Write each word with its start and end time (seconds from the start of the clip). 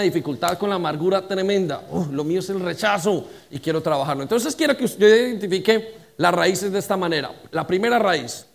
dificultad 0.00 0.58
con 0.58 0.70
la 0.70 0.76
amargura 0.76 1.26
tremenda. 1.26 1.82
Lo 2.10 2.24
mío 2.24 2.40
es 2.40 2.50
el 2.50 2.60
rechazo 2.60 3.26
y 3.50 3.58
quiero 3.58 3.80
trabajarlo. 3.80 4.22
Entonces 4.22 4.54
quiero 4.54 4.76
que 4.76 4.84
usted 4.84 5.28
identifique 5.28 5.94
las 6.16 6.34
raíces 6.34 6.72
de 6.72 6.78
esta 6.78 6.96
manera. 6.96 7.32
La 7.50 7.66
primera 7.66 7.98
raíz. 7.98 8.46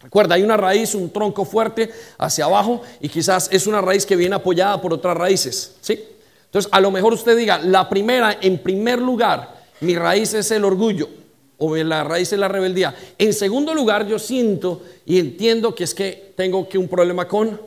Recuerda, 0.00 0.36
hay 0.36 0.42
una 0.42 0.56
raíz, 0.56 0.94
un 0.94 1.10
tronco 1.10 1.44
fuerte 1.44 1.90
hacia 2.18 2.44
abajo 2.44 2.82
y 3.00 3.08
quizás 3.08 3.48
es 3.52 3.66
una 3.66 3.80
raíz 3.80 4.06
que 4.06 4.16
viene 4.16 4.36
apoyada 4.36 4.80
por 4.80 4.92
otras 4.92 5.16
raíces. 5.16 5.76
¿sí? 5.80 6.04
Entonces, 6.44 6.70
a 6.72 6.80
lo 6.80 6.90
mejor 6.90 7.12
usted 7.12 7.36
diga, 7.36 7.58
la 7.58 7.88
primera, 7.88 8.38
en 8.40 8.58
primer 8.58 9.00
lugar, 9.00 9.56
mi 9.80 9.96
raíz 9.96 10.34
es 10.34 10.50
el 10.50 10.64
orgullo 10.64 11.08
o 11.58 11.76
la 11.76 12.04
raíz 12.04 12.32
es 12.32 12.38
la 12.38 12.48
rebeldía. 12.48 12.94
En 13.18 13.32
segundo 13.32 13.74
lugar, 13.74 14.06
yo 14.06 14.18
siento 14.18 14.82
y 15.04 15.18
entiendo 15.18 15.74
que 15.74 15.84
es 15.84 15.94
que 15.94 16.32
tengo 16.36 16.68
que 16.68 16.78
un 16.78 16.88
problema 16.88 17.26
con 17.26 17.60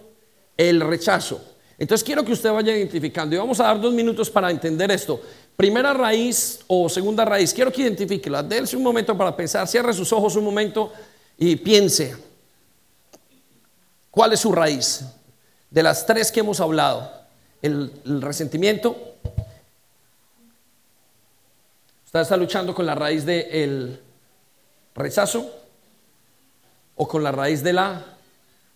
el 0.57 0.81
rechazo. 0.81 1.41
Entonces 1.81 2.05
quiero 2.05 2.23
que 2.23 2.31
usted 2.31 2.51
vaya 2.51 2.77
identificando 2.77 3.33
y 3.33 3.39
vamos 3.39 3.59
a 3.59 3.63
dar 3.63 3.81
dos 3.81 3.91
minutos 3.91 4.29
para 4.29 4.51
entender 4.51 4.91
esto. 4.91 5.19
Primera 5.57 5.91
raíz 5.95 6.59
o 6.67 6.87
segunda 6.87 7.25
raíz, 7.25 7.51
quiero 7.55 7.71
que 7.71 7.81
identifique 7.81 8.29
Dense 8.29 8.77
un 8.77 8.83
momento 8.83 9.17
para 9.17 9.35
pensar, 9.35 9.67
cierre 9.67 9.91
sus 9.91 10.13
ojos 10.13 10.35
un 10.35 10.43
momento 10.43 10.93
y 11.39 11.55
piense. 11.55 12.15
¿Cuál 14.11 14.33
es 14.33 14.41
su 14.41 14.51
raíz? 14.51 15.05
De 15.71 15.81
las 15.81 16.05
tres 16.05 16.31
que 16.31 16.41
hemos 16.41 16.59
hablado. 16.59 17.11
El, 17.63 17.91
resentimiento. 18.21 19.15
Usted 22.05 22.19
está 22.19 22.37
luchando 22.37 22.75
con 22.75 22.85
la 22.85 22.93
raíz 22.93 23.25
del 23.25 23.99
rechazo 24.93 25.51
o 26.95 27.07
con 27.07 27.23
la 27.23 27.31
raíz 27.31 27.63
de 27.63 27.73
la 27.73 28.05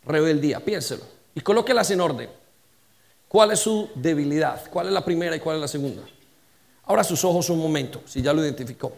rebeldía. 0.08 0.60
Piénselo 0.60 1.04
y 1.36 1.42
colóquelas 1.42 1.92
en 1.92 2.02
orden. 2.02 2.45
¿Cuál 3.28 3.52
es 3.52 3.60
su 3.60 3.90
debilidad? 3.96 4.70
¿Cuál 4.70 4.88
es 4.88 4.94
la 4.94 5.04
primera 5.04 5.36
y 5.36 5.40
cuál 5.40 5.58
es 5.58 5.62
la 5.62 5.68
segunda? 5.68 6.04
Ahora 6.86 7.04
sus 7.04 7.24
ojos 7.26 7.50
un 7.50 7.60
momento, 7.60 8.02
si 8.06 8.22
ya 8.22 8.34
lo 8.34 8.44
identificó. 8.44 8.94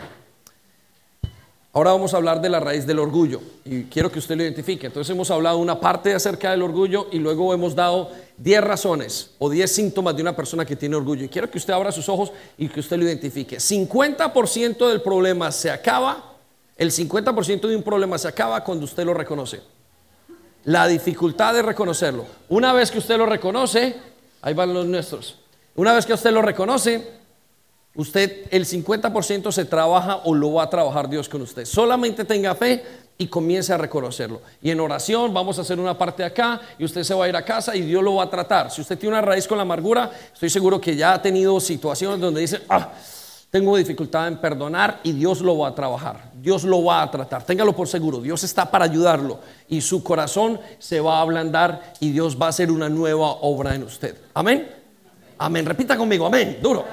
Ahora 1.78 1.92
vamos 1.92 2.12
a 2.14 2.18
hablar 2.18 2.42
de 2.42 2.50
la 2.50 2.60
raíz 2.60 2.88
del 2.88 2.98
orgullo 2.98 3.40
y 3.64 3.84
quiero 3.84 4.12
que 4.12 4.18
usted 4.18 4.36
lo 4.36 4.42
identifique. 4.42 4.88
Entonces 4.88 5.14
hemos 5.14 5.30
hablado 5.30 5.60
una 5.60 5.80
parte 5.80 6.12
acerca 6.12 6.50
del 6.50 6.64
orgullo 6.64 7.08
y 7.12 7.20
luego 7.20 7.54
hemos 7.54 7.76
dado 7.76 8.10
10 8.38 8.64
razones 8.64 9.32
o 9.38 9.48
10 9.48 9.72
síntomas 9.72 10.16
de 10.16 10.24
una 10.24 10.36
persona 10.36 10.66
que 10.66 10.76
tiene 10.76 10.96
orgullo. 10.96 11.26
Y 11.26 11.30
quiero 11.30 11.52
que 11.52 11.60
usted 11.60 11.74
abra 11.74 11.92
sus 11.92 12.10
ojos 12.10 12.32
y 12.58 12.68
que 12.68 12.80
usted 12.80 12.98
lo 12.98 13.04
identifique. 13.04 13.58
50% 13.58 14.90
del 14.90 15.04
problema 15.04 15.52
se 15.52 15.70
acaba, 15.70 16.34
el 16.76 16.90
50% 16.90 17.68
de 17.68 17.76
un 17.76 17.84
problema 17.84 18.18
se 18.18 18.28
acaba 18.28 18.64
cuando 18.64 18.86
usted 18.86 19.06
lo 19.06 19.14
reconoce. 19.14 19.62
La 20.64 20.88
dificultad 20.88 21.54
de 21.54 21.62
reconocerlo. 21.62 22.26
Una 22.50 22.74
vez 22.74 22.90
que 22.90 22.98
usted 22.98 23.20
lo 23.20 23.28
reconoce, 23.28 23.96
Ahí 24.48 24.54
van 24.54 24.74
los 24.74 24.86
nuestros. 24.86 25.36
Una 25.76 25.92
vez 25.92 26.06
que 26.06 26.14
usted 26.14 26.32
lo 26.32 26.42
reconoce, 26.42 27.06
usted 27.96 28.46
el 28.50 28.66
50% 28.66 29.52
se 29.52 29.66
trabaja 29.66 30.22
o 30.24 30.34
lo 30.34 30.54
va 30.54 30.64
a 30.64 30.70
trabajar 30.70 31.10
Dios 31.10 31.28
con 31.28 31.42
usted. 31.42 31.66
Solamente 31.66 32.24
tenga 32.24 32.56
fe 32.56 32.82
y 33.18 33.28
comience 33.28 33.74
a 33.74 33.78
reconocerlo. 33.78 34.42
Y 34.62 34.72
en 34.72 34.80
oración 34.80 35.34
vamos 35.34 35.58
a 35.58 35.64
hacer 35.64 35.78
una 35.82 35.98
parte 35.98 36.24
acá 36.24 36.62
y 36.80 36.86
usted 36.86 37.04
se 37.04 37.14
va 37.14 37.26
a 37.26 37.28
ir 37.28 37.36
a 37.36 37.44
casa 37.44 37.76
y 37.76 37.82
Dios 37.82 38.02
lo 38.02 38.16
va 38.16 38.24
a 38.24 38.30
tratar. 38.30 38.72
Si 38.72 38.80
usted 38.80 38.98
tiene 38.98 39.18
una 39.18 39.22
raíz 39.22 39.46
con 39.50 39.58
la 39.58 39.64
amargura, 39.64 40.12
estoy 40.34 40.50
seguro 40.50 40.80
que 40.80 40.96
ya 40.96 41.16
ha 41.16 41.22
tenido 41.22 41.60
situaciones 41.60 42.22
donde 42.22 42.40
dice, 42.40 42.62
ah, 42.70 42.94
tengo 43.50 43.78
dificultad 43.78 44.28
en 44.28 44.38
perdonar 44.38 45.00
y 45.04 45.14
Dios 45.14 45.42
lo 45.42 45.58
va 45.58 45.70
a 45.70 45.76
trabajar, 45.76 46.32
Dios 46.36 46.64
lo 46.64 46.84
va 46.84 47.02
a 47.02 47.12
tratar, 47.12 47.44
téngalo 47.44 47.76
por 47.76 47.88
seguro, 47.88 48.20
Dios 48.20 48.44
está 48.44 48.70
para 48.70 48.86
ayudarlo 48.86 49.40
y 49.70 49.82
su 49.82 50.04
corazón 50.04 50.60
se 50.80 51.00
va 51.00 51.18
a 51.18 51.22
ablandar 51.22 51.94
y 52.00 52.12
Dios 52.12 52.38
va 52.40 52.48
a 52.48 52.50
hacer 52.50 52.72
una 52.72 52.90
nueva 52.90 53.28
obra 53.42 53.76
en 53.76 53.84
usted. 53.84 54.18
Amén. 54.34 54.70
Amén. 55.38 55.66
Repita 55.66 55.96
conmigo, 55.96 56.26
amén. 56.26 56.60
Duro. 56.62 56.86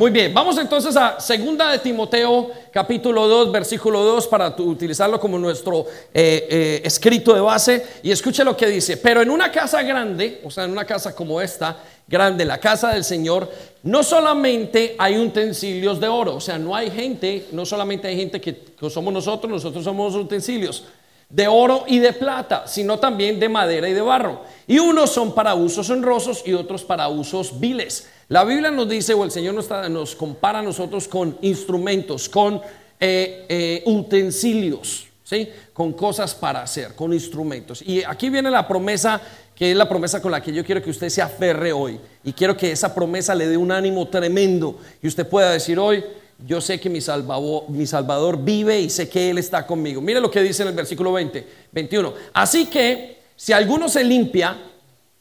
Muy 0.00 0.10
bien, 0.10 0.32
vamos 0.32 0.56
entonces 0.56 0.96
a 0.96 1.20
segunda 1.20 1.70
de 1.70 1.78
Timoteo, 1.78 2.50
capítulo 2.72 3.28
2, 3.28 3.52
versículo 3.52 4.02
2, 4.02 4.28
para 4.28 4.48
utilizarlo 4.56 5.20
como 5.20 5.38
nuestro 5.38 5.84
eh, 6.14 6.48
eh, 6.50 6.80
escrito 6.82 7.34
de 7.34 7.40
base. 7.42 7.86
Y 8.02 8.10
escuche 8.10 8.42
lo 8.42 8.56
que 8.56 8.68
dice, 8.68 8.96
pero 8.96 9.20
en 9.20 9.28
una 9.28 9.52
casa 9.52 9.82
grande, 9.82 10.40
o 10.42 10.50
sea, 10.50 10.64
en 10.64 10.70
una 10.70 10.86
casa 10.86 11.14
como 11.14 11.38
esta, 11.38 11.76
grande, 12.08 12.46
la 12.46 12.56
casa 12.56 12.94
del 12.94 13.04
Señor, 13.04 13.50
no 13.82 14.02
solamente 14.02 14.96
hay 14.98 15.18
utensilios 15.18 16.00
de 16.00 16.08
oro, 16.08 16.36
o 16.36 16.40
sea, 16.40 16.58
no 16.58 16.74
hay 16.74 16.90
gente, 16.90 17.48
no 17.52 17.66
solamente 17.66 18.08
hay 18.08 18.16
gente 18.16 18.40
que, 18.40 18.56
somos 18.88 19.12
nosotros, 19.12 19.52
nosotros 19.52 19.84
somos 19.84 20.14
utensilios 20.14 20.82
de 21.30 21.48
oro 21.48 21.84
y 21.86 22.00
de 22.00 22.12
plata, 22.12 22.66
sino 22.66 22.98
también 22.98 23.40
de 23.40 23.48
madera 23.48 23.88
y 23.88 23.92
de 23.92 24.00
barro. 24.00 24.42
Y 24.66 24.78
unos 24.78 25.10
son 25.10 25.34
para 25.34 25.54
usos 25.54 25.88
honrosos 25.88 26.42
y 26.44 26.52
otros 26.52 26.84
para 26.84 27.08
usos 27.08 27.58
viles. 27.58 28.08
La 28.28 28.44
Biblia 28.44 28.70
nos 28.70 28.88
dice, 28.88 29.14
o 29.14 29.24
el 29.24 29.30
Señor 29.30 29.54
nos, 29.54 30.14
compara 30.16 30.58
a 30.58 30.62
nosotros 30.62 31.08
con 31.08 31.38
instrumentos, 31.40 32.28
con 32.28 32.60
eh, 33.00 33.46
eh, 33.48 33.82
utensilios, 33.86 35.06
¿sí? 35.24 35.48
con 35.72 35.92
cosas 35.92 36.34
para 36.34 36.62
hacer, 36.62 36.94
con 36.94 37.12
instrumentos. 37.12 37.80
Y 37.82 38.02
aquí 38.02 38.28
viene 38.28 38.50
la 38.50 38.66
promesa 38.68 39.20
que 39.60 39.72
es 39.72 39.76
la 39.76 39.86
promesa 39.86 40.22
con 40.22 40.32
la 40.32 40.42
que 40.42 40.54
yo 40.54 40.64
quiero 40.64 40.82
que 40.82 40.88
usted 40.88 41.10
se 41.10 41.20
aferre 41.20 41.70
hoy. 41.70 42.00
Y 42.24 42.32
quiero 42.32 42.56
que 42.56 42.72
esa 42.72 42.94
promesa 42.94 43.34
le 43.34 43.46
dé 43.46 43.58
un 43.58 43.70
ánimo 43.70 44.08
tremendo 44.08 44.80
y 45.02 45.06
usted 45.06 45.28
pueda 45.28 45.50
decir 45.52 45.78
hoy, 45.78 46.02
yo 46.46 46.60
sé 46.60 46.80
que 46.80 46.88
mi 46.88 47.00
salvador, 47.00 48.42
vive 48.42 48.80
y 48.80 48.90
sé 48.90 49.08
que 49.08 49.30
Él 49.30 49.38
está 49.38 49.66
conmigo. 49.66 50.00
Mire 50.00 50.20
lo 50.20 50.30
que 50.30 50.42
dice 50.42 50.62
en 50.62 50.68
el 50.68 50.74
versículo 50.74 51.12
20, 51.12 51.46
21. 51.72 52.14
Así 52.32 52.66
que 52.66 53.20
si 53.36 53.52
alguno 53.52 53.88
se 53.88 54.04
limpia, 54.04 54.56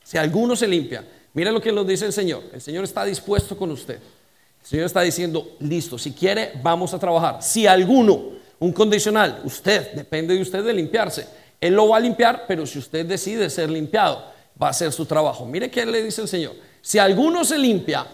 si 0.03 0.18
alguno 0.18 0.56
se 0.56 0.68
limpia, 0.68 1.06
mire 1.34 1.52
lo 1.52 1.62
que 1.62 1.72
nos 1.72 1.85
dice 1.85 2.06
el 2.06 2.13
Señor. 2.13 2.44
El 2.53 2.62
Señor 2.62 2.84
está 2.84 3.03
dispuesto 3.06 3.57
con 3.57 3.72
usted. 3.72 3.96
El 3.96 4.68
Señor 4.68 4.85
está 4.85 5.02
diciendo, 5.02 5.56
listo, 5.59 5.97
si 5.97 6.12
quiere, 6.12 6.53
vamos 6.62 6.94
a 6.94 7.00
trabajar. 7.00 7.41
Si 7.41 7.66
alguno, 7.68 8.31
un 8.59 8.74
condicional, 8.74 9.41
usted, 9.44 9.94
depende 9.94 10.36
de 10.36 10.41
usted 10.41 10.63
de 10.63 10.74
limpiarse. 10.74 11.28
Él 11.62 11.74
lo 11.74 11.90
va 11.90 11.97
a 11.97 12.00
limpiar, 12.00 12.46
pero 12.47 12.66
si 12.66 12.80
usted 12.80 13.06
decide 13.06 13.50
ser 13.50 13.69
limpiado, 13.69 14.24
va 14.62 14.69
a 14.69 14.74
ser 14.74 14.91
su 14.91 15.06
trabajo. 15.06 15.46
Mire 15.46 15.69
qué 15.69 15.86
le 15.86 16.03
dice 16.03 16.22
el 16.22 16.28
Señor. 16.28 16.56
Si 16.81 16.97
alguno 16.97 17.44
se 17.44 17.57
limpia, 17.57 18.06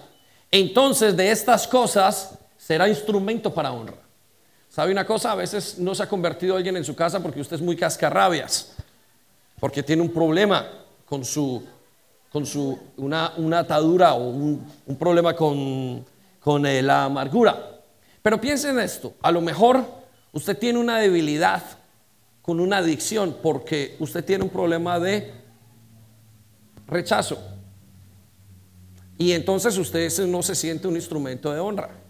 entonces 0.52 1.16
de 1.16 1.32
estas 1.32 1.68
cosas 1.68 2.38
será 2.66 2.90
instrumento 2.90 3.54
para 3.54 3.72
honra. 3.72 3.94
¿Sabe 4.70 4.92
una 4.92 5.06
cosa? 5.06 5.32
A 5.32 5.36
veces 5.36 5.78
no 5.78 5.94
se 5.94 6.02
ha 6.02 6.10
convertido 6.10 6.56
alguien 6.56 6.76
en 6.76 6.84
su 6.84 6.96
casa 6.96 7.22
porque 7.22 7.40
usted 7.40 7.58
es 7.58 7.62
muy 7.62 7.76
cascarrabias, 7.76 8.74
porque 9.60 9.84
tiene 9.84 10.02
un 10.02 10.10
problema 10.10 10.68
con 11.06 11.24
su, 11.24 11.64
con 12.32 12.44
su, 12.44 12.76
una, 12.98 13.60
atadura 13.60 14.16
o 14.16 14.30
un, 14.30 14.98
problema 14.98 15.36
con, 15.36 16.04
con 16.40 16.66
eh, 16.66 16.82
la 16.82 17.04
amargura. 17.04 17.82
Pero 18.24 18.42
piensen 18.42 18.80
en 18.80 18.86
esto, 18.86 19.14
a 19.22 19.32
lo 19.32 19.42
mejor 19.42 19.86
usted 20.32 20.58
tiene 20.58 20.80
una 20.80 20.98
debilidad 20.98 21.62
con 22.42 22.60
una 22.60 22.78
adicción 22.78 23.38
porque 23.44 23.96
usted 24.00 24.26
tiene 24.26 24.44
un 24.44 24.50
problema 24.50 25.00
de 25.00 25.32
rechazo. 26.88 27.38
Y 29.20 29.34
entonces 29.34 29.78
usted 29.78 30.12
no 30.26 30.42
se 30.42 30.56
siente 30.56 30.88
un 30.88 30.96
instrumento 30.96 31.54
de 31.54 31.60
honra, 31.60 32.05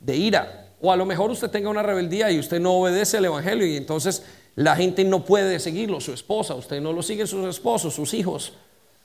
de 0.00 0.16
ira. 0.16 0.68
O 0.80 0.92
a 0.92 0.96
lo 0.96 1.06
mejor 1.06 1.30
usted 1.30 1.50
tenga 1.50 1.70
una 1.70 1.82
rebeldía 1.82 2.30
y 2.30 2.38
usted 2.38 2.60
no 2.60 2.74
obedece 2.74 3.16
al 3.16 3.24
Evangelio 3.24 3.66
y 3.66 3.76
entonces 3.76 4.22
la 4.54 4.76
gente 4.76 5.04
no 5.04 5.24
puede 5.24 5.58
seguirlo, 5.60 6.00
su 6.00 6.12
esposa, 6.12 6.54
usted 6.54 6.80
no 6.80 6.92
lo 6.92 7.02
sigue 7.02 7.26
sus 7.26 7.46
esposos, 7.46 7.94
sus 7.94 8.14
hijos, 8.14 8.52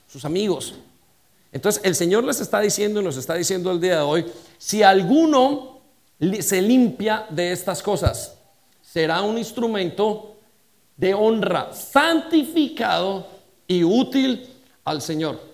sus 0.08 0.26
amigos. 0.26 0.76
Entonces 1.52 1.82
el 1.86 1.96
Señor 1.96 2.24
les 2.24 2.40
está 2.40 2.60
diciendo 2.60 3.02
y 3.02 3.04
nos 3.04 3.18
está 3.18 3.36
diciendo 3.36 3.72
el 3.72 3.80
día 3.80 3.98
de 3.98 4.02
hoy, 4.02 4.26
si 4.58 4.82
alguno 4.82 5.82
se 6.40 6.62
limpia 6.62 7.26
de 7.30 7.52
estas 7.52 7.84
cosas, 7.84 8.36
será 8.82 9.22
un 9.22 9.38
instrumento 9.38 10.38
de 10.98 11.14
honra, 11.14 11.74
santificado 11.74 13.28
y 13.68 13.84
útil 13.84 14.48
al 14.84 15.02
Señor. 15.02 15.53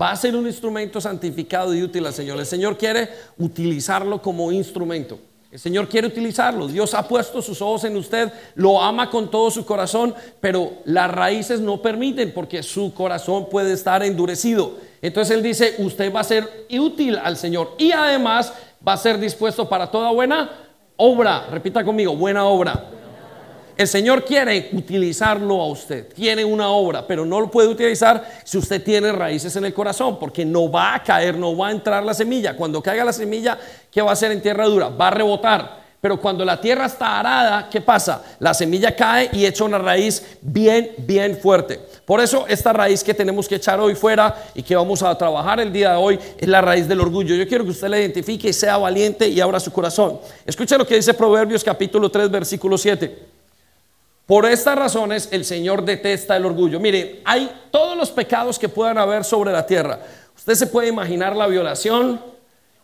Va 0.00 0.10
a 0.12 0.16
ser 0.16 0.36
un 0.36 0.46
instrumento 0.46 1.00
santificado 1.00 1.74
y 1.74 1.82
útil 1.82 2.06
al 2.06 2.14
Señor. 2.14 2.38
El 2.38 2.46
Señor 2.46 2.76
quiere 2.78 3.08
utilizarlo 3.38 4.22
como 4.22 4.52
instrumento. 4.52 5.18
El 5.50 5.58
Señor 5.58 5.88
quiere 5.88 6.06
utilizarlo. 6.06 6.68
Dios 6.68 6.92
ha 6.92 7.08
puesto 7.08 7.40
sus 7.40 7.62
ojos 7.62 7.84
en 7.84 7.96
usted, 7.96 8.30
lo 8.54 8.82
ama 8.82 9.08
con 9.08 9.30
todo 9.30 9.50
su 9.50 9.64
corazón, 9.64 10.14
pero 10.40 10.72
las 10.84 11.10
raíces 11.10 11.60
no 11.60 11.80
permiten 11.80 12.32
porque 12.34 12.62
su 12.62 12.92
corazón 12.92 13.48
puede 13.48 13.72
estar 13.72 14.02
endurecido. 14.02 14.74
Entonces 15.00 15.34
Él 15.34 15.42
dice, 15.42 15.74
usted 15.78 16.14
va 16.14 16.20
a 16.20 16.24
ser 16.24 16.66
útil 16.70 17.16
al 17.16 17.38
Señor 17.38 17.74
y 17.78 17.92
además 17.92 18.52
va 18.86 18.92
a 18.92 18.98
ser 18.98 19.18
dispuesto 19.18 19.68
para 19.68 19.90
toda 19.90 20.10
buena 20.10 20.50
obra. 20.96 21.46
Repita 21.50 21.82
conmigo, 21.82 22.14
buena 22.14 22.44
obra. 22.44 22.97
El 23.78 23.86
Señor 23.86 24.24
quiere 24.24 24.70
utilizarlo 24.72 25.62
a 25.62 25.68
usted, 25.68 26.12
tiene 26.12 26.44
una 26.44 26.68
obra, 26.68 27.06
pero 27.06 27.24
no 27.24 27.40
lo 27.40 27.48
puede 27.48 27.68
utilizar 27.68 28.28
si 28.42 28.58
usted 28.58 28.82
tiene 28.82 29.12
raíces 29.12 29.54
en 29.54 29.64
el 29.64 29.72
corazón, 29.72 30.18
porque 30.18 30.44
no 30.44 30.68
va 30.68 30.96
a 30.96 31.02
caer, 31.04 31.38
no 31.38 31.56
va 31.56 31.68
a 31.68 31.70
entrar 31.70 32.02
la 32.02 32.12
semilla. 32.12 32.56
Cuando 32.56 32.82
caiga 32.82 33.04
la 33.04 33.12
semilla, 33.12 33.56
¿qué 33.88 34.02
va 34.02 34.10
a 34.10 34.12
hacer 34.14 34.32
en 34.32 34.42
tierra 34.42 34.66
dura? 34.66 34.88
Va 34.88 35.06
a 35.06 35.10
rebotar, 35.12 35.78
Pero 36.00 36.20
cuando 36.20 36.44
la 36.44 36.60
tierra 36.60 36.86
está 36.86 37.20
arada, 37.20 37.68
¿qué 37.70 37.80
pasa? 37.80 38.22
La 38.40 38.52
semilla 38.52 38.96
cae 38.96 39.30
y 39.32 39.46
echa 39.46 39.62
una 39.62 39.78
raíz 39.78 40.38
bien, 40.40 40.90
bien 40.98 41.38
fuerte. 41.40 41.78
Por 42.04 42.20
eso 42.20 42.46
esta 42.48 42.72
raíz 42.72 43.04
que 43.04 43.14
tenemos 43.14 43.46
que 43.46 43.56
echar 43.56 43.78
hoy 43.78 43.94
fuera 43.94 44.34
y 44.56 44.62
que 44.64 44.74
vamos 44.74 45.04
a 45.04 45.16
trabajar 45.16 45.60
el 45.60 45.72
día 45.72 45.92
de 45.92 45.96
hoy 45.96 46.18
es 46.36 46.48
la 46.48 46.60
raíz 46.60 46.88
del 46.88 47.00
orgullo. 47.00 47.36
Yo 47.36 47.46
quiero 47.46 47.62
que 47.62 47.70
usted 47.70 47.86
la 47.86 48.00
identifique 48.00 48.48
y 48.48 48.52
sea 48.52 48.76
valiente 48.76 49.28
y 49.28 49.40
abra 49.40 49.60
su 49.60 49.72
corazón. 49.72 50.18
Escucha 50.44 50.76
lo 50.76 50.84
que 50.84 50.96
dice 50.96 51.14
Proverbios 51.14 51.62
capítulo 51.62 52.10
3, 52.10 52.28
versículo 52.28 52.76
7. 52.76 53.37
Por 54.28 54.44
estas 54.44 54.76
razones 54.76 55.30
el 55.32 55.42
Señor 55.42 55.86
detesta 55.86 56.36
el 56.36 56.44
orgullo. 56.44 56.78
Mire, 56.78 57.22
hay 57.24 57.50
todos 57.70 57.96
los 57.96 58.10
pecados 58.10 58.58
que 58.58 58.68
puedan 58.68 58.98
haber 58.98 59.24
sobre 59.24 59.50
la 59.52 59.64
tierra. 59.64 60.00
Usted 60.36 60.54
se 60.54 60.66
puede 60.66 60.88
imaginar 60.88 61.34
la 61.34 61.46
violación, 61.46 62.20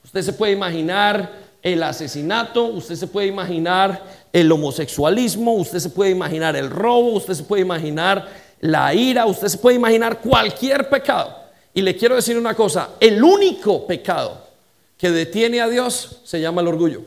usted 0.02 0.22
se 0.22 0.32
puede 0.32 0.52
imaginar 0.52 1.30
el 1.60 1.82
asesinato, 1.82 2.64
usted 2.64 2.94
se 2.94 3.08
puede 3.08 3.26
imaginar 3.26 4.02
el 4.32 4.50
homosexualismo, 4.50 5.52
usted 5.56 5.80
se 5.80 5.90
puede 5.90 6.12
imaginar 6.12 6.56
el 6.56 6.70
robo, 6.70 7.10
usted 7.10 7.34
se 7.34 7.42
puede 7.42 7.60
imaginar 7.60 8.26
la 8.60 8.94
ira, 8.94 9.26
usted 9.26 9.48
se 9.48 9.58
puede 9.58 9.76
imaginar 9.76 10.20
cualquier 10.20 10.88
pecado. 10.88 11.36
Y 11.74 11.82
le 11.82 11.94
quiero 11.94 12.14
decir 12.14 12.38
una 12.38 12.54
cosa, 12.54 12.92
el 12.98 13.22
único 13.22 13.86
pecado 13.86 14.46
que 14.96 15.10
detiene 15.10 15.60
a 15.60 15.68
Dios 15.68 16.22
se 16.24 16.40
llama 16.40 16.62
el 16.62 16.68
orgullo. 16.68 17.02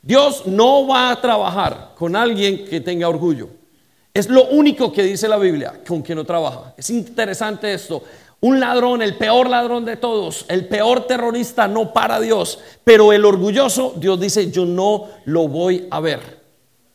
Dios 0.00 0.46
no 0.46 0.86
va 0.86 1.10
a 1.10 1.20
trabajar 1.20 1.90
con 1.98 2.16
alguien 2.16 2.64
que 2.64 2.80
tenga 2.80 3.06
orgullo. 3.06 3.57
Es 4.18 4.28
lo 4.28 4.48
único 4.48 4.92
que 4.92 5.04
dice 5.04 5.28
la 5.28 5.36
Biblia 5.36 5.80
con 5.86 6.02
que 6.02 6.12
no 6.12 6.24
trabaja. 6.24 6.74
Es 6.76 6.90
interesante 6.90 7.72
esto. 7.72 8.02
Un 8.40 8.58
ladrón, 8.58 9.00
el 9.00 9.16
peor 9.16 9.48
ladrón 9.48 9.84
de 9.84 9.96
todos, 9.96 10.44
el 10.48 10.66
peor 10.66 11.06
terrorista, 11.06 11.68
no 11.68 11.92
para 11.92 12.18
Dios. 12.18 12.58
Pero 12.82 13.12
el 13.12 13.24
orgulloso, 13.24 13.94
Dios 13.96 14.18
dice, 14.18 14.50
yo 14.50 14.66
no 14.66 15.06
lo 15.26 15.46
voy 15.46 15.86
a 15.88 16.00
ver. 16.00 16.18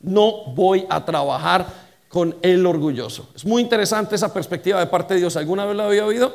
No 0.02 0.48
voy 0.54 0.86
a 0.90 1.06
trabajar 1.06 1.66
con 2.10 2.36
el 2.42 2.66
orgulloso. 2.66 3.30
Es 3.34 3.46
muy 3.46 3.62
interesante 3.62 4.16
esa 4.16 4.34
perspectiva 4.34 4.82
de 4.82 4.88
parte 4.88 5.14
de 5.14 5.22
Dios. 5.22 5.38
¿Alguna 5.38 5.64
vez 5.64 5.78
lo 5.78 5.84
había 5.84 6.06
oído? 6.06 6.34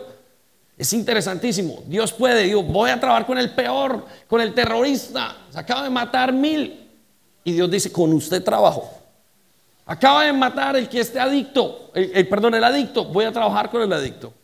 Es 0.79 0.91
interesantísimo. 0.95 1.83
Dios 1.85 2.15
puede, 2.15 2.45
digo, 2.45 2.63
voy 2.63 2.89
a 2.89 2.99
trabajar 2.99 3.27
con 3.27 3.37
el 3.37 3.51
peor, 3.51 4.07
con 4.27 4.41
el 4.41 4.55
terrorista. 4.55 5.37
Se 5.51 5.59
acaba 5.59 5.83
de 5.83 5.91
matar 5.91 6.33
mil. 6.33 6.89
Y 7.45 7.53
Dios 7.53 7.71
dice, 7.71 7.93
con 7.93 8.11
usted 8.15 8.43
trabajo. 8.43 8.98
Acaba 9.91 10.25
de 10.25 10.35
matar 10.35 10.77
el 10.77 10.87
que 10.87 11.01
esté 11.01 11.19
adicto, 11.19 11.91
el, 11.95 12.29
perdón, 12.29 12.55
el 12.55 12.63
adicto. 12.63 13.07
Voy 13.07 13.25
a 13.25 13.33
trabajar 13.33 13.71
con 13.71 13.81
el 13.81 13.91
adicto. 13.91 14.35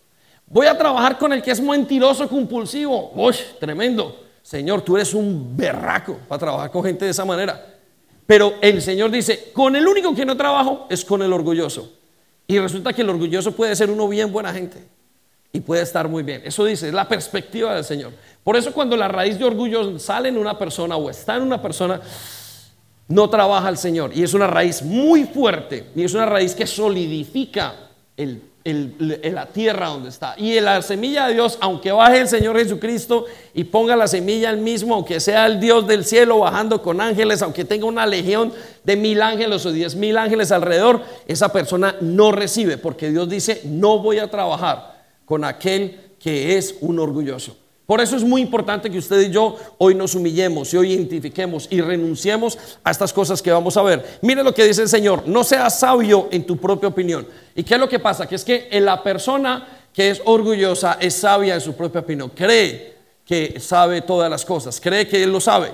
Voy 0.46 0.67
a 0.67 0.76
trabajar 0.76 1.19
con 1.19 1.35
el 1.35 1.43
que 1.43 1.50
es 1.50 1.61
mentiroso, 1.61 2.26
compulsivo. 2.31 3.12
Uy, 3.14 3.35
tremendo. 3.61 4.25
Señor, 4.41 4.81
tú 4.81 4.96
eres 4.96 5.12
un 5.12 5.55
berraco 5.55 6.19
para 6.26 6.38
trabajar 6.38 6.70
con 6.70 6.82
gente 6.82 7.05
de 7.05 7.11
esa 7.11 7.26
manera. 7.26 7.62
Pero 8.25 8.55
el 8.62 8.81
Señor 8.81 9.11
dice, 9.11 9.50
con 9.52 9.76
el 9.76 9.87
único 9.87 10.14
que 10.14 10.25
no 10.25 10.35
trabajo 10.35 10.87
es 10.88 11.05
con 11.05 11.20
el 11.20 11.31
orgulloso. 11.31 11.93
Y 12.47 12.58
resulta 12.58 12.94
que 12.94 13.02
el 13.02 13.11
orgulloso 13.11 13.52
puede 13.52 13.76
ser 13.76 13.90
uno 13.90 14.08
bien 14.08 14.32
buena 14.32 14.50
gente 14.50 14.79
y 15.52 15.61
puede 15.61 15.82
estar 15.82 16.08
muy 16.08 16.23
bien. 16.23 16.40
Eso 16.47 16.64
dice, 16.64 16.88
es 16.88 16.94
la 16.94 17.06
perspectiva 17.06 17.75
del 17.75 17.85
Señor. 17.85 18.12
Por 18.43 18.56
eso 18.56 18.73
cuando 18.73 18.97
la 18.97 19.08
raíz 19.08 19.38
de 19.38 19.44
orgullo 19.44 19.99
sale 19.99 20.31
en 20.31 20.38
una 20.38 20.58
persona 20.58 20.97
o 20.97 21.11
está 21.11 21.37
en 21.37 21.43
una 21.43 21.61
persona, 21.61 22.00
no 23.09 23.29
trabaja 23.31 23.69
el 23.69 23.77
Señor. 23.77 24.11
Y 24.15 24.23
es 24.23 24.35
una 24.35 24.47
raíz 24.47 24.83
muy 24.83 25.25
fuerte 25.25 25.87
y 25.95 26.05
es 26.05 26.15
una 26.15 26.27
raíz 26.27 26.55
que 26.55 26.67
solidifica 26.67 27.75
el 28.17 28.43
la 28.65 29.47
tierra 29.47 29.89
donde 29.89 30.09
está. 30.09 30.35
Y 30.39 30.59
la 30.59 30.81
semilla 30.81 31.27
de 31.27 31.35
Dios, 31.35 31.59
aunque 31.61 31.93
baje 31.93 32.21
el 32.21 32.29
Señor 32.29 32.56
Jesucristo 32.56 33.27
y 33.53 33.65
ponga 33.65 33.95
la 33.95 34.09
semilla 34.09 34.49
el 34.49 34.56
mismo, 34.56 34.95
aunque 34.95 35.21
sea 35.21 35.47
el 35.47 35.61
Dios 35.61 35.87
del 35.87 36.05
cielo 36.05 36.39
bajando 36.39 36.81
con 36.81 37.01
ángeles, 37.01 37.43
aunque 37.43 37.67
tenga 37.67 37.85
una 37.85 38.06
legión 38.06 38.53
de 38.83 38.97
mil 38.97 39.21
ángeles 39.21 39.67
o 39.67 39.73
diez 39.73 39.95
mil 39.97 40.17
ángeles 40.17 40.50
alrededor, 40.50 41.03
esa 41.27 41.53
persona 41.53 41.97
no 42.00 42.33
recibe, 42.33 42.79
porque 42.79 43.11
Dios 43.11 43.29
dice, 43.29 43.61
no 43.65 43.99
voy 43.99 44.19
a 44.19 44.31
trabajar 44.31 45.05
con 45.27 45.45
aquel 45.45 46.00
que 46.19 46.57
es 46.57 46.77
un 46.81 46.99
orgulloso. 46.99 47.59
Por 47.87 48.01
eso 48.01 48.17
es 48.17 48.25
muy 48.25 48.41
importante 48.41 48.91
que 48.91 48.97
usted 48.97 49.21
y 49.21 49.31
yo 49.31 49.57
hoy 49.77 49.95
nos 49.95 50.15
humillemos 50.15 50.73
y 50.73 50.77
hoy 50.79 50.93
identifiquemos 50.93 51.69
y 51.71 51.83
renunciemos 51.83 52.59
a 52.83 52.91
estas 52.91 53.13
cosas 53.13 53.43
que 53.43 53.53
vamos 53.53 53.77
a 53.77 53.83
ver. 53.83 54.19
Mire 54.23 54.43
lo 54.43 54.55
que 54.55 54.65
dice 54.65 54.83
el 54.83 54.89
Señor, 54.89 55.25
no 55.27 55.45
seas 55.45 55.79
sabio 55.79 56.29
en 56.31 56.47
tu 56.47 56.57
propia 56.57 56.89
opinión. 56.89 57.27
¿Y 57.55 57.63
qué 57.63 57.75
es 57.75 57.81
lo 57.81 57.89
que 57.89 57.99
pasa? 57.99 58.27
Que 58.27 58.37
es 58.37 58.45
que 58.45 58.69
la 58.81 59.03
persona 59.03 59.69
que 59.93 60.11
es 60.11 60.23
orgullosa 60.25 60.97
es 60.99 61.15
sabia 61.15 61.55
en 61.55 61.61
su 61.61 61.75
propia 61.75 62.01
opinión, 62.01 62.31
cree 62.31 62.95
que 63.25 63.61
sabe 63.61 64.01
todas 64.01 64.31
las 64.31 64.47
cosas, 64.47 64.81
cree 64.81 65.07
que 65.07 65.23
él 65.23 65.31
lo 65.31 65.41
sabe. 65.41 65.71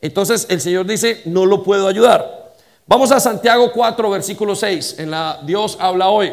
Entonces 0.00 0.46
el 0.48 0.60
Señor 0.60 0.86
dice, 0.86 1.20
no 1.26 1.44
lo 1.44 1.62
puedo 1.62 1.86
ayudar. 1.86 2.54
Vamos 2.86 3.12
a 3.12 3.20
Santiago 3.20 3.70
4, 3.72 4.10
versículo 4.10 4.54
6, 4.56 4.96
en 4.98 5.10
la 5.10 5.40
Dios 5.44 5.76
habla 5.78 6.08
hoy. 6.08 6.32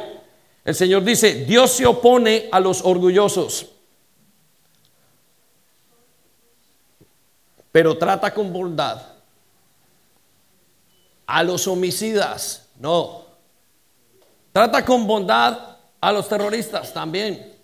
El 0.64 0.76
Señor 0.76 1.04
dice, 1.04 1.46
Dios 1.46 1.72
se 1.72 1.86
opone 1.86 2.48
a 2.52 2.60
los 2.62 2.84
orgullosos 2.86 3.68
pero 7.72 7.98
trata 7.98 8.34
con 8.34 8.52
bondad 8.52 9.02
a 11.26 11.44
los 11.44 11.68
homicidas, 11.68 12.68
no. 12.80 13.26
Trata 14.52 14.84
con 14.84 15.06
bondad 15.06 15.78
a 16.02 16.12
los 16.12 16.28
terroristas 16.28 16.92
también. 16.92 17.56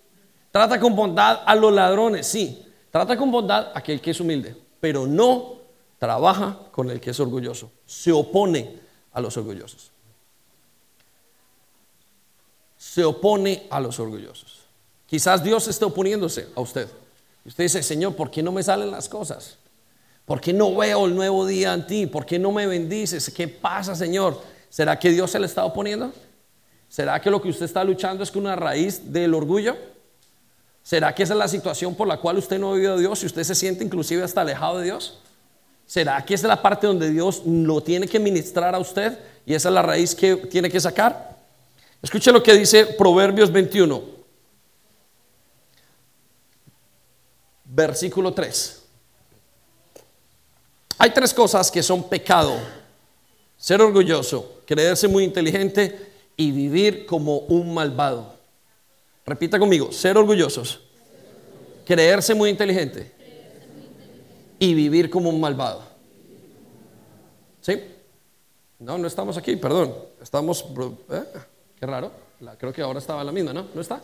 Trata 0.51 0.79
con 0.79 0.95
bondad 0.95 1.41
a 1.45 1.55
los 1.55 1.73
ladrones, 1.73 2.27
sí. 2.27 2.63
Trata 2.91 3.17
con 3.17 3.31
bondad 3.31 3.71
a 3.73 3.79
aquel 3.79 3.99
que 3.99 4.11
es 4.11 4.19
humilde, 4.19 4.55
pero 4.79 5.07
no 5.07 5.55
trabaja 5.97 6.59
con 6.71 6.91
el 6.91 7.01
que 7.01 7.09
es 7.09 7.19
orgulloso. 7.19 7.71
Se 7.85 8.11
opone 8.11 8.79
a 9.11 9.19
los 9.19 9.35
orgullosos. 9.35 9.91
Se 12.77 13.03
opone 13.03 13.65
a 13.69 13.79
los 13.79 13.99
orgullosos. 13.99 14.61
Quizás 15.07 15.43
Dios 15.43 15.67
esté 15.67 15.85
oponiéndose 15.85 16.49
a 16.55 16.61
usted. 16.61 16.87
Usted 17.43 17.63
dice, 17.63 17.83
Señor, 17.83 18.15
¿por 18.15 18.29
qué 18.29 18.43
no 18.43 18.51
me 18.51 18.63
salen 18.63 18.91
las 18.91 19.09
cosas? 19.09 19.57
¿Por 20.25 20.41
qué 20.41 20.53
no 20.53 20.75
veo 20.75 21.05
el 21.05 21.15
nuevo 21.15 21.45
día 21.45 21.73
en 21.73 21.85
ti? 21.85 22.07
¿Por 22.07 22.25
qué 22.25 22.39
no 22.39 22.51
me 22.51 22.65
bendices? 22.65 23.29
¿Qué 23.29 23.47
pasa, 23.47 23.95
Señor? 23.95 24.41
¿Será 24.69 24.97
que 24.97 25.11
Dios 25.11 25.29
se 25.31 25.39
le 25.39 25.45
está 25.45 25.63
oponiendo? 25.63 26.11
¿Será 26.89 27.19
que 27.21 27.29
lo 27.29 27.41
que 27.41 27.49
usted 27.49 27.65
está 27.65 27.83
luchando 27.83 28.23
es 28.23 28.31
con 28.31 28.41
una 28.43 28.55
raíz 28.55 29.11
del 29.11 29.33
orgullo? 29.33 29.77
¿Será 30.81 31.13
que 31.13 31.23
esa 31.23 31.33
es 31.33 31.39
la 31.39 31.47
situación 31.47 31.95
por 31.95 32.07
la 32.07 32.17
cual 32.17 32.37
usted 32.37 32.59
no 32.59 32.67
ha 32.67 32.71
oído 32.71 32.93
a 32.93 32.97
Dios 32.97 33.21
y 33.23 33.25
usted 33.27 33.43
se 33.43 33.55
siente 33.55 33.83
inclusive 33.83 34.23
hasta 34.23 34.41
alejado 34.41 34.79
de 34.79 34.85
Dios? 34.85 35.19
¿Será 35.85 36.23
que 36.25 36.33
esa 36.33 36.47
es 36.47 36.49
la 36.49 36.61
parte 36.61 36.87
donde 36.87 37.11
Dios 37.11 37.43
lo 37.45 37.81
tiene 37.81 38.07
que 38.07 38.19
ministrar 38.19 38.73
a 38.73 38.79
usted 38.79 39.17
y 39.45 39.53
esa 39.53 39.69
es 39.69 39.75
la 39.75 39.81
raíz 39.81 40.15
que 40.15 40.35
tiene 40.35 40.69
que 40.69 40.79
sacar? 40.79 41.37
Escuche 42.01 42.31
lo 42.31 42.41
que 42.41 42.53
dice 42.53 42.85
Proverbios 42.85 43.51
21, 43.51 44.03
versículo 47.65 48.33
3. 48.33 48.84
Hay 50.97 51.11
tres 51.11 51.33
cosas 51.33 51.69
que 51.69 51.83
son 51.83 52.07
pecado. 52.07 52.55
Ser 53.57 53.81
orgulloso, 53.81 54.61
creerse 54.65 55.07
muy 55.07 55.23
inteligente 55.23 56.11
y 56.37 56.51
vivir 56.51 57.05
como 57.05 57.39
un 57.39 57.73
malvado. 57.73 58.35
Repita 59.25 59.57
conmigo, 59.57 59.91
ser 59.91 60.17
orgullosos, 60.17 60.81
creerse 61.85 62.35
muy 62.35 62.49
inteligente 62.49 63.11
y 64.59 64.73
vivir 64.73 65.09
como 65.09 65.29
un 65.29 65.39
malvado. 65.39 65.83
¿Sí? 67.61 67.81
No, 68.79 68.97
no 68.97 69.07
estamos 69.07 69.37
aquí, 69.37 69.55
perdón. 69.55 69.95
Estamos... 70.21 70.63
¿eh? 71.11 71.23
Qué 71.79 71.85
raro. 71.85 72.11
creo 72.59 72.71
que 72.71 72.81
ahora 72.81 72.99
estaba 72.99 73.23
la 73.23 73.31
misma, 73.31 73.53
¿no? 73.53 73.67
¿No 73.73 73.81
está? 73.81 74.01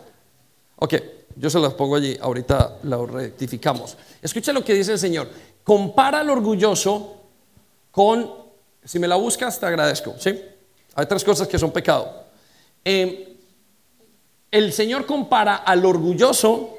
Ok, 0.76 0.94
yo 1.36 1.48
se 1.48 1.60
las 1.60 1.74
pongo 1.74 1.94
allí, 1.94 2.18
ahorita 2.20 2.78
lo 2.82 3.06
rectificamos. 3.06 3.96
Escucha 4.20 4.52
lo 4.52 4.64
que 4.64 4.74
dice 4.74 4.92
el 4.92 4.98
Señor 4.98 5.28
compara 5.64 6.20
al 6.20 6.30
orgulloso 6.30 7.20
con, 7.90 8.30
si 8.84 8.98
me 8.98 9.08
la 9.08 9.16
buscas, 9.16 9.58
te 9.58 9.66
agradezco, 9.66 10.14
¿sí? 10.18 10.40
Hay 10.94 11.06
tres 11.06 11.24
cosas 11.24 11.48
que 11.48 11.58
son 11.58 11.70
pecado. 11.70 12.24
Em, 12.84 13.16
el 14.50 14.72
Señor 14.72 15.06
compara 15.06 15.56
al 15.56 15.84
orgulloso 15.86 16.76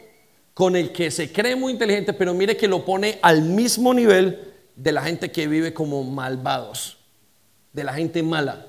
con 0.53 0.75
el 0.75 0.91
que 0.91 1.09
se 1.09 1.31
cree 1.31 1.55
muy 1.55 1.73
inteligente, 1.73 2.13
pero 2.13 2.33
mire 2.33 2.55
que 2.55 2.67
lo 2.67 2.85
pone 2.85 3.17
al 3.21 3.41
mismo 3.41 3.93
nivel 3.93 4.53
de 4.75 4.91
la 4.91 5.01
gente 5.01 5.31
que 5.31 5.47
vive 5.47 5.73
como 5.73 6.03
malvados, 6.03 6.97
de 7.71 7.83
la 7.83 7.93
gente 7.93 8.21
mala. 8.21 8.67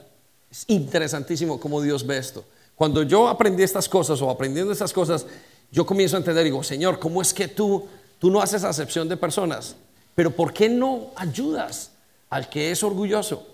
Es 0.51 0.65
interesantísimo 0.69 1.61
cómo 1.61 1.83
Dios 1.83 2.07
ve 2.07 2.17
esto. 2.17 2.45
Cuando 2.75 3.03
yo 3.03 3.29
aprendí 3.29 3.63
estas 3.63 3.89
cosas 3.89 4.21
o 4.23 4.31
aprendiendo 4.31 4.73
estas 4.73 4.93
cosas, 4.93 5.27
yo 5.71 5.85
comienzo 5.85 6.17
a 6.17 6.21
entender, 6.21 6.45
digo, 6.45 6.63
Señor, 6.63 6.99
¿cómo 6.99 7.21
es 7.21 7.35
que 7.35 7.49
tú, 7.49 7.87
tú 8.19 8.31
no 8.31 8.41
haces 8.41 8.65
acepción 8.65 9.09
de 9.09 9.17
personas? 9.17 9.77
Pero 10.15 10.31
¿por 10.31 10.53
qué 10.53 10.69
no 10.69 11.11
ayudas 11.17 11.93
al 12.31 12.49
que 12.49 12.71
es 12.71 12.83
orgulloso? 12.83 13.47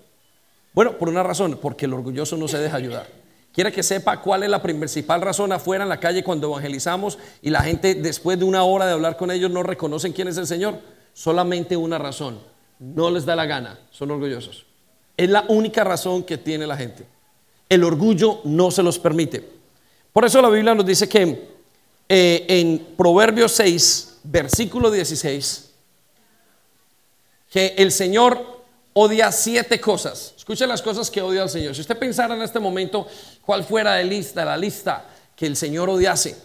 Bueno, 0.73 0.97
por 0.97 1.09
una 1.09 1.23
razón, 1.23 1.59
porque 1.61 1.85
el 1.85 1.93
orgulloso 1.93 2.37
no 2.37 2.47
se 2.47 2.57
deja 2.57 2.77
ayudar. 2.77 3.07
Quiere 3.53 3.71
que 3.71 3.83
sepa 3.83 4.21
cuál 4.21 4.43
es 4.43 4.49
la 4.49 4.61
principal 4.61 5.21
razón 5.21 5.51
afuera 5.51 5.83
en 5.83 5.89
la 5.89 5.99
calle 5.99 6.23
cuando 6.23 6.47
evangelizamos 6.47 7.19
y 7.41 7.49
la 7.49 7.61
gente 7.61 7.95
después 7.95 8.39
de 8.39 8.45
una 8.45 8.63
hora 8.63 8.85
de 8.85 8.93
hablar 8.93 9.17
con 9.17 9.29
ellos 9.29 9.51
no 9.51 9.61
reconocen 9.61 10.13
quién 10.13 10.29
es 10.29 10.37
el 10.37 10.47
Señor. 10.47 10.79
Solamente 11.13 11.75
una 11.75 11.97
razón. 11.97 12.39
no 12.79 13.11
les 13.11 13.25
da 13.25 13.35
la 13.35 13.45
gana, 13.45 13.79
son 13.91 14.09
orgullosos. 14.09 14.65
Es 15.17 15.29
la 15.29 15.45
única 15.49 15.83
razón 15.83 16.23
que 16.23 16.37
tiene 16.37 16.65
la 16.65 16.77
gente. 16.77 17.05
El 17.69 17.83
orgullo 17.83 18.39
no 18.43 18.71
se 18.71 18.81
los 18.81 18.97
permite. 18.97 19.47
Por 20.13 20.25
eso 20.25 20.41
la 20.41 20.49
Biblia 20.49 20.73
nos 20.73 20.85
dice 20.85 21.07
que 21.07 21.49
eh, 22.09 22.45
en 22.47 22.95
Proverbios 22.97 23.51
6, 23.51 24.19
versículo 24.23 24.89
16, 24.89 25.70
que 27.51 27.75
el 27.77 27.91
Señor 27.91 28.63
odia 28.93 29.29
siete 29.31 29.79
cosas. 29.79 30.33
Escuche 30.37 30.65
las 30.65 30.81
cosas 30.81 31.11
que 31.11 31.21
odia 31.21 31.43
el 31.43 31.49
Señor. 31.49 31.75
Si 31.75 31.81
usted 31.81 31.99
pensara 31.99 32.33
en 32.33 32.41
este 32.41 32.59
momento 32.59 33.05
cuál 33.45 33.65
fuera 33.65 33.97
la 33.97 34.03
lista, 34.03 34.45
la 34.45 34.55
lista 34.55 35.05
que 35.35 35.47
el 35.47 35.57
Señor 35.57 35.89
odiase, 35.89 36.35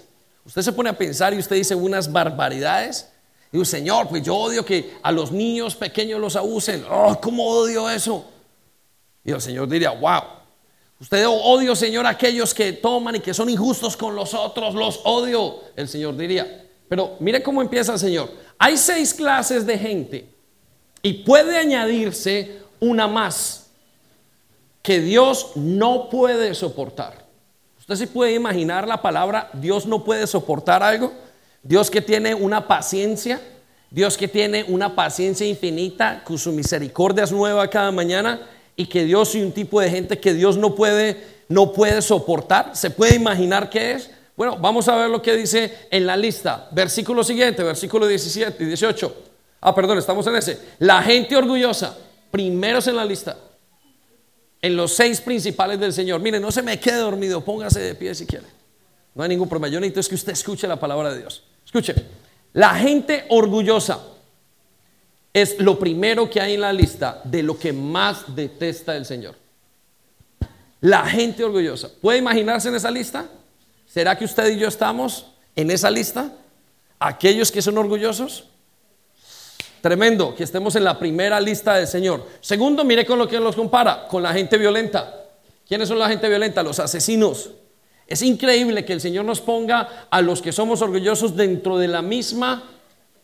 usted 0.44 0.62
se 0.62 0.72
pone 0.72 0.90
a 0.90 0.98
pensar 0.98 1.32
y 1.32 1.38
usted 1.38 1.56
dice 1.56 1.76
unas 1.76 2.10
barbaridades. 2.10 3.08
Digo, 3.52 3.64
Señor, 3.64 4.08
pues 4.08 4.24
yo 4.24 4.34
odio 4.34 4.64
que 4.64 4.96
a 5.00 5.12
los 5.12 5.30
niños 5.30 5.76
pequeños 5.76 6.20
los 6.20 6.34
abusen. 6.34 6.84
Oh, 6.90 7.16
¿cómo 7.20 7.46
odio 7.46 7.88
eso? 7.88 8.24
Y 9.24 9.30
el 9.30 9.40
Señor 9.40 9.68
diría, 9.68 9.90
wow. 9.90 10.22
Usted 10.98 11.24
odio, 11.28 11.76
Señor, 11.76 12.04
a 12.06 12.10
aquellos 12.10 12.52
que 12.52 12.72
toman 12.72 13.16
y 13.16 13.20
que 13.20 13.32
son 13.32 13.48
injustos 13.48 13.96
con 13.96 14.16
los 14.16 14.34
otros, 14.34 14.74
los 14.74 15.00
odio, 15.04 15.60
el 15.76 15.86
Señor 15.86 16.16
diría. 16.16 16.66
Pero 16.88 17.16
mire 17.20 17.44
cómo 17.44 17.62
empieza 17.62 17.92
el 17.92 17.98
Señor. 18.00 18.28
Hay 18.58 18.76
seis 18.76 19.14
clases 19.14 19.64
de 19.64 19.78
gente 19.78 20.35
y 21.06 21.12
puede 21.12 21.56
añadirse 21.56 22.62
una 22.80 23.06
más 23.06 23.68
que 24.82 24.98
Dios 24.98 25.52
no 25.54 26.10
puede 26.10 26.52
soportar. 26.52 27.24
Usted 27.78 27.94
se 27.94 28.06
puede 28.08 28.34
imaginar 28.34 28.88
la 28.88 29.00
palabra 29.00 29.48
Dios 29.52 29.86
no 29.86 30.02
puede 30.02 30.26
soportar 30.26 30.82
algo. 30.82 31.12
Dios 31.62 31.92
que 31.92 32.00
tiene 32.00 32.34
una 32.34 32.66
paciencia, 32.66 33.40
Dios 33.88 34.16
que 34.16 34.26
tiene 34.26 34.64
una 34.66 34.96
paciencia 34.96 35.46
infinita, 35.46 36.24
con 36.24 36.38
su 36.38 36.50
misericordia 36.50 37.22
es 37.22 37.30
nueva 37.30 37.70
cada 37.70 37.92
mañana 37.92 38.40
y 38.74 38.86
que 38.86 39.04
Dios 39.04 39.32
y 39.36 39.42
un 39.42 39.52
tipo 39.52 39.80
de 39.80 39.88
gente 39.88 40.18
que 40.18 40.34
Dios 40.34 40.56
no 40.56 40.74
puede 40.74 41.36
no 41.48 41.72
puede 41.72 42.02
soportar. 42.02 42.74
¿Se 42.74 42.90
puede 42.90 43.14
imaginar 43.14 43.70
qué 43.70 43.92
es? 43.92 44.10
Bueno, 44.36 44.56
vamos 44.58 44.88
a 44.88 44.96
ver 44.96 45.08
lo 45.08 45.22
que 45.22 45.36
dice 45.36 45.86
en 45.88 46.04
la 46.04 46.16
lista. 46.16 46.68
Versículo 46.72 47.22
siguiente, 47.22 47.62
versículo 47.62 48.08
17 48.08 48.64
y 48.64 48.66
18. 48.66 49.25
Ah, 49.60 49.74
perdón, 49.74 49.98
estamos 49.98 50.26
en 50.26 50.36
ese. 50.36 50.60
La 50.78 51.02
gente 51.02 51.36
orgullosa, 51.36 51.96
primeros 52.30 52.86
en 52.86 52.96
la 52.96 53.04
lista. 53.04 53.36
En 54.62 54.76
los 54.76 54.94
seis 54.94 55.20
principales 55.20 55.78
del 55.78 55.92
Señor. 55.92 56.20
Mire, 56.20 56.40
no 56.40 56.50
se 56.50 56.62
me 56.62 56.78
quede 56.78 56.96
dormido, 56.96 57.44
póngase 57.44 57.80
de 57.80 57.94
pie 57.94 58.14
si 58.14 58.26
quiere. 58.26 58.46
No 59.14 59.22
hay 59.22 59.28
ningún 59.28 59.48
problema. 59.48 59.72
Yo 59.72 59.80
necesito 59.80 60.00
es 60.00 60.08
que 60.08 60.14
usted 60.14 60.32
escuche 60.32 60.68
la 60.68 60.78
palabra 60.78 61.12
de 61.12 61.20
Dios. 61.20 61.42
Escuche. 61.64 61.94
La 62.52 62.74
gente 62.74 63.26
orgullosa 63.28 64.00
es 65.32 65.58
lo 65.58 65.78
primero 65.78 66.30
que 66.30 66.40
hay 66.40 66.54
en 66.54 66.62
la 66.62 66.72
lista 66.72 67.20
de 67.24 67.42
lo 67.42 67.58
que 67.58 67.72
más 67.72 68.34
detesta 68.34 68.96
el 68.96 69.04
Señor. 69.04 69.34
La 70.80 71.04
gente 71.06 71.44
orgullosa. 71.44 71.90
¿Puede 72.00 72.18
imaginarse 72.18 72.68
en 72.68 72.74
esa 72.74 72.90
lista? 72.90 73.26
¿Será 73.86 74.16
que 74.16 74.24
usted 74.24 74.48
y 74.50 74.58
yo 74.58 74.68
estamos 74.68 75.26
en 75.54 75.70
esa 75.70 75.90
lista? 75.90 76.32
Aquellos 76.98 77.50
que 77.50 77.60
son 77.62 77.76
orgullosos. 77.78 78.44
Tremendo 79.86 80.34
que 80.34 80.42
estemos 80.42 80.74
en 80.74 80.82
la 80.82 80.98
primera 80.98 81.38
lista 81.38 81.76
del 81.76 81.86
Señor. 81.86 82.26
Segundo, 82.40 82.82
mire 82.82 83.06
con 83.06 83.20
lo 83.20 83.28
que 83.28 83.38
nos 83.38 83.54
compara, 83.54 84.08
con 84.08 84.20
la 84.20 84.32
gente 84.32 84.58
violenta. 84.58 85.14
¿Quiénes 85.64 85.86
son 85.86 86.00
la 86.00 86.08
gente 86.08 86.28
violenta? 86.28 86.60
Los 86.64 86.80
asesinos. 86.80 87.50
Es 88.04 88.20
increíble 88.22 88.84
que 88.84 88.94
el 88.94 89.00
Señor 89.00 89.24
nos 89.24 89.40
ponga 89.40 90.08
a 90.10 90.20
los 90.22 90.42
que 90.42 90.50
somos 90.50 90.82
orgullosos 90.82 91.36
dentro 91.36 91.78
de 91.78 91.86
la 91.86 92.02
misma 92.02 92.64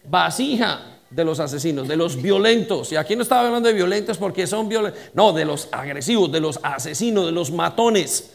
vasija 0.04 1.00
de 1.10 1.24
los 1.24 1.40
asesinos, 1.40 1.88
de 1.88 1.96
los 1.96 2.22
violentos. 2.22 2.92
Y 2.92 2.96
aquí 2.96 3.16
no 3.16 3.22
estaba 3.22 3.48
hablando 3.48 3.68
de 3.68 3.74
violentos 3.74 4.16
porque 4.16 4.46
son 4.46 4.68
violentos, 4.68 5.00
no, 5.14 5.32
de 5.32 5.44
los 5.44 5.68
agresivos, 5.72 6.30
de 6.30 6.38
los 6.38 6.60
asesinos, 6.62 7.26
de 7.26 7.32
los 7.32 7.50
matones. 7.50 8.31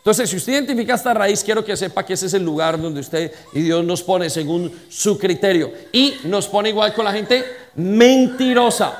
Entonces, 0.00 0.30
si 0.30 0.36
usted 0.36 0.54
identifica 0.54 0.94
esta 0.94 1.12
raíz, 1.12 1.44
quiero 1.44 1.62
que 1.62 1.76
sepa 1.76 2.04
que 2.06 2.14
ese 2.14 2.26
es 2.26 2.34
el 2.34 2.42
lugar 2.42 2.80
donde 2.80 3.00
usted 3.00 3.32
y 3.52 3.60
Dios 3.60 3.84
nos 3.84 4.02
pone 4.02 4.30
según 4.30 4.72
su 4.88 5.18
criterio. 5.18 5.70
Y 5.92 6.14
nos 6.24 6.48
pone 6.48 6.70
igual 6.70 6.94
con 6.94 7.04
la 7.04 7.12
gente 7.12 7.44
mentirosa. 7.74 8.94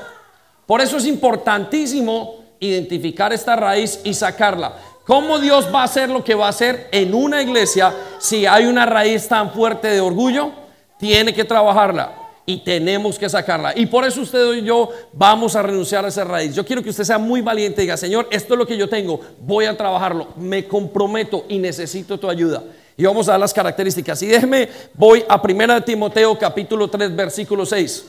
Por 0.67 0.79
eso 0.79 0.97
es 0.97 1.07
importantísimo 1.07 2.45
identificar 2.59 3.33
esta 3.33 3.55
raíz 3.55 3.99
y 4.03 4.13
sacarla. 4.13 4.77
¿Cómo 5.05 5.39
Dios 5.39 5.67
va 5.73 5.81
a 5.81 5.85
hacer 5.85 6.07
lo 6.09 6.23
que 6.23 6.35
va 6.35 6.45
a 6.45 6.49
hacer 6.49 6.87
en 6.91 7.15
una 7.15 7.41
iglesia 7.41 7.91
si 8.19 8.45
hay 8.45 8.65
una 8.65 8.85
raíz 8.85 9.27
tan 9.27 9.51
fuerte 9.51 9.87
de 9.87 9.99
orgullo? 9.99 10.51
Tiene 10.99 11.33
que 11.33 11.43
trabajarla 11.43 12.21
y 12.51 12.57
tenemos 12.57 13.17
que 13.17 13.29
sacarla. 13.29 13.73
Y 13.75 13.85
por 13.85 14.03
eso 14.03 14.21
usted 14.21 14.53
y 14.55 14.63
yo 14.63 14.89
vamos 15.13 15.55
a 15.55 15.61
renunciar 15.61 16.03
a 16.03 16.09
esa 16.09 16.25
raíz. 16.25 16.53
Yo 16.53 16.65
quiero 16.65 16.83
que 16.83 16.89
usted 16.89 17.05
sea 17.05 17.17
muy 17.17 17.41
valiente 17.41 17.81
y 17.81 17.85
diga, 17.85 17.95
Señor, 17.95 18.27
esto 18.29 18.55
es 18.55 18.57
lo 18.57 18.67
que 18.67 18.75
yo 18.75 18.89
tengo, 18.89 19.21
voy 19.39 19.65
a 19.65 19.77
trabajarlo, 19.77 20.27
me 20.35 20.67
comprometo 20.67 21.45
y 21.47 21.59
necesito 21.59 22.19
tu 22.19 22.29
ayuda. 22.29 22.61
Y 22.97 23.05
vamos 23.05 23.29
a 23.29 23.31
dar 23.31 23.39
las 23.39 23.53
características. 23.53 24.21
Y 24.21 24.27
déjeme, 24.27 24.67
voy 24.93 25.23
a 25.29 25.41
1 25.41 25.83
Timoteo 25.83 26.37
capítulo 26.37 26.89
3, 26.89 27.15
versículo 27.15 27.65
6. 27.65 28.05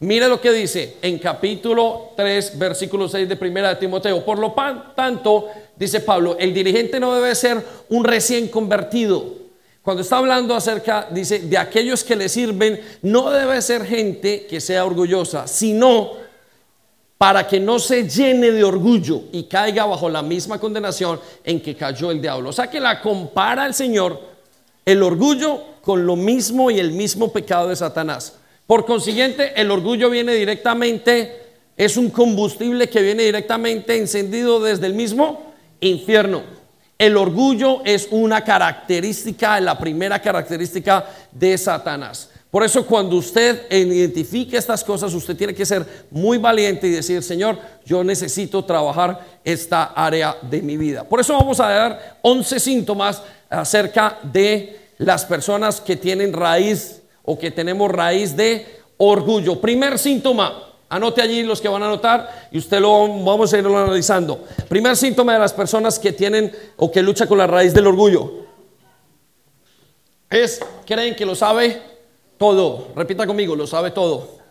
Mire 0.00 0.26
lo 0.26 0.40
que 0.40 0.50
dice 0.50 0.96
en 1.02 1.18
capítulo 1.18 2.12
3, 2.16 2.58
versículo 2.58 3.08
6 3.08 3.28
de 3.28 3.38
1 3.38 3.76
Timoteo. 3.76 4.24
Por 4.24 4.38
lo 4.38 4.54
tanto, 4.96 5.48
dice 5.76 6.00
Pablo, 6.00 6.36
el 6.40 6.54
dirigente 6.54 6.98
no 6.98 7.14
debe 7.14 7.34
ser 7.34 7.62
un 7.90 8.04
recién 8.04 8.48
convertido 8.48 9.41
cuando 9.82 10.02
está 10.02 10.18
hablando 10.18 10.54
acerca, 10.54 11.08
dice, 11.10 11.40
de 11.40 11.58
aquellos 11.58 12.04
que 12.04 12.16
le 12.16 12.28
sirven, 12.28 12.80
no 13.02 13.30
debe 13.30 13.60
ser 13.62 13.84
gente 13.84 14.46
que 14.46 14.60
sea 14.60 14.84
orgullosa, 14.84 15.46
sino 15.46 16.12
para 17.18 17.46
que 17.46 17.60
no 17.60 17.78
se 17.78 18.08
llene 18.08 18.50
de 18.50 18.64
orgullo 18.64 19.22
y 19.32 19.44
caiga 19.44 19.86
bajo 19.86 20.08
la 20.08 20.22
misma 20.22 20.58
condenación 20.58 21.20
en 21.44 21.60
que 21.60 21.76
cayó 21.76 22.10
el 22.10 22.20
diablo. 22.20 22.50
O 22.50 22.52
sea 22.52 22.68
que 22.68 22.80
la 22.80 23.00
compara 23.00 23.66
el 23.66 23.74
Señor 23.74 24.32
el 24.84 25.02
orgullo 25.02 25.62
con 25.80 26.06
lo 26.06 26.16
mismo 26.16 26.70
y 26.70 26.78
el 26.78 26.92
mismo 26.92 27.32
pecado 27.32 27.68
de 27.68 27.76
Satanás. 27.76 28.38
Por 28.66 28.84
consiguiente, 28.84 29.52
el 29.60 29.70
orgullo 29.70 30.10
viene 30.10 30.34
directamente, 30.34 31.40
es 31.76 31.96
un 31.96 32.10
combustible 32.10 32.88
que 32.88 33.02
viene 33.02 33.24
directamente 33.24 33.96
encendido 33.96 34.60
desde 34.60 34.86
el 34.86 34.94
mismo 34.94 35.52
infierno. 35.80 36.42
El 37.02 37.16
orgullo 37.16 37.82
es 37.84 38.06
una 38.12 38.44
característica, 38.44 39.58
la 39.58 39.76
primera 39.76 40.22
característica 40.22 41.04
de 41.32 41.58
Satanás. 41.58 42.30
Por 42.48 42.62
eso 42.62 42.86
cuando 42.86 43.16
usted 43.16 43.66
identifique 43.72 44.56
estas 44.56 44.84
cosas, 44.84 45.12
usted 45.12 45.36
tiene 45.36 45.52
que 45.52 45.66
ser 45.66 45.84
muy 46.12 46.38
valiente 46.38 46.86
y 46.86 46.92
decir, 46.92 47.20
Señor, 47.24 47.58
yo 47.84 48.04
necesito 48.04 48.64
trabajar 48.64 49.18
esta 49.42 49.86
área 49.86 50.36
de 50.42 50.62
mi 50.62 50.76
vida. 50.76 51.02
Por 51.02 51.18
eso 51.18 51.34
vamos 51.34 51.58
a 51.58 51.70
dar 51.70 52.18
11 52.22 52.60
síntomas 52.60 53.20
acerca 53.50 54.20
de 54.22 54.78
las 54.98 55.24
personas 55.24 55.80
que 55.80 55.96
tienen 55.96 56.32
raíz 56.32 57.02
o 57.24 57.36
que 57.36 57.50
tenemos 57.50 57.90
raíz 57.90 58.36
de 58.36 58.78
orgullo. 58.96 59.60
Primer 59.60 59.98
síntoma, 59.98 60.71
Anote 60.92 61.22
allí 61.22 61.42
los 61.42 61.58
que 61.58 61.68
van 61.68 61.82
a 61.82 61.86
anotar 61.86 62.48
y 62.52 62.58
usted 62.58 62.78
lo 62.78 63.08
vamos 63.24 63.50
a 63.54 63.56
irlo 63.56 63.78
analizando. 63.78 64.44
Primer 64.68 64.94
síntoma 64.94 65.32
de 65.32 65.38
las 65.38 65.54
personas 65.54 65.98
que 65.98 66.12
tienen 66.12 66.54
o 66.76 66.92
que 66.92 67.00
luchan 67.00 67.26
con 67.26 67.38
la 67.38 67.46
raíz 67.46 67.72
del 67.72 67.86
orgullo 67.86 68.30
es 70.28 70.60
creen 70.84 71.16
que 71.16 71.24
lo 71.24 71.34
sabe 71.34 71.80
todo. 72.36 72.88
Repita 72.94 73.26
conmigo, 73.26 73.56
lo 73.56 73.66
sabe 73.66 73.92
todo. 73.92 74.42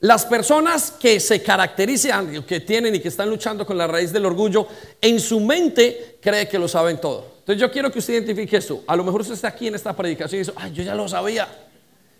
Las 0.00 0.24
personas 0.24 0.90
que 0.90 1.20
se 1.20 1.42
caracterizan, 1.42 2.42
que 2.44 2.60
tienen 2.60 2.94
y 2.94 3.00
que 3.00 3.08
están 3.08 3.28
luchando 3.28 3.66
con 3.66 3.76
la 3.76 3.86
raíz 3.86 4.10
del 4.10 4.24
orgullo, 4.24 4.66
en 5.02 5.20
su 5.20 5.38
mente 5.40 6.16
cree 6.18 6.48
que 6.48 6.58
lo 6.58 6.66
saben 6.66 6.98
todo. 6.98 7.26
Entonces 7.40 7.60
yo 7.60 7.70
quiero 7.70 7.92
que 7.92 7.98
usted 7.98 8.14
identifique 8.14 8.56
eso. 8.56 8.84
A 8.86 8.96
lo 8.96 9.04
mejor 9.04 9.20
usted 9.20 9.34
está 9.34 9.48
aquí 9.48 9.66
en 9.66 9.74
esta 9.74 9.94
predicación 9.94 10.36
y 10.36 10.44
dice, 10.44 10.52
ay, 10.56 10.72
yo 10.72 10.82
ya 10.82 10.94
lo 10.94 11.06
sabía. 11.10 11.46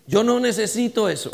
Yo 0.05 0.23
no 0.23 0.39
necesito 0.39 1.09
eso. 1.09 1.31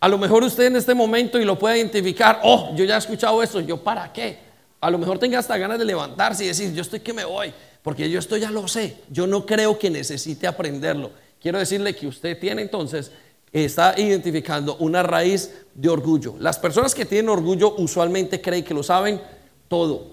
A 0.00 0.08
lo 0.08 0.18
mejor 0.18 0.44
usted 0.44 0.66
en 0.66 0.76
este 0.76 0.94
momento 0.94 1.38
y 1.38 1.44
lo 1.44 1.58
puede 1.58 1.78
identificar, 1.78 2.40
oh, 2.44 2.72
yo 2.76 2.84
ya 2.84 2.94
he 2.94 2.98
escuchado 2.98 3.42
eso, 3.42 3.60
yo 3.60 3.82
para 3.82 4.12
qué. 4.12 4.38
A 4.80 4.90
lo 4.90 4.98
mejor 4.98 5.18
tenga 5.18 5.38
hasta 5.38 5.56
ganas 5.56 5.78
de 5.78 5.84
levantarse 5.84 6.44
y 6.44 6.48
decir, 6.48 6.72
yo 6.72 6.82
estoy 6.82 7.00
que 7.00 7.12
me 7.12 7.24
voy, 7.24 7.52
porque 7.82 8.08
yo 8.08 8.18
esto 8.18 8.36
ya 8.36 8.50
lo 8.50 8.68
sé. 8.68 8.96
Yo 9.10 9.26
no 9.26 9.44
creo 9.44 9.76
que 9.78 9.90
necesite 9.90 10.46
aprenderlo. 10.46 11.10
Quiero 11.40 11.58
decirle 11.58 11.96
que 11.96 12.06
usted 12.06 12.38
tiene 12.38 12.62
entonces, 12.62 13.10
está 13.52 13.98
identificando 13.98 14.76
una 14.76 15.02
raíz 15.02 15.52
de 15.74 15.88
orgullo. 15.88 16.34
Las 16.38 16.58
personas 16.58 16.94
que 16.94 17.04
tienen 17.04 17.28
orgullo 17.28 17.74
usualmente 17.78 18.40
creen 18.40 18.64
que 18.64 18.74
lo 18.74 18.84
saben 18.84 19.20
todo. 19.66 20.12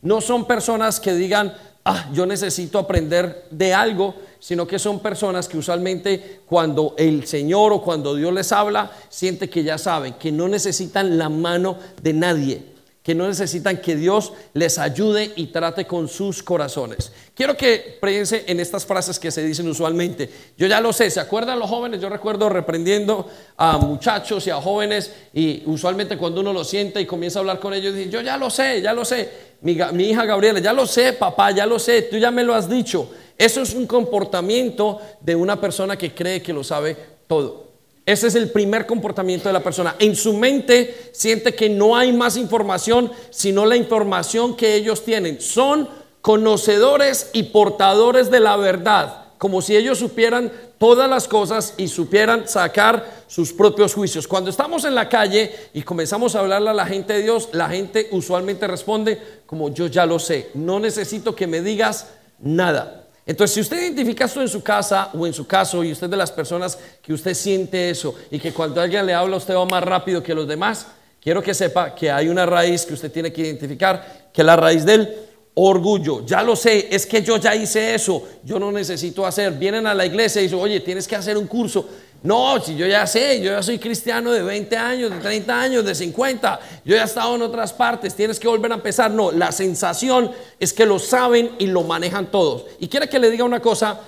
No 0.00 0.22
son 0.22 0.46
personas 0.46 0.98
que 0.98 1.12
digan, 1.12 1.52
ah, 1.84 2.08
yo 2.12 2.24
necesito 2.24 2.78
aprender 2.78 3.46
de 3.50 3.74
algo, 3.74 4.14
sino 4.38 4.66
que 4.66 4.78
son 4.78 5.00
personas 5.00 5.48
que 5.48 5.58
usualmente 5.58 6.40
cuando 6.46 6.94
el 6.98 7.26
Señor 7.26 7.72
o 7.72 7.82
cuando 7.82 8.14
Dios 8.14 8.32
les 8.32 8.52
habla, 8.52 8.90
siente 9.08 9.50
que 9.50 9.64
ya 9.64 9.78
saben, 9.78 10.14
que 10.14 10.32
no 10.32 10.48
necesitan 10.48 11.18
la 11.18 11.28
mano 11.28 11.78
de 12.02 12.12
nadie, 12.12 12.75
que 13.06 13.14
no 13.14 13.28
necesitan 13.28 13.76
que 13.76 13.94
Dios 13.94 14.32
les 14.52 14.78
ayude 14.78 15.30
y 15.36 15.46
trate 15.46 15.86
con 15.86 16.08
sus 16.08 16.42
corazones. 16.42 17.12
Quiero 17.36 17.56
que 17.56 18.00
piense 18.02 18.42
en 18.48 18.58
estas 18.58 18.84
frases 18.84 19.20
que 19.20 19.30
se 19.30 19.44
dicen 19.44 19.68
usualmente. 19.68 20.28
Yo 20.58 20.66
ya 20.66 20.80
lo 20.80 20.92
sé, 20.92 21.08
¿se 21.08 21.20
acuerdan 21.20 21.60
los 21.60 21.70
jóvenes? 21.70 22.00
Yo 22.00 22.08
recuerdo 22.08 22.48
reprendiendo 22.48 23.30
a 23.56 23.78
muchachos 23.78 24.44
y 24.48 24.50
a 24.50 24.56
jóvenes 24.56 25.12
y 25.32 25.62
usualmente 25.66 26.18
cuando 26.18 26.40
uno 26.40 26.52
lo 26.52 26.64
siente 26.64 27.00
y 27.00 27.06
comienza 27.06 27.38
a 27.38 27.42
hablar 27.42 27.60
con 27.60 27.74
ellos, 27.74 27.94
dice, 27.94 28.10
yo 28.10 28.22
ya 28.22 28.36
lo 28.36 28.50
sé, 28.50 28.82
ya 28.82 28.92
lo 28.92 29.04
sé. 29.04 29.30
Mi, 29.60 29.78
mi 29.92 30.10
hija 30.10 30.24
Gabriela, 30.24 30.58
ya 30.58 30.72
lo 30.72 30.84
sé, 30.84 31.12
papá, 31.12 31.52
ya 31.52 31.64
lo 31.64 31.78
sé, 31.78 32.02
tú 32.02 32.18
ya 32.18 32.32
me 32.32 32.42
lo 32.42 32.56
has 32.56 32.68
dicho. 32.68 33.08
Eso 33.38 33.62
es 33.62 33.72
un 33.72 33.86
comportamiento 33.86 35.00
de 35.20 35.36
una 35.36 35.60
persona 35.60 35.96
que 35.96 36.12
cree 36.12 36.42
que 36.42 36.52
lo 36.52 36.64
sabe 36.64 36.96
todo. 37.28 37.65
Ese 38.06 38.28
es 38.28 38.36
el 38.36 38.52
primer 38.52 38.86
comportamiento 38.86 39.48
de 39.48 39.52
la 39.52 39.64
persona. 39.64 39.96
En 39.98 40.14
su 40.14 40.32
mente 40.32 41.10
siente 41.12 41.56
que 41.56 41.68
no 41.68 41.96
hay 41.96 42.12
más 42.12 42.36
información 42.36 43.10
sino 43.30 43.66
la 43.66 43.76
información 43.76 44.56
que 44.56 44.76
ellos 44.76 45.04
tienen. 45.04 45.40
Son 45.40 45.88
conocedores 46.20 47.30
y 47.32 47.44
portadores 47.44 48.30
de 48.30 48.38
la 48.38 48.56
verdad, 48.56 49.24
como 49.38 49.60
si 49.60 49.76
ellos 49.76 49.98
supieran 49.98 50.52
todas 50.78 51.10
las 51.10 51.26
cosas 51.26 51.74
y 51.76 51.88
supieran 51.88 52.46
sacar 52.48 53.24
sus 53.26 53.52
propios 53.52 53.94
juicios. 53.94 54.28
Cuando 54.28 54.50
estamos 54.50 54.84
en 54.84 54.94
la 54.94 55.08
calle 55.08 55.52
y 55.74 55.82
comenzamos 55.82 56.36
a 56.36 56.40
hablarle 56.40 56.70
a 56.70 56.74
la 56.74 56.86
gente 56.86 57.12
de 57.12 57.22
Dios, 57.22 57.48
la 57.52 57.68
gente 57.68 58.08
usualmente 58.12 58.68
responde 58.68 59.20
como 59.46 59.72
yo 59.72 59.88
ya 59.88 60.06
lo 60.06 60.18
sé, 60.18 60.50
no 60.54 60.78
necesito 60.78 61.34
que 61.34 61.46
me 61.46 61.60
digas 61.60 62.08
nada. 62.38 63.05
Entonces, 63.26 63.54
si 63.54 63.60
usted 63.60 63.82
identifica 63.82 64.26
esto 64.26 64.40
en 64.40 64.48
su 64.48 64.62
casa 64.62 65.10
o 65.12 65.26
en 65.26 65.32
su 65.32 65.48
caso 65.48 65.82
y 65.82 65.90
usted 65.90 66.08
de 66.08 66.16
las 66.16 66.30
personas 66.30 66.78
que 67.02 67.12
usted 67.12 67.34
siente 67.34 67.90
eso 67.90 68.14
y 68.30 68.38
que 68.38 68.52
cuando 68.52 68.80
alguien 68.80 69.04
le 69.04 69.14
habla 69.14 69.36
usted 69.36 69.54
va 69.54 69.64
más 69.64 69.82
rápido 69.82 70.22
que 70.22 70.32
los 70.32 70.46
demás, 70.46 70.86
quiero 71.20 71.42
que 71.42 71.52
sepa 71.52 71.92
que 71.92 72.08
hay 72.08 72.28
una 72.28 72.46
raíz 72.46 72.86
que 72.86 72.94
usted 72.94 73.10
tiene 73.10 73.32
que 73.32 73.42
identificar, 73.42 74.30
que 74.32 74.42
es 74.42 74.46
la 74.46 74.54
raíz 74.54 74.84
del 74.84 75.12
orgullo. 75.54 76.24
Ya 76.24 76.42
lo 76.42 76.54
sé, 76.54 76.86
es 76.88 77.04
que 77.04 77.20
yo 77.20 77.38
ya 77.38 77.56
hice 77.56 77.96
eso, 77.96 78.22
yo 78.44 78.60
no 78.60 78.70
necesito 78.70 79.26
hacer. 79.26 79.52
Vienen 79.54 79.88
a 79.88 79.94
la 79.94 80.06
iglesia 80.06 80.40
y 80.40 80.44
dicen, 80.44 80.60
oye, 80.60 80.78
tienes 80.78 81.08
que 81.08 81.16
hacer 81.16 81.36
un 81.36 81.48
curso. 81.48 81.88
No, 82.22 82.60
si 82.60 82.76
yo 82.76 82.86
ya 82.86 83.06
sé, 83.06 83.40
yo 83.40 83.52
ya 83.52 83.62
soy 83.62 83.78
cristiano 83.78 84.32
de 84.32 84.42
20 84.42 84.76
años, 84.76 85.10
de 85.10 85.18
30 85.18 85.60
años, 85.60 85.84
de 85.84 85.94
50, 85.94 86.60
yo 86.84 86.96
ya 86.96 87.02
he 87.02 87.04
estado 87.04 87.34
en 87.36 87.42
otras 87.42 87.72
partes, 87.72 88.14
tienes 88.14 88.40
que 88.40 88.48
volver 88.48 88.72
a 88.72 88.76
empezar. 88.76 89.10
No, 89.10 89.30
la 89.30 89.52
sensación 89.52 90.32
es 90.58 90.72
que 90.72 90.86
lo 90.86 90.98
saben 90.98 91.52
y 91.58 91.66
lo 91.66 91.82
manejan 91.82 92.30
todos. 92.30 92.64
Y 92.80 92.88
quiere 92.88 93.08
que 93.08 93.18
le 93.18 93.30
diga 93.30 93.44
una 93.44 93.60
cosa, 93.60 94.00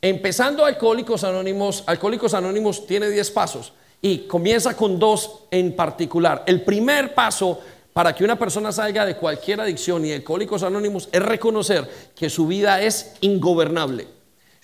empezando 0.00 0.64
Alcohólicos 0.64 1.24
Anónimos, 1.24 1.82
Alcohólicos 1.86 2.34
Anónimos 2.34 2.86
tiene 2.86 3.08
10 3.08 3.30
pasos 3.30 3.72
y 4.00 4.18
comienza 4.18 4.76
con 4.76 4.98
dos 4.98 5.44
en 5.50 5.74
particular. 5.74 6.44
El 6.46 6.62
primer 6.62 7.14
paso 7.14 7.60
para 7.94 8.14
que 8.14 8.24
una 8.24 8.38
persona 8.38 8.70
salga 8.70 9.06
de 9.06 9.16
cualquier 9.16 9.60
adicción 9.60 10.04
y 10.04 10.12
Alcohólicos 10.12 10.62
Anónimos 10.62 11.08
es 11.10 11.22
reconocer 11.22 11.88
que 12.14 12.28
su 12.28 12.46
vida 12.46 12.82
es 12.82 13.14
ingobernable. 13.20 14.06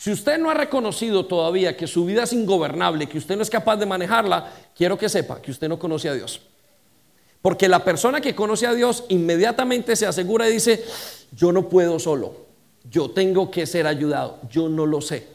Si 0.00 0.10
usted 0.10 0.38
no 0.38 0.48
ha 0.48 0.54
reconocido 0.54 1.26
todavía 1.26 1.76
que 1.76 1.86
su 1.86 2.06
vida 2.06 2.22
es 2.22 2.32
ingobernable, 2.32 3.06
que 3.06 3.18
usted 3.18 3.36
no 3.36 3.42
es 3.42 3.50
capaz 3.50 3.76
de 3.76 3.84
manejarla, 3.84 4.50
quiero 4.74 4.96
que 4.96 5.10
sepa 5.10 5.42
que 5.42 5.50
usted 5.50 5.68
no 5.68 5.78
conoce 5.78 6.08
a 6.08 6.14
Dios. 6.14 6.40
Porque 7.42 7.68
la 7.68 7.84
persona 7.84 8.18
que 8.18 8.34
conoce 8.34 8.66
a 8.66 8.72
Dios 8.72 9.04
inmediatamente 9.10 9.94
se 9.96 10.06
asegura 10.06 10.48
y 10.48 10.54
dice, 10.54 10.82
yo 11.32 11.52
no 11.52 11.68
puedo 11.68 11.98
solo, 11.98 12.34
yo 12.90 13.10
tengo 13.10 13.50
que 13.50 13.66
ser 13.66 13.86
ayudado, 13.86 14.38
yo 14.50 14.70
no 14.70 14.86
lo 14.86 15.02
sé. 15.02 15.26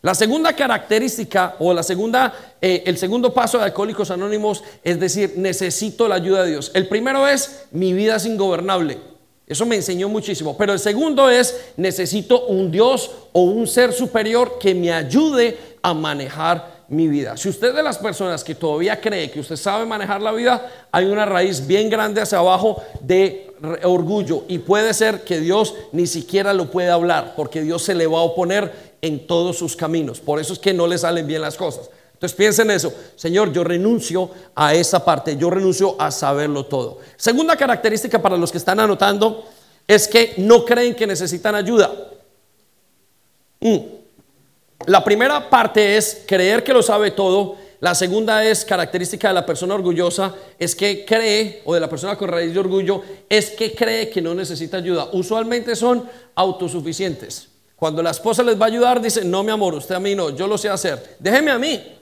La 0.00 0.14
segunda 0.14 0.56
característica 0.56 1.56
o 1.58 1.74
la 1.74 1.82
segunda, 1.82 2.32
eh, 2.62 2.84
el 2.86 2.96
segundo 2.96 3.34
paso 3.34 3.58
de 3.58 3.64
Alcohólicos 3.64 4.10
Anónimos 4.10 4.64
es 4.82 4.98
decir, 4.98 5.34
necesito 5.36 6.08
la 6.08 6.14
ayuda 6.14 6.44
de 6.44 6.52
Dios. 6.52 6.70
El 6.72 6.88
primero 6.88 7.28
es, 7.28 7.66
mi 7.72 7.92
vida 7.92 8.16
es 8.16 8.24
ingobernable. 8.24 9.11
Eso 9.46 9.66
me 9.66 9.76
enseñó 9.76 10.08
muchísimo. 10.08 10.56
Pero 10.56 10.72
el 10.72 10.78
segundo 10.78 11.28
es, 11.28 11.72
necesito 11.76 12.46
un 12.46 12.70
Dios 12.70 13.10
o 13.32 13.42
un 13.42 13.66
ser 13.66 13.92
superior 13.92 14.58
que 14.58 14.74
me 14.74 14.92
ayude 14.92 15.58
a 15.82 15.92
manejar 15.92 16.82
mi 16.88 17.08
vida. 17.08 17.36
Si 17.36 17.48
usted 17.48 17.68
es 17.68 17.74
de 17.74 17.82
las 17.82 17.98
personas 17.98 18.44
que 18.44 18.54
todavía 18.54 19.00
cree 19.00 19.30
que 19.30 19.40
usted 19.40 19.56
sabe 19.56 19.86
manejar 19.86 20.20
la 20.20 20.30
vida, 20.32 20.70
hay 20.92 21.06
una 21.06 21.24
raíz 21.24 21.66
bien 21.66 21.88
grande 21.88 22.20
hacia 22.20 22.38
abajo 22.38 22.82
de 23.00 23.50
orgullo 23.82 24.44
y 24.48 24.58
puede 24.58 24.92
ser 24.92 25.22
que 25.22 25.40
Dios 25.40 25.74
ni 25.92 26.06
siquiera 26.06 26.52
lo 26.52 26.70
pueda 26.70 26.94
hablar 26.94 27.34
porque 27.36 27.62
Dios 27.62 27.82
se 27.82 27.94
le 27.94 28.06
va 28.06 28.18
a 28.18 28.22
oponer 28.22 28.72
en 29.00 29.26
todos 29.26 29.56
sus 29.56 29.74
caminos. 29.74 30.20
Por 30.20 30.38
eso 30.38 30.52
es 30.52 30.58
que 30.58 30.74
no 30.74 30.86
le 30.86 30.98
salen 30.98 31.26
bien 31.26 31.40
las 31.40 31.56
cosas. 31.56 31.90
Entonces 32.22 32.36
piensen 32.36 32.70
eso, 32.70 32.94
Señor, 33.16 33.52
yo 33.52 33.64
renuncio 33.64 34.30
a 34.54 34.74
esa 34.74 35.04
parte, 35.04 35.36
yo 35.36 35.50
renuncio 35.50 35.96
a 35.98 36.12
saberlo 36.12 36.66
todo. 36.66 37.00
Segunda 37.16 37.56
característica 37.56 38.22
para 38.22 38.36
los 38.36 38.52
que 38.52 38.58
están 38.58 38.78
anotando 38.78 39.44
es 39.88 40.06
que 40.06 40.34
no 40.36 40.64
creen 40.64 40.94
que 40.94 41.04
necesitan 41.04 41.56
ayuda. 41.56 41.90
Mm. 43.58 43.76
La 44.86 45.02
primera 45.02 45.50
parte 45.50 45.96
es 45.96 46.22
creer 46.24 46.62
que 46.62 46.72
lo 46.72 46.80
sabe 46.80 47.10
todo. 47.10 47.56
La 47.80 47.92
segunda 47.92 48.44
es 48.44 48.64
característica 48.64 49.26
de 49.26 49.34
la 49.34 49.44
persona 49.44 49.74
orgullosa, 49.74 50.32
es 50.60 50.76
que 50.76 51.04
cree, 51.04 51.62
o 51.64 51.74
de 51.74 51.80
la 51.80 51.90
persona 51.90 52.14
con 52.14 52.28
raíz 52.28 52.54
de 52.54 52.60
orgullo, 52.60 53.02
es 53.28 53.50
que 53.50 53.74
cree 53.74 54.10
que 54.10 54.22
no 54.22 54.32
necesita 54.32 54.76
ayuda. 54.76 55.08
Usualmente 55.10 55.74
son 55.74 56.08
autosuficientes. 56.36 57.48
Cuando 57.74 58.00
la 58.00 58.12
esposa 58.12 58.44
les 58.44 58.56
va 58.60 58.66
a 58.66 58.68
ayudar, 58.68 59.02
dicen, 59.02 59.28
no 59.28 59.42
mi 59.42 59.50
amor, 59.50 59.74
usted 59.74 59.96
a 59.96 59.98
mí 59.98 60.14
no, 60.14 60.30
yo 60.30 60.46
lo 60.46 60.56
sé 60.56 60.68
hacer, 60.68 61.16
déjeme 61.18 61.50
a 61.50 61.58
mí. 61.58 61.98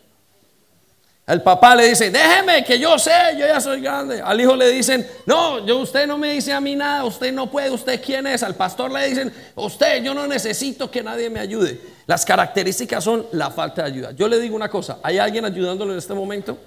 El 1.31 1.43
papá 1.43 1.77
le 1.77 1.89
dice, 1.89 2.11
déjeme 2.11 2.65
que 2.65 2.77
yo 2.77 2.99
sé, 2.99 3.13
yo 3.39 3.47
ya 3.47 3.61
soy 3.61 3.81
grande. 3.81 4.21
Al 4.21 4.41
hijo 4.41 4.57
le 4.57 4.69
dicen, 4.69 5.07
no, 5.27 5.65
yo, 5.65 5.79
usted 5.79 6.05
no 6.05 6.19
me 6.19 6.33
dice 6.33 6.53
a 6.53 6.61
mí 6.61 6.75
nada, 6.75 7.05
usted 7.05 7.33
no 7.33 7.49
puede, 7.49 7.71
usted 7.71 8.03
quién 8.05 8.27
es. 8.27 8.43
Al 8.43 8.57
pastor 8.57 8.91
le 8.91 9.09
dicen, 9.09 9.33
usted, 9.55 10.03
yo 10.03 10.13
no 10.13 10.27
necesito 10.27 10.91
que 10.91 11.05
nadie 11.05 11.31
me 11.31 11.39
ayude. 11.39 11.81
Las 12.09 12.25
características 12.25 13.05
son 13.05 13.27
la 13.31 13.49
falta 13.53 13.83
de 13.83 13.93
ayuda. 13.93 14.11
Yo 14.11 14.27
le 14.27 14.41
digo 14.41 14.57
una 14.57 14.69
cosa, 14.69 14.99
¿hay 15.05 15.19
alguien 15.19 15.45
ayudándolo 15.45 15.93
en 15.93 15.99
este 15.99 16.15
momento? 16.15 16.59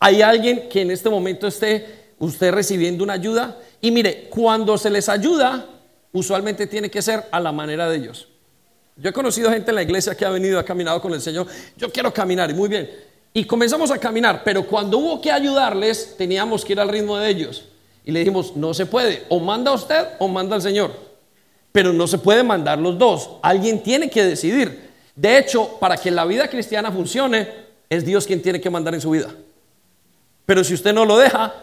¿Hay 0.00 0.22
alguien 0.22 0.68
que 0.68 0.80
en 0.80 0.90
este 0.90 1.08
momento 1.08 1.46
esté 1.46 2.14
usted 2.18 2.50
recibiendo 2.50 3.04
una 3.04 3.12
ayuda? 3.12 3.58
Y 3.80 3.92
mire, 3.92 4.28
cuando 4.28 4.76
se 4.76 4.90
les 4.90 5.08
ayuda, 5.08 5.66
usualmente 6.10 6.66
tiene 6.66 6.90
que 6.90 7.00
ser 7.00 7.28
a 7.30 7.38
la 7.38 7.52
manera 7.52 7.88
de 7.88 7.96
ellos. 7.96 8.26
Yo 8.96 9.10
he 9.10 9.12
conocido 9.12 9.52
gente 9.52 9.70
en 9.70 9.76
la 9.76 9.82
iglesia 9.82 10.16
que 10.16 10.24
ha 10.24 10.30
venido, 10.30 10.58
ha 10.58 10.64
caminado 10.64 11.00
con 11.00 11.14
el 11.14 11.20
Señor. 11.20 11.46
Yo 11.76 11.92
quiero 11.92 12.12
caminar 12.12 12.50
y 12.50 12.54
muy 12.54 12.68
bien 12.68 13.09
y 13.32 13.44
comenzamos 13.44 13.90
a 13.90 13.98
caminar, 13.98 14.42
pero 14.44 14.66
cuando 14.66 14.98
hubo 14.98 15.20
que 15.20 15.30
ayudarles, 15.30 16.16
teníamos 16.16 16.64
que 16.64 16.72
ir 16.72 16.80
al 16.80 16.88
ritmo 16.88 17.16
de 17.16 17.28
ellos. 17.28 17.64
Y 18.04 18.10
le 18.10 18.20
dijimos, 18.20 18.56
no 18.56 18.74
se 18.74 18.86
puede, 18.86 19.24
o 19.28 19.38
manda 19.38 19.72
usted 19.72 20.08
o 20.18 20.26
manda 20.26 20.56
al 20.56 20.62
Señor. 20.62 20.92
Pero 21.70 21.92
no 21.92 22.08
se 22.08 22.18
puede 22.18 22.42
mandar 22.42 22.78
los 22.78 22.98
dos, 22.98 23.30
alguien 23.42 23.82
tiene 23.82 24.10
que 24.10 24.24
decidir. 24.24 24.90
De 25.14 25.38
hecho, 25.38 25.76
para 25.78 25.96
que 25.96 26.10
la 26.10 26.24
vida 26.24 26.48
cristiana 26.48 26.90
funcione, 26.90 27.48
es 27.88 28.04
Dios 28.04 28.26
quien 28.26 28.42
tiene 28.42 28.60
que 28.60 28.70
mandar 28.70 28.94
en 28.94 29.00
su 29.00 29.10
vida. 29.10 29.28
Pero 30.46 30.64
si 30.64 30.74
usted 30.74 30.92
no 30.92 31.04
lo 31.04 31.16
deja, 31.16 31.54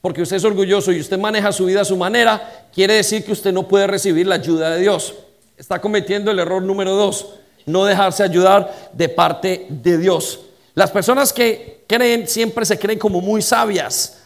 porque 0.00 0.22
usted 0.22 0.36
es 0.36 0.44
orgulloso 0.44 0.92
y 0.92 1.00
usted 1.00 1.18
maneja 1.18 1.52
su 1.52 1.66
vida 1.66 1.82
a 1.82 1.84
su 1.84 1.96
manera, 1.96 2.68
quiere 2.72 2.94
decir 2.94 3.24
que 3.24 3.32
usted 3.32 3.52
no 3.52 3.68
puede 3.68 3.86
recibir 3.86 4.26
la 4.26 4.36
ayuda 4.36 4.70
de 4.70 4.80
Dios. 4.80 5.14
Está 5.56 5.80
cometiendo 5.80 6.30
el 6.30 6.38
error 6.38 6.62
número 6.62 6.94
dos, 6.94 7.34
no 7.66 7.84
dejarse 7.84 8.22
ayudar 8.22 8.90
de 8.92 9.08
parte 9.08 9.66
de 9.68 9.98
Dios. 9.98 10.40
Las 10.74 10.90
personas 10.90 11.32
que 11.32 11.84
creen 11.86 12.26
siempre 12.26 12.64
se 12.64 12.78
creen 12.78 12.98
como 12.98 13.20
muy 13.20 13.42
sabias. 13.42 14.18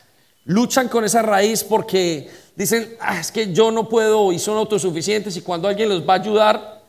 Luchan 0.45 0.89
con 0.89 1.05
esa 1.05 1.23
raíz 1.23 1.65
porque 1.65 2.31
dicen, 2.55 2.97
ah, 3.01 3.19
es 3.19 3.33
que 3.33 3.53
yo 3.53 3.73
no 3.73 3.89
puedo 3.89 4.33
y 4.33 4.39
son 4.39 4.57
autosuficientes 4.57 5.37
y 5.37 5.43
cuando 5.43 5.67
alguien 5.67 5.89
los 5.89 6.09
va 6.09 6.15
a 6.15 6.19
ayudar, 6.19 6.83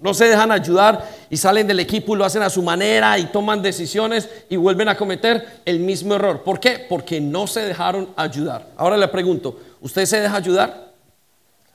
no 0.00 0.14
se 0.14 0.26
dejan 0.26 0.50
ayudar 0.50 1.08
y 1.30 1.36
salen 1.36 1.66
del 1.66 1.80
equipo 1.80 2.14
y 2.14 2.18
lo 2.18 2.24
hacen 2.24 2.42
a 2.42 2.50
su 2.50 2.62
manera 2.62 3.18
y 3.18 3.26
toman 3.26 3.62
decisiones 3.62 4.28
y 4.48 4.56
vuelven 4.56 4.88
a 4.88 4.96
cometer 4.96 5.60
el 5.64 5.78
mismo 5.80 6.14
error. 6.14 6.42
¿Por 6.42 6.58
qué? 6.58 6.86
Porque 6.88 7.20
no 7.20 7.46
se 7.46 7.60
dejaron 7.60 8.08
ayudar. 8.16 8.66
Ahora 8.76 8.96
le 8.96 9.08
pregunto, 9.08 9.60
¿usted 9.80 10.04
se 10.06 10.20
deja 10.20 10.36
ayudar 10.36 10.92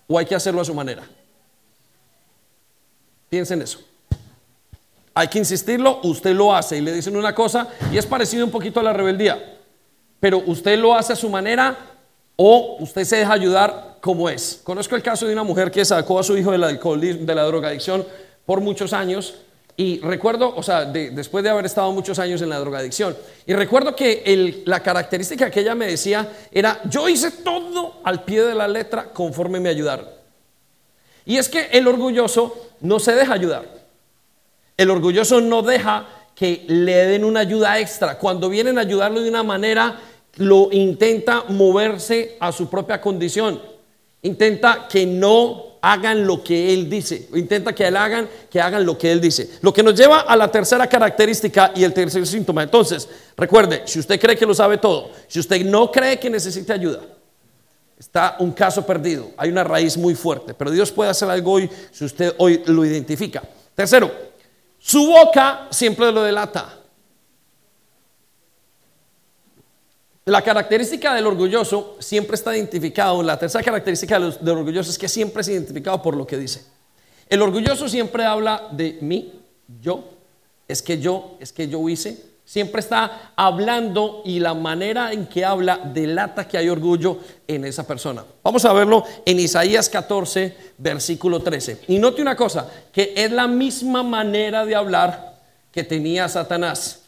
o 0.08 0.18
hay 0.18 0.26
que 0.26 0.36
hacerlo 0.36 0.62
a 0.62 0.66
su 0.66 0.74
manera? 0.74 1.04
Piensen 3.30 3.62
eso. 3.62 3.80
Hay 5.16 5.28
que 5.28 5.40
insistirlo, 5.40 6.00
usted 6.04 6.34
lo 6.34 6.56
hace 6.56 6.78
y 6.78 6.82
le 6.82 6.92
dicen 6.92 7.16
una 7.16 7.36
cosa 7.36 7.68
y 7.92 7.98
es 7.98 8.06
parecido 8.06 8.46
un 8.46 8.52
poquito 8.52 8.80
a 8.80 8.84
la 8.84 8.94
rebeldía. 8.94 9.58
Pero 10.20 10.42
usted 10.46 10.78
lo 10.80 10.96
hace 10.96 11.14
a 11.14 11.16
su 11.16 11.30
manera 11.30 11.78
o 12.36 12.78
usted 12.80 13.04
se 13.04 13.18
deja 13.18 13.34
ayudar 13.34 13.98
como 14.02 14.30
es. 14.30 14.62
Conozco 14.64 14.96
el 14.96 15.04
caso 15.04 15.28
de 15.28 15.34
una 15.34 15.44
mujer 15.44 15.70
que 15.70 15.86
sacó 15.86 16.20
a 16.20 16.24
su 16.24 16.38
hijo 16.38 16.52
del 16.52 16.64
alcoholismo, 16.64 17.26
de 17.26 17.36
la 17.36 17.44
drogadicción 17.44 18.06
por 18.46 18.60
muchos 18.60 18.92
años 18.92 19.36
y 19.76 20.00
recuerdo, 20.02 20.54
o 20.56 20.62
sea, 20.62 20.86
después 20.86 21.44
de 21.44 21.50
haber 21.50 21.66
estado 21.66 21.92
muchos 21.92 22.20
años 22.20 22.42
en 22.44 22.50
la 22.50 22.60
drogadicción, 22.60 23.18
y 23.48 23.54
recuerdo 23.54 23.96
que 23.96 24.62
la 24.66 24.82
característica 24.82 25.50
que 25.50 25.62
ella 25.62 25.74
me 25.74 25.88
decía 25.88 26.28
era, 26.52 26.80
yo 26.86 27.10
hice 27.10 27.32
todo 27.32 27.96
al 28.04 28.24
pie 28.24 28.44
de 28.44 28.54
la 28.54 28.68
letra 28.68 29.06
conforme 29.06 29.60
me 29.60 29.70
ayudaron. 29.70 30.08
Y 31.26 31.38
es 31.38 31.50
que 31.50 31.70
el 31.72 31.88
orgulloso 31.88 32.72
no 32.82 33.00
se 33.00 33.16
deja 33.16 33.34
ayudar. 33.34 33.83
El 34.78 34.90
orgulloso 34.90 35.42
no 35.42 35.62
deja 35.62 36.08
que 36.36 36.66
le 36.68 37.06
den 37.06 37.24
una 37.24 37.42
ayuda 37.42 37.80
extra. 37.80 38.18
Cuando 38.18 38.50
vienen 38.50 38.78
a 38.78 38.82
ayudarlo 38.82 39.22
de 39.22 39.30
una 39.30 39.44
manera 39.44 40.00
lo 40.36 40.70
intenta 40.72 41.46
moverse 41.50 42.38
a 42.40 42.52
su 42.52 42.70
propia 42.70 43.00
condición. 43.00 43.62
Intenta 44.24 44.88
que 44.90 45.06
no 45.06 45.74
hagan 45.82 46.26
lo 46.26 46.44
que 46.44 46.74
él 46.74 46.90
dice. 46.90 47.28
Intenta 47.36 47.74
que 47.76 47.86
él 47.86 47.98
hagan, 47.98 48.28
que 48.50 48.60
hagan 48.60 48.86
lo 48.86 48.98
que 48.98 49.12
él 49.12 49.22
dice. 49.22 49.50
Lo 49.62 49.74
que 49.74 49.84
nos 49.84 49.96
lleva 49.96 50.22
a 50.22 50.36
la 50.36 50.50
tercera 50.50 50.88
característica 50.88 51.72
y 51.76 51.84
el 51.84 51.94
tercer 51.94 52.26
síntoma. 52.26 52.64
Entonces, 52.64 53.08
recuerde, 53.36 53.84
si 53.86 54.00
usted 54.00 54.20
cree 54.20 54.38
que 54.38 54.46
lo 54.46 54.56
sabe 54.56 54.78
todo, 54.78 55.12
si 55.28 55.40
usted 55.40 55.64
no 55.66 55.92
cree 55.92 56.20
que 56.20 56.30
necesita 56.30 56.74
ayuda, 56.74 57.02
está 58.00 58.38
un 58.40 58.54
caso 58.54 58.86
perdido. 58.86 59.32
Hay 59.38 59.50
una 59.50 59.64
raíz 59.64 59.98
muy 59.98 60.16
fuerte, 60.16 60.54
pero 60.54 60.72
Dios 60.72 60.92
puede 60.92 61.12
hacer 61.12 61.30
algo 61.30 61.52
hoy 61.52 61.70
si 61.92 62.06
usted 62.06 62.34
hoy 62.38 62.64
lo 62.66 62.86
identifica. 62.86 63.44
Tercero, 63.76 64.10
su 64.86 65.08
boca 65.08 65.70
siempre 65.70 66.12
lo 66.12 66.24
delata. 66.24 66.78
La 70.26 70.42
característica 70.42 71.14
del 71.14 71.26
orgulloso 71.26 71.96
siempre 72.00 72.36
está 72.36 72.54
identificado, 72.54 73.24
la 73.24 73.40
tercera 73.40 73.64
característica 73.64 74.20
del, 74.20 74.58
orgulloso 74.58 74.92
es 74.92 74.98
que 74.98 75.08
siempre 75.08 75.40
es 75.40 75.48
identificado 75.48 76.02
por 76.02 76.18
lo 76.18 76.28
que 76.28 76.38
dice. 76.38 76.66
El 77.30 77.42
orgulloso 77.42 77.88
siempre 77.88 78.26
habla 78.26 78.68
de 78.74 78.98
mí, 79.00 79.42
yo, 79.82 80.04
es 80.68 80.82
que 80.82 81.00
yo, 81.00 81.38
es 81.40 81.54
que 81.54 81.70
yo 81.70 81.88
hice. 81.88 82.22
Siempre 82.54 82.82
está 82.82 83.32
hablando 83.36 84.22
y 84.26 84.40
la 84.40 84.54
manera 84.54 85.12
en 85.12 85.26
que 85.26 85.44
habla 85.44 85.80
delata 85.92 86.48
que 86.48 86.56
hay 86.56 86.70
orgullo 86.70 87.18
en 87.48 87.66
esa 87.66 87.88
persona. 87.88 88.24
Vamos 88.44 88.64
a 88.64 88.74
verlo 88.74 89.04
en 89.26 89.40
Isaías 89.40 89.90
14, 89.90 90.56
versículo 90.78 91.40
13. 91.40 91.86
Y 91.88 91.98
note 91.98 92.22
una 92.22 92.36
cosa, 92.36 92.70
que 92.92 93.12
es 93.16 93.32
la 93.32 93.48
misma 93.48 94.04
manera 94.04 94.68
de 94.68 94.76
hablar 94.76 95.42
que 95.72 95.84
tenía 95.84 96.30
Satanás. 96.30 97.02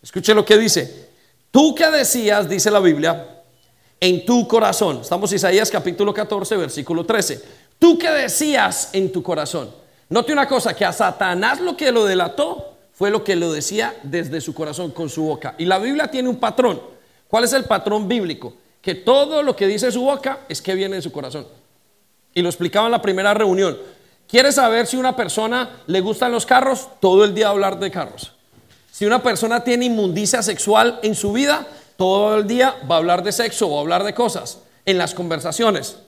Escuche 0.00 0.32
lo 0.32 0.44
que 0.44 0.56
dice. 0.56 1.08
Tú 1.50 1.74
que 1.74 1.90
decías, 1.90 2.48
dice 2.48 2.70
la 2.70 2.78
Biblia, 2.78 3.42
en 3.98 4.24
tu 4.24 4.46
corazón. 4.46 5.00
Estamos 5.02 5.32
Isaías 5.32 5.72
capítulo 5.72 6.14
14, 6.14 6.56
versículo 6.56 7.04
13. 7.04 7.42
Tú 7.80 7.98
que 7.98 8.10
decías 8.12 8.90
en 8.92 9.10
tu 9.10 9.24
corazón. 9.24 9.74
Note 10.08 10.32
una 10.32 10.46
cosa, 10.46 10.72
que 10.72 10.84
a 10.84 10.92
Satanás 10.92 11.60
lo 11.60 11.76
que 11.76 11.90
lo 11.90 12.04
delató 12.04 12.73
fue 12.94 13.10
lo 13.10 13.24
que 13.24 13.36
lo 13.36 13.52
decía 13.52 13.94
desde 14.04 14.40
su 14.40 14.54
corazón, 14.54 14.92
con 14.92 15.10
su 15.10 15.24
boca. 15.24 15.54
Y 15.58 15.64
la 15.64 15.78
Biblia 15.78 16.08
tiene 16.08 16.28
un 16.28 16.36
patrón. 16.36 16.80
¿Cuál 17.28 17.44
es 17.44 17.52
el 17.52 17.64
patrón 17.64 18.06
bíblico? 18.06 18.54
Que 18.80 18.94
todo 18.94 19.42
lo 19.42 19.56
que 19.56 19.66
dice 19.66 19.90
su 19.90 20.02
boca 20.02 20.40
es 20.48 20.62
que 20.62 20.74
viene 20.74 20.96
de 20.96 21.02
su 21.02 21.10
corazón. 21.10 21.46
Y 22.32 22.42
lo 22.42 22.48
explicaba 22.48 22.86
en 22.86 22.92
la 22.92 23.02
primera 23.02 23.34
reunión. 23.34 23.76
¿Quieres 24.28 24.54
saber 24.54 24.86
si 24.86 24.96
una 24.96 25.16
persona 25.16 25.82
le 25.86 26.00
gustan 26.00 26.32
los 26.32 26.46
carros? 26.46 26.88
Todo 27.00 27.24
el 27.24 27.34
día 27.34 27.48
hablar 27.48 27.78
de 27.78 27.90
carros. 27.90 28.32
Si 28.92 29.04
una 29.04 29.22
persona 29.22 29.64
tiene 29.64 29.86
inmundicia 29.86 30.40
sexual 30.42 31.00
en 31.02 31.16
su 31.16 31.32
vida, 31.32 31.66
todo 31.96 32.36
el 32.36 32.46
día 32.46 32.76
va 32.88 32.94
a 32.94 32.98
hablar 32.98 33.24
de 33.24 33.32
sexo 33.32 33.66
o 33.66 33.80
hablar 33.80 34.04
de 34.04 34.14
cosas 34.14 34.60
en 34.86 34.98
las 34.98 35.14
conversaciones. 35.14 35.98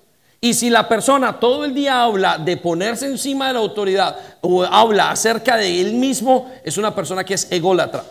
Y 0.40 0.54
si 0.54 0.70
la 0.70 0.88
persona 0.88 1.40
todo 1.40 1.64
el 1.64 1.74
día 1.74 2.02
habla 2.02 2.38
de 2.38 2.56
ponerse 2.56 3.06
encima 3.06 3.48
de 3.48 3.54
la 3.54 3.58
autoridad 3.60 4.16
o 4.40 4.62
habla 4.62 5.10
acerca 5.10 5.56
de 5.56 5.80
él 5.80 5.94
mismo, 5.94 6.52
es 6.62 6.76
una 6.78 6.94
persona 6.94 7.24
que 7.24 7.34
es 7.34 7.50
ególatra. 7.50 8.04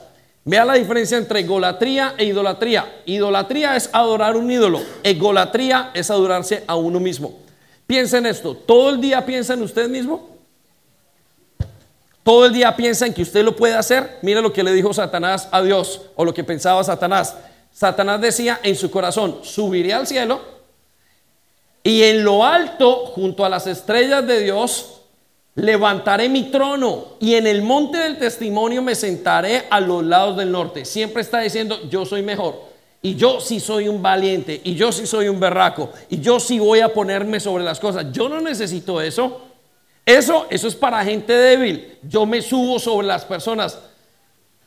Vea 0.43 0.65
la 0.65 0.73
diferencia 0.73 1.17
entre 1.17 1.39
egolatría 1.39 2.15
e 2.17 2.25
idolatría. 2.25 3.01
Idolatría 3.05 3.75
es 3.75 3.89
adorar 3.93 4.35
un 4.35 4.49
ídolo. 4.49 4.81
Egolatría 5.03 5.91
es 5.93 6.11
adorarse 6.11 6.63
a 6.67 6.75
uno 6.75 6.99
mismo. 6.99 7.39
Piensen 7.87 8.25
esto. 8.25 8.55
¿Todo 8.55 8.89
el 8.89 9.01
día 9.01 9.25
piensa 9.25 9.53
en 9.53 9.61
usted 9.63 9.87
mismo? 9.89 10.35
todo 12.25 12.47
el 12.47 12.53
día 12.53 12.75
piensa 12.75 13.05
en 13.05 13.13
que 13.13 13.21
usted 13.21 13.43
lo 13.45 13.55
puede 13.55 13.75
hacer, 13.75 14.17
mire 14.23 14.41
lo 14.41 14.51
que 14.51 14.63
le 14.63 14.73
dijo 14.73 14.91
Satanás 14.91 15.47
a 15.51 15.61
Dios 15.61 16.01
o 16.15 16.25
lo 16.25 16.33
que 16.33 16.43
pensaba 16.43 16.83
Satanás. 16.83 17.35
Satanás 17.71 18.19
decía 18.19 18.59
en 18.63 18.75
su 18.75 18.89
corazón, 18.89 19.41
subiré 19.43 19.93
al 19.93 20.07
cielo 20.07 20.41
y 21.85 22.01
en 22.01 22.23
lo 22.23 22.43
alto, 22.43 23.05
junto 23.13 23.45
a 23.45 23.49
las 23.49 23.67
estrellas 23.67 24.25
de 24.25 24.39
Dios, 24.39 25.01
levantaré 25.53 26.27
mi 26.29 26.49
trono 26.49 27.09
y 27.19 27.35
en 27.35 27.45
el 27.45 27.61
monte 27.61 27.99
del 27.99 28.17
testimonio 28.17 28.81
me 28.81 28.95
sentaré 28.95 29.65
a 29.69 29.79
los 29.79 30.03
lados 30.03 30.35
del 30.35 30.51
norte. 30.51 30.83
Siempre 30.83 31.21
está 31.21 31.41
diciendo, 31.41 31.79
yo 31.87 32.03
soy 32.03 32.23
mejor. 32.23 32.59
Y 33.03 33.13
yo 33.13 33.39
sí 33.39 33.59
soy 33.59 33.87
un 33.87 34.01
valiente, 34.01 34.59
y 34.63 34.73
yo 34.73 34.91
sí 34.91 35.05
soy 35.05 35.27
un 35.27 35.39
berraco, 35.39 35.91
y 36.09 36.19
yo 36.19 36.39
sí 36.39 36.57
voy 36.57 36.79
a 36.79 36.91
ponerme 36.91 37.39
sobre 37.39 37.63
las 37.63 37.79
cosas. 37.79 38.11
Yo 38.11 38.27
no 38.29 38.41
necesito 38.41 38.99
eso. 38.99 39.41
Eso, 40.03 40.47
eso 40.49 40.67
es 40.67 40.73
para 40.73 41.05
gente 41.05 41.33
débil. 41.33 41.99
Yo 42.01 42.25
me 42.25 42.41
subo 42.41 42.79
sobre 42.79 43.05
las 43.05 43.23
personas. 43.25 43.77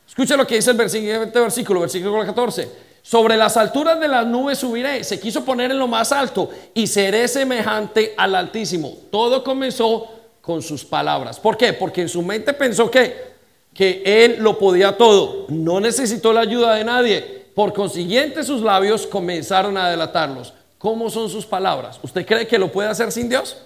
Escucha 0.07 0.37
lo 0.37 0.47
que 0.47 0.55
dice 0.55 0.71
el 0.71 0.79
este 0.79 1.39
versículo, 1.41 1.81
versículo 1.81 2.25
14. 2.25 2.88
Sobre 3.01 3.37
las 3.37 3.57
alturas 3.57 3.99
de 3.99 4.07
las 4.07 4.25
nubes 4.25 4.59
subiré. 4.59 5.03
Se 5.03 5.19
quiso 5.19 5.43
poner 5.43 5.71
en 5.71 5.79
lo 5.79 5.87
más 5.87 6.11
alto 6.11 6.49
y 6.73 6.87
seré 6.87 7.27
semejante 7.27 8.13
al 8.17 8.35
Altísimo. 8.35 8.95
Todo 9.11 9.43
comenzó 9.43 10.07
con 10.41 10.61
sus 10.61 10.83
palabras. 10.83 11.39
¿Por 11.39 11.57
qué? 11.57 11.73
Porque 11.73 12.01
en 12.01 12.09
su 12.09 12.21
mente 12.21 12.53
pensó 12.53 12.89
que, 12.89 13.15
que 13.73 14.01
él 14.05 14.37
lo 14.39 14.57
podía 14.57 14.97
todo. 14.97 15.45
No 15.49 15.79
necesitó 15.79 16.33
la 16.33 16.41
ayuda 16.41 16.75
de 16.75 16.83
nadie. 16.83 17.45
Por 17.55 17.73
consiguiente, 17.73 18.43
sus 18.43 18.61
labios 18.61 19.07
comenzaron 19.07 19.77
a 19.77 19.89
delatarlos. 19.89 20.53
¿Cómo 20.77 21.09
son 21.09 21.29
sus 21.29 21.45
palabras? 21.45 21.99
¿Usted 22.01 22.25
cree 22.25 22.47
que 22.47 22.57
lo 22.57 22.71
puede 22.71 22.89
hacer 22.89 23.11
sin 23.11 23.27
Dios? 23.27 23.57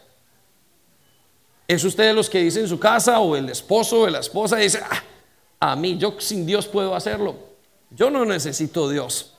¿Es 1.68 1.84
usted 1.84 2.06
de 2.06 2.14
los 2.14 2.30
que 2.30 2.40
dice 2.40 2.60
en 2.60 2.68
su 2.68 2.80
casa 2.80 3.20
o 3.20 3.36
el 3.36 3.50
esposo 3.50 4.02
o 4.02 4.10
la 4.10 4.20
esposa 4.20 4.58
dice, 4.58 4.82
ah, 4.84 5.04
a 5.60 5.76
mí 5.76 5.98
yo 5.98 6.16
sin 6.20 6.46
Dios 6.46 6.68
puedo 6.68 6.96
hacerlo? 6.96 7.53
Yo 7.96 8.10
no 8.10 8.26
necesito 8.26 8.90
Dios. 8.90 9.34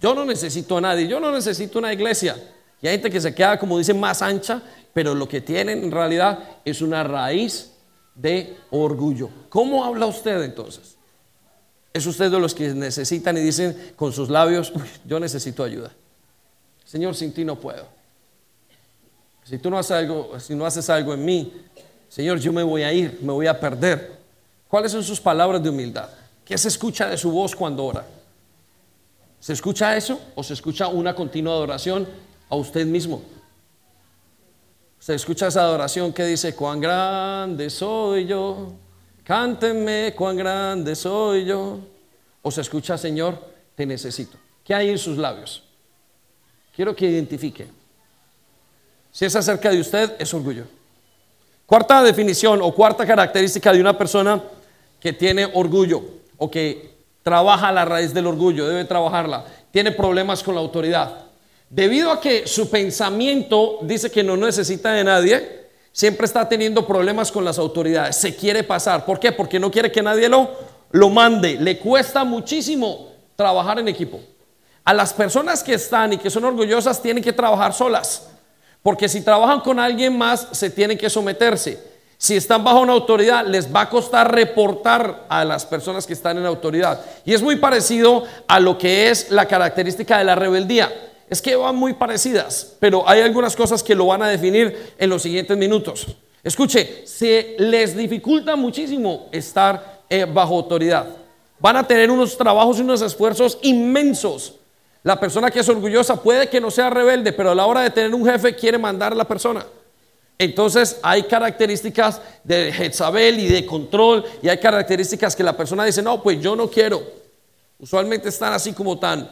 Yo 0.00 0.14
no 0.14 0.24
necesito 0.24 0.78
a 0.78 0.80
nadie. 0.80 1.08
Yo 1.08 1.20
no 1.20 1.32
necesito 1.32 1.78
una 1.78 1.92
iglesia. 1.92 2.36
Y 2.80 2.86
hay 2.86 2.94
gente 2.94 3.10
que 3.10 3.20
se 3.20 3.34
queda, 3.34 3.58
como 3.58 3.78
dicen, 3.78 3.98
más 3.98 4.22
ancha, 4.22 4.62
pero 4.92 5.14
lo 5.14 5.28
que 5.28 5.40
tienen 5.40 5.82
en 5.84 5.90
realidad 5.90 6.38
es 6.64 6.80
una 6.80 7.02
raíz 7.02 7.72
de 8.14 8.56
orgullo. 8.70 9.28
¿Cómo 9.48 9.84
habla 9.84 10.06
usted 10.06 10.42
entonces? 10.42 10.96
¿Es 11.92 12.06
usted 12.06 12.30
de 12.30 12.38
los 12.38 12.54
que 12.54 12.68
necesitan 12.74 13.36
y 13.38 13.40
dicen 13.40 13.92
con 13.96 14.12
sus 14.12 14.28
labios, 14.28 14.72
yo 15.04 15.18
necesito 15.18 15.64
ayuda? 15.64 15.92
Señor, 16.84 17.14
sin 17.14 17.32
ti 17.32 17.44
no 17.44 17.56
puedo. 17.56 17.86
Si 19.44 19.58
tú 19.58 19.70
no 19.70 19.78
haces 19.78 19.92
algo, 19.92 20.38
si 20.38 20.54
no 20.54 20.66
haces 20.66 20.88
algo 20.90 21.14
en 21.14 21.24
mí, 21.24 21.52
Señor, 22.08 22.38
yo 22.38 22.52
me 22.52 22.62
voy 22.62 22.82
a 22.82 22.92
ir, 22.92 23.18
me 23.22 23.32
voy 23.32 23.46
a 23.46 23.58
perder. 23.58 24.18
¿Cuáles 24.68 24.92
son 24.92 25.02
sus 25.02 25.20
palabras 25.20 25.62
de 25.62 25.70
humildad? 25.70 26.08
¿Qué 26.48 26.56
se 26.56 26.68
escucha 26.68 27.10
de 27.10 27.18
su 27.18 27.30
voz 27.30 27.54
cuando 27.54 27.84
ora? 27.84 28.06
¿Se 29.38 29.52
escucha 29.52 29.94
eso 29.94 30.18
o 30.34 30.42
se 30.42 30.54
escucha 30.54 30.88
una 30.88 31.14
continua 31.14 31.52
adoración 31.52 32.08
a 32.48 32.56
usted 32.56 32.86
mismo? 32.86 33.20
Se 34.98 35.14
escucha 35.14 35.48
esa 35.48 35.60
adoración 35.60 36.10
que 36.10 36.24
dice, 36.24 36.54
cuán 36.54 36.80
grande 36.80 37.68
soy 37.68 38.24
yo, 38.24 38.72
cántenme 39.24 40.14
cuán 40.16 40.38
grande 40.38 40.96
soy 40.96 41.44
yo. 41.44 41.80
O 42.40 42.50
se 42.50 42.62
escucha, 42.62 42.96
Señor, 42.96 43.38
te 43.74 43.84
necesito. 43.84 44.38
¿Qué 44.64 44.74
hay 44.74 44.88
en 44.88 44.96
sus 44.96 45.18
labios? 45.18 45.62
Quiero 46.74 46.96
que 46.96 47.10
identifique. 47.10 47.66
Si 49.12 49.26
es 49.26 49.36
acerca 49.36 49.68
de 49.68 49.80
usted, 49.80 50.16
es 50.18 50.32
orgullo. 50.32 50.64
Cuarta 51.66 52.02
definición 52.02 52.62
o 52.62 52.74
cuarta 52.74 53.06
característica 53.06 53.70
de 53.70 53.82
una 53.82 53.98
persona 53.98 54.42
que 54.98 55.12
tiene 55.12 55.44
orgullo 55.52 56.17
o 56.38 56.50
que 56.50 56.96
trabaja 57.22 57.70
la 57.70 57.84
raíz 57.84 58.14
del 58.14 58.26
orgullo, 58.26 58.66
debe 58.66 58.84
trabajarla, 58.84 59.44
tiene 59.70 59.92
problemas 59.92 60.42
con 60.42 60.54
la 60.54 60.60
autoridad. 60.62 61.26
Debido 61.68 62.10
a 62.10 62.20
que 62.20 62.46
su 62.46 62.70
pensamiento 62.70 63.80
dice 63.82 64.10
que 64.10 64.24
no 64.24 64.36
necesita 64.36 64.92
de 64.92 65.04
nadie, 65.04 65.68
siempre 65.92 66.24
está 66.24 66.48
teniendo 66.48 66.86
problemas 66.86 67.30
con 67.30 67.44
las 67.44 67.58
autoridades, 67.58 68.16
se 68.16 68.34
quiere 68.34 68.64
pasar. 68.64 69.04
¿Por 69.04 69.20
qué? 69.20 69.32
Porque 69.32 69.60
no 69.60 69.70
quiere 69.70 69.92
que 69.92 70.02
nadie 70.02 70.28
lo, 70.28 70.50
lo 70.92 71.10
mande. 71.10 71.56
Le 71.60 71.78
cuesta 71.78 72.24
muchísimo 72.24 73.08
trabajar 73.36 73.78
en 73.78 73.88
equipo. 73.88 74.20
A 74.84 74.94
las 74.94 75.12
personas 75.12 75.62
que 75.62 75.74
están 75.74 76.14
y 76.14 76.18
que 76.18 76.30
son 76.30 76.44
orgullosas 76.44 77.02
tienen 77.02 77.22
que 77.22 77.34
trabajar 77.34 77.74
solas. 77.74 78.30
Porque 78.82 79.06
si 79.06 79.20
trabajan 79.20 79.60
con 79.60 79.78
alguien 79.78 80.16
más, 80.16 80.48
se 80.52 80.70
tienen 80.70 80.96
que 80.96 81.10
someterse. 81.10 81.78
Si 82.20 82.36
están 82.36 82.64
bajo 82.64 82.80
una 82.80 82.94
autoridad, 82.94 83.46
les 83.46 83.72
va 83.72 83.82
a 83.82 83.88
costar 83.88 84.34
reportar 84.34 85.26
a 85.28 85.44
las 85.44 85.64
personas 85.64 86.04
que 86.04 86.12
están 86.12 86.36
en 86.36 86.46
autoridad. 86.46 87.00
Y 87.24 87.32
es 87.32 87.40
muy 87.40 87.56
parecido 87.56 88.24
a 88.48 88.58
lo 88.58 88.76
que 88.76 89.08
es 89.08 89.30
la 89.30 89.46
característica 89.46 90.18
de 90.18 90.24
la 90.24 90.34
rebeldía. 90.34 90.92
Es 91.30 91.40
que 91.40 91.54
van 91.54 91.76
muy 91.76 91.94
parecidas, 91.94 92.74
pero 92.80 93.08
hay 93.08 93.20
algunas 93.20 93.54
cosas 93.54 93.82
que 93.82 93.94
lo 93.94 94.06
van 94.06 94.22
a 94.22 94.28
definir 94.28 94.94
en 94.98 95.10
los 95.10 95.22
siguientes 95.22 95.56
minutos. 95.56 96.08
Escuche, 96.42 97.06
se 97.06 97.54
les 97.58 97.96
dificulta 97.96 98.56
muchísimo 98.56 99.28
estar 99.30 100.02
eh, 100.10 100.24
bajo 100.24 100.56
autoridad. 100.56 101.06
Van 101.60 101.76
a 101.76 101.86
tener 101.86 102.10
unos 102.10 102.36
trabajos 102.36 102.78
y 102.78 102.82
unos 102.82 103.00
esfuerzos 103.00 103.58
inmensos 103.62 104.54
la 105.02 105.18
persona 105.18 105.50
que 105.50 105.60
es 105.60 105.68
orgullosa 105.68 106.20
puede 106.20 106.48
que 106.48 106.60
no 106.60 106.70
sea 106.70 106.90
rebelde, 106.90 107.32
pero 107.32 107.52
a 107.52 107.54
la 107.54 107.66
hora 107.66 107.82
de 107.82 107.90
tener 107.90 108.14
un 108.14 108.26
jefe 108.26 108.54
quiere 108.54 108.78
mandar 108.78 109.12
a 109.12 109.16
la 109.16 109.26
persona. 109.26 109.64
Entonces 110.38 110.98
hay 111.02 111.24
características 111.24 112.22
de 112.44 112.72
Jezabel 112.72 113.40
y 113.40 113.48
de 113.48 113.66
control 113.66 114.24
y 114.40 114.48
hay 114.48 114.58
características 114.58 115.34
que 115.34 115.42
la 115.42 115.56
persona 115.56 115.84
dice, 115.84 116.00
no, 116.00 116.22
pues 116.22 116.40
yo 116.40 116.54
no 116.54 116.70
quiero. 116.70 117.02
Usualmente 117.78 118.28
están 118.28 118.52
así 118.52 118.72
como 118.72 118.98
tan 118.98 119.28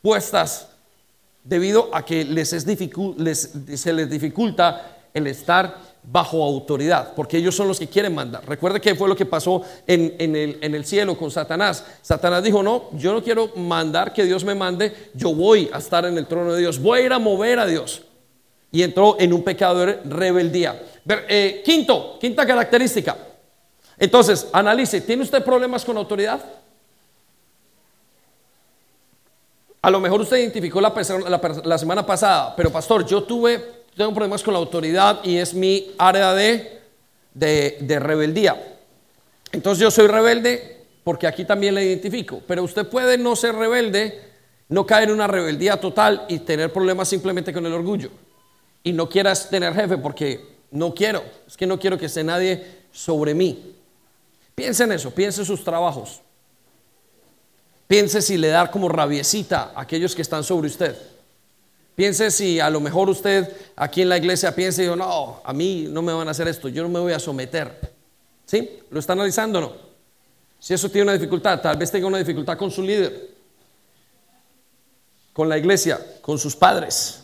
puestas 0.00 0.68
debido 1.42 1.90
a 1.92 2.04
que 2.04 2.24
les 2.24 2.52
es 2.52 2.64
se 2.64 3.92
les 3.92 4.08
dificulta 4.08 4.98
el 5.12 5.26
estar 5.26 5.92
bajo 6.04 6.42
autoridad, 6.42 7.14
porque 7.14 7.36
ellos 7.36 7.54
son 7.54 7.68
los 7.68 7.78
que 7.78 7.88
quieren 7.88 8.14
mandar. 8.14 8.46
Recuerde 8.46 8.80
que 8.80 8.94
fue 8.94 9.08
lo 9.08 9.14
que 9.14 9.26
pasó 9.26 9.62
en, 9.86 10.14
el, 10.18 10.58
en, 10.60 10.74
el, 10.74 10.84
cielo 10.84 11.16
con 11.16 11.30
Satanás. 11.30 11.84
Satanás 12.00 12.42
dijo, 12.42 12.62
no, 12.62 12.90
yo 12.94 13.12
no 13.12 13.22
quiero 13.22 13.48
mandar 13.56 14.12
que 14.12 14.24
Dios 14.24 14.44
me 14.44 14.54
mande, 14.54 15.10
yo 15.14 15.34
voy 15.34 15.70
a 15.72 15.78
estar 15.78 16.04
en 16.04 16.18
el 16.18 16.26
trono 16.26 16.54
de 16.54 16.60
Dios, 16.60 16.80
voy 16.80 17.00
a 17.00 17.02
ir 17.06 17.12
a 17.12 17.18
mover 17.18 17.58
a 17.58 17.66
Dios. 17.66 18.02
Y 18.72 18.82
entró 18.82 19.16
en 19.20 19.32
un 19.32 19.44
pecado 19.44 19.86
de 19.86 20.00
rebeldía. 20.04 20.82
Eh, 21.28 21.62
quinto, 21.64 22.18
quinta 22.18 22.44
característica. 22.46 23.16
Entonces, 23.98 24.48
analice, 24.52 25.00
¿tiene 25.02 25.22
usted 25.22 25.44
problemas 25.44 25.84
con 25.84 25.96
autoridad? 25.96 26.40
A 29.82 29.90
lo 29.90 30.00
mejor 30.00 30.20
usted 30.20 30.38
identificó 30.38 30.80
la, 30.80 31.78
semana 31.78 32.06
pasada, 32.06 32.54
pero 32.56 32.70
pastor, 32.70 33.04
yo 33.04 33.24
tuve 33.24 33.82
tengo 33.96 34.14
problemas 34.14 34.42
con 34.42 34.54
la 34.54 34.60
autoridad 34.60 35.20
y 35.24 35.36
es 35.36 35.52
mi 35.52 35.92
área 35.98 36.32
de, 36.32 36.80
de, 37.34 37.98
rebeldía. 37.98 38.78
Entonces 39.50 39.82
yo 39.82 39.90
soy 39.90 40.06
rebelde 40.06 40.86
porque 41.04 41.26
aquí 41.26 41.44
también 41.44 41.74
la 41.74 41.82
identifico, 41.82 42.40
pero 42.46 42.62
usted 42.62 42.88
puede 42.88 43.18
no 43.18 43.36
ser 43.36 43.54
rebelde, 43.54 44.18
no 44.68 44.86
caer 44.86 45.08
en 45.08 45.14
una 45.14 45.26
rebeldía 45.26 45.78
total 45.78 46.24
y 46.28 46.38
tener 46.38 46.72
problemas 46.72 47.08
simplemente 47.08 47.52
con 47.52 47.66
el 47.66 47.72
orgullo. 47.72 48.10
Y 48.82 48.92
no 48.92 49.08
quieras 49.08 49.48
tener 49.48 49.74
jefe 49.74 49.98
porque 49.98 50.56
no 50.70 50.94
quiero, 50.94 51.22
es 51.46 51.56
que 51.56 51.66
no 51.66 51.78
quiero 51.78 51.98
que 51.98 52.06
esté 52.06 52.24
nadie 52.24 52.82
sobre 52.90 53.34
mí. 53.34 53.76
Piense 54.54 54.84
en 54.84 54.92
eso, 54.92 55.10
piense 55.10 55.40
en 55.40 55.46
sus 55.46 55.62
trabajos. 55.64 56.20
Piense 57.86 58.22
si 58.22 58.38
le 58.38 58.48
da 58.48 58.70
como 58.70 58.88
rabiecita 58.88 59.72
a 59.74 59.82
aquellos 59.82 60.14
que 60.14 60.22
están 60.22 60.42
sobre 60.42 60.68
usted. 60.68 60.96
Piense 61.94 62.30
si 62.30 62.58
a 62.58 62.70
lo 62.70 62.80
mejor 62.80 63.10
usted 63.10 63.54
aquí 63.76 64.02
en 64.02 64.08
la 64.08 64.16
iglesia 64.16 64.54
piensa 64.54 64.82
y 64.82 64.86
dice, 64.86 64.96
no, 64.96 65.42
a 65.44 65.52
mí 65.52 65.86
no 65.88 66.00
me 66.00 66.12
van 66.12 66.26
a 66.26 66.30
hacer 66.30 66.48
esto, 66.48 66.68
yo 66.68 66.82
no 66.82 66.88
me 66.88 67.00
voy 67.00 67.12
a 67.12 67.18
someter. 67.18 67.92
¿Sí? 68.46 68.80
¿Lo 68.90 68.98
está 68.98 69.12
analizando 69.12 69.60
no? 69.60 69.72
Si 70.58 70.72
eso 70.72 70.88
tiene 70.88 71.02
una 71.02 71.12
dificultad, 71.14 71.60
tal 71.60 71.76
vez 71.76 71.90
tenga 71.90 72.06
una 72.06 72.18
dificultad 72.18 72.56
con 72.56 72.70
su 72.70 72.82
líder, 72.82 73.30
con 75.32 75.48
la 75.48 75.58
iglesia, 75.58 76.00
con 76.20 76.38
sus 76.38 76.54
padres. 76.54 77.21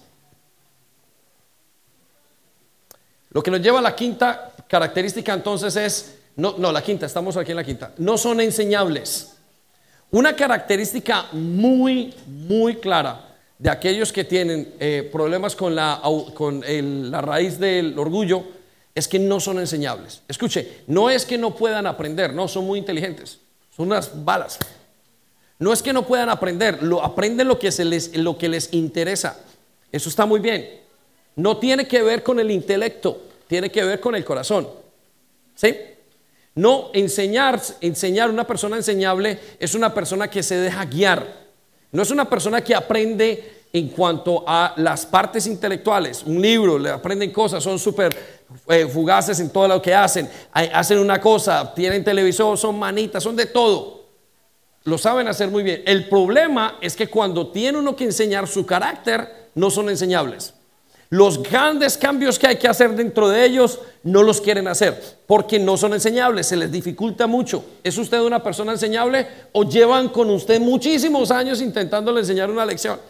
Lo 3.38 3.42
que 3.44 3.52
nos 3.52 3.60
lleva 3.60 3.78
a 3.78 3.82
la 3.82 3.94
quinta 3.94 4.52
característica 4.66 5.32
entonces 5.32 5.76
es, 5.76 6.16
no, 6.34 6.56
no, 6.58 6.72
la 6.72 6.82
quinta, 6.82 7.06
estamos 7.06 7.36
aquí 7.36 7.52
en 7.52 7.56
la 7.58 7.62
quinta, 7.62 7.92
no 7.98 8.18
son 8.18 8.40
enseñables. 8.40 9.36
Una 10.10 10.34
característica 10.34 11.26
muy, 11.30 12.12
muy 12.26 12.78
clara 12.78 13.36
de 13.56 13.70
aquellos 13.70 14.12
que 14.12 14.24
tienen 14.24 14.74
eh, 14.80 15.08
problemas 15.12 15.54
con, 15.54 15.76
la, 15.76 16.02
con 16.34 16.64
la 17.12 17.20
raíz 17.20 17.60
del 17.60 17.96
orgullo 17.96 18.42
es 18.92 19.06
que 19.06 19.20
no 19.20 19.38
son 19.38 19.60
enseñables. 19.60 20.20
Escuche, 20.26 20.80
no 20.88 21.08
es 21.08 21.24
que 21.24 21.38
no 21.38 21.54
puedan 21.54 21.86
aprender, 21.86 22.34
no, 22.34 22.48
son 22.48 22.66
muy 22.66 22.80
inteligentes, 22.80 23.38
son 23.70 23.86
unas 23.86 24.24
balas. 24.24 24.58
No 25.60 25.72
es 25.72 25.80
que 25.80 25.92
no 25.92 26.04
puedan 26.04 26.28
aprender, 26.28 26.82
lo, 26.82 27.04
aprenden 27.04 27.46
lo 27.46 27.60
que, 27.60 27.70
se 27.70 27.84
les, 27.84 28.16
lo 28.16 28.36
que 28.36 28.48
les 28.48 28.72
interesa. 28.72 29.38
Eso 29.92 30.08
está 30.08 30.26
muy 30.26 30.40
bien. 30.40 30.80
No 31.36 31.58
tiene 31.58 31.86
que 31.86 32.02
ver 32.02 32.24
con 32.24 32.40
el 32.40 32.50
intelecto, 32.50 33.27
tiene 33.48 33.70
que 33.70 33.82
ver 33.82 33.98
con 33.98 34.14
el 34.14 34.24
corazón. 34.24 34.68
¿Sí? 35.56 35.76
No 36.54 36.90
enseñar, 36.94 37.60
enseñar 37.80 38.30
una 38.30 38.46
persona 38.46 38.76
enseñable 38.76 39.40
es 39.58 39.74
una 39.74 39.92
persona 39.92 40.28
que 40.30 40.44
se 40.44 40.56
deja 40.56 40.84
guiar 40.84 41.48
no 41.90 42.02
es 42.02 42.10
una 42.10 42.28
persona 42.28 42.62
que 42.62 42.74
aprende 42.74 43.66
en 43.72 43.88
cuanto 43.88 44.44
a 44.46 44.74
las 44.76 45.06
partes 45.06 45.46
intelectuales, 45.46 46.22
un 46.24 46.40
libro, 46.40 46.78
le 46.78 46.90
aprenden 46.90 47.30
cosas, 47.30 47.62
son 47.62 47.78
súper 47.78 48.16
eh, 48.68 48.86
fugaces 48.86 49.40
en 49.40 49.50
todo 49.50 49.68
lo 49.68 49.80
que 49.80 49.94
hacen, 49.94 50.28
hacen 50.52 50.98
una 50.98 51.20
cosa, 51.20 51.72
tienen 51.74 52.04
televisor, 52.04 52.56
son 52.56 52.78
manitas, 52.78 53.22
son 53.22 53.36
de 53.36 53.46
todo. 53.46 53.98
Lo 54.84 54.96
saben 54.96 55.28
hacer 55.28 55.50
muy 55.50 55.62
bien. 55.62 55.82
El 55.84 56.08
problema 56.08 56.78
es 56.80 56.96
que 56.96 57.08
cuando 57.08 57.48
tiene 57.48 57.78
uno 57.78 57.94
que 57.94 58.04
enseñar 58.04 58.46
su 58.48 58.64
carácter, 58.64 59.50
no 59.54 59.70
son 59.70 59.90
enseñables. 59.90 60.54
Los 61.10 61.42
grandes 61.42 61.96
cambios 61.96 62.38
que 62.38 62.46
hay 62.46 62.56
que 62.56 62.68
hacer 62.68 62.94
dentro 62.94 63.30
de 63.30 63.42
ellos 63.42 63.80
no 64.02 64.22
los 64.22 64.42
quieren 64.42 64.68
hacer 64.68 65.02
porque 65.26 65.58
no 65.58 65.78
son 65.78 65.94
enseñables, 65.94 66.46
se 66.46 66.56
les 66.56 66.70
dificulta 66.70 67.26
mucho. 67.26 67.64
¿Es 67.82 67.96
usted 67.96 68.20
una 68.20 68.42
persona 68.42 68.72
enseñable 68.72 69.26
o 69.52 69.64
llevan 69.64 70.10
con 70.10 70.28
usted 70.28 70.60
muchísimos 70.60 71.30
años 71.30 71.62
intentándole 71.62 72.20
enseñar 72.20 72.50
una 72.50 72.66
lección? 72.66 73.00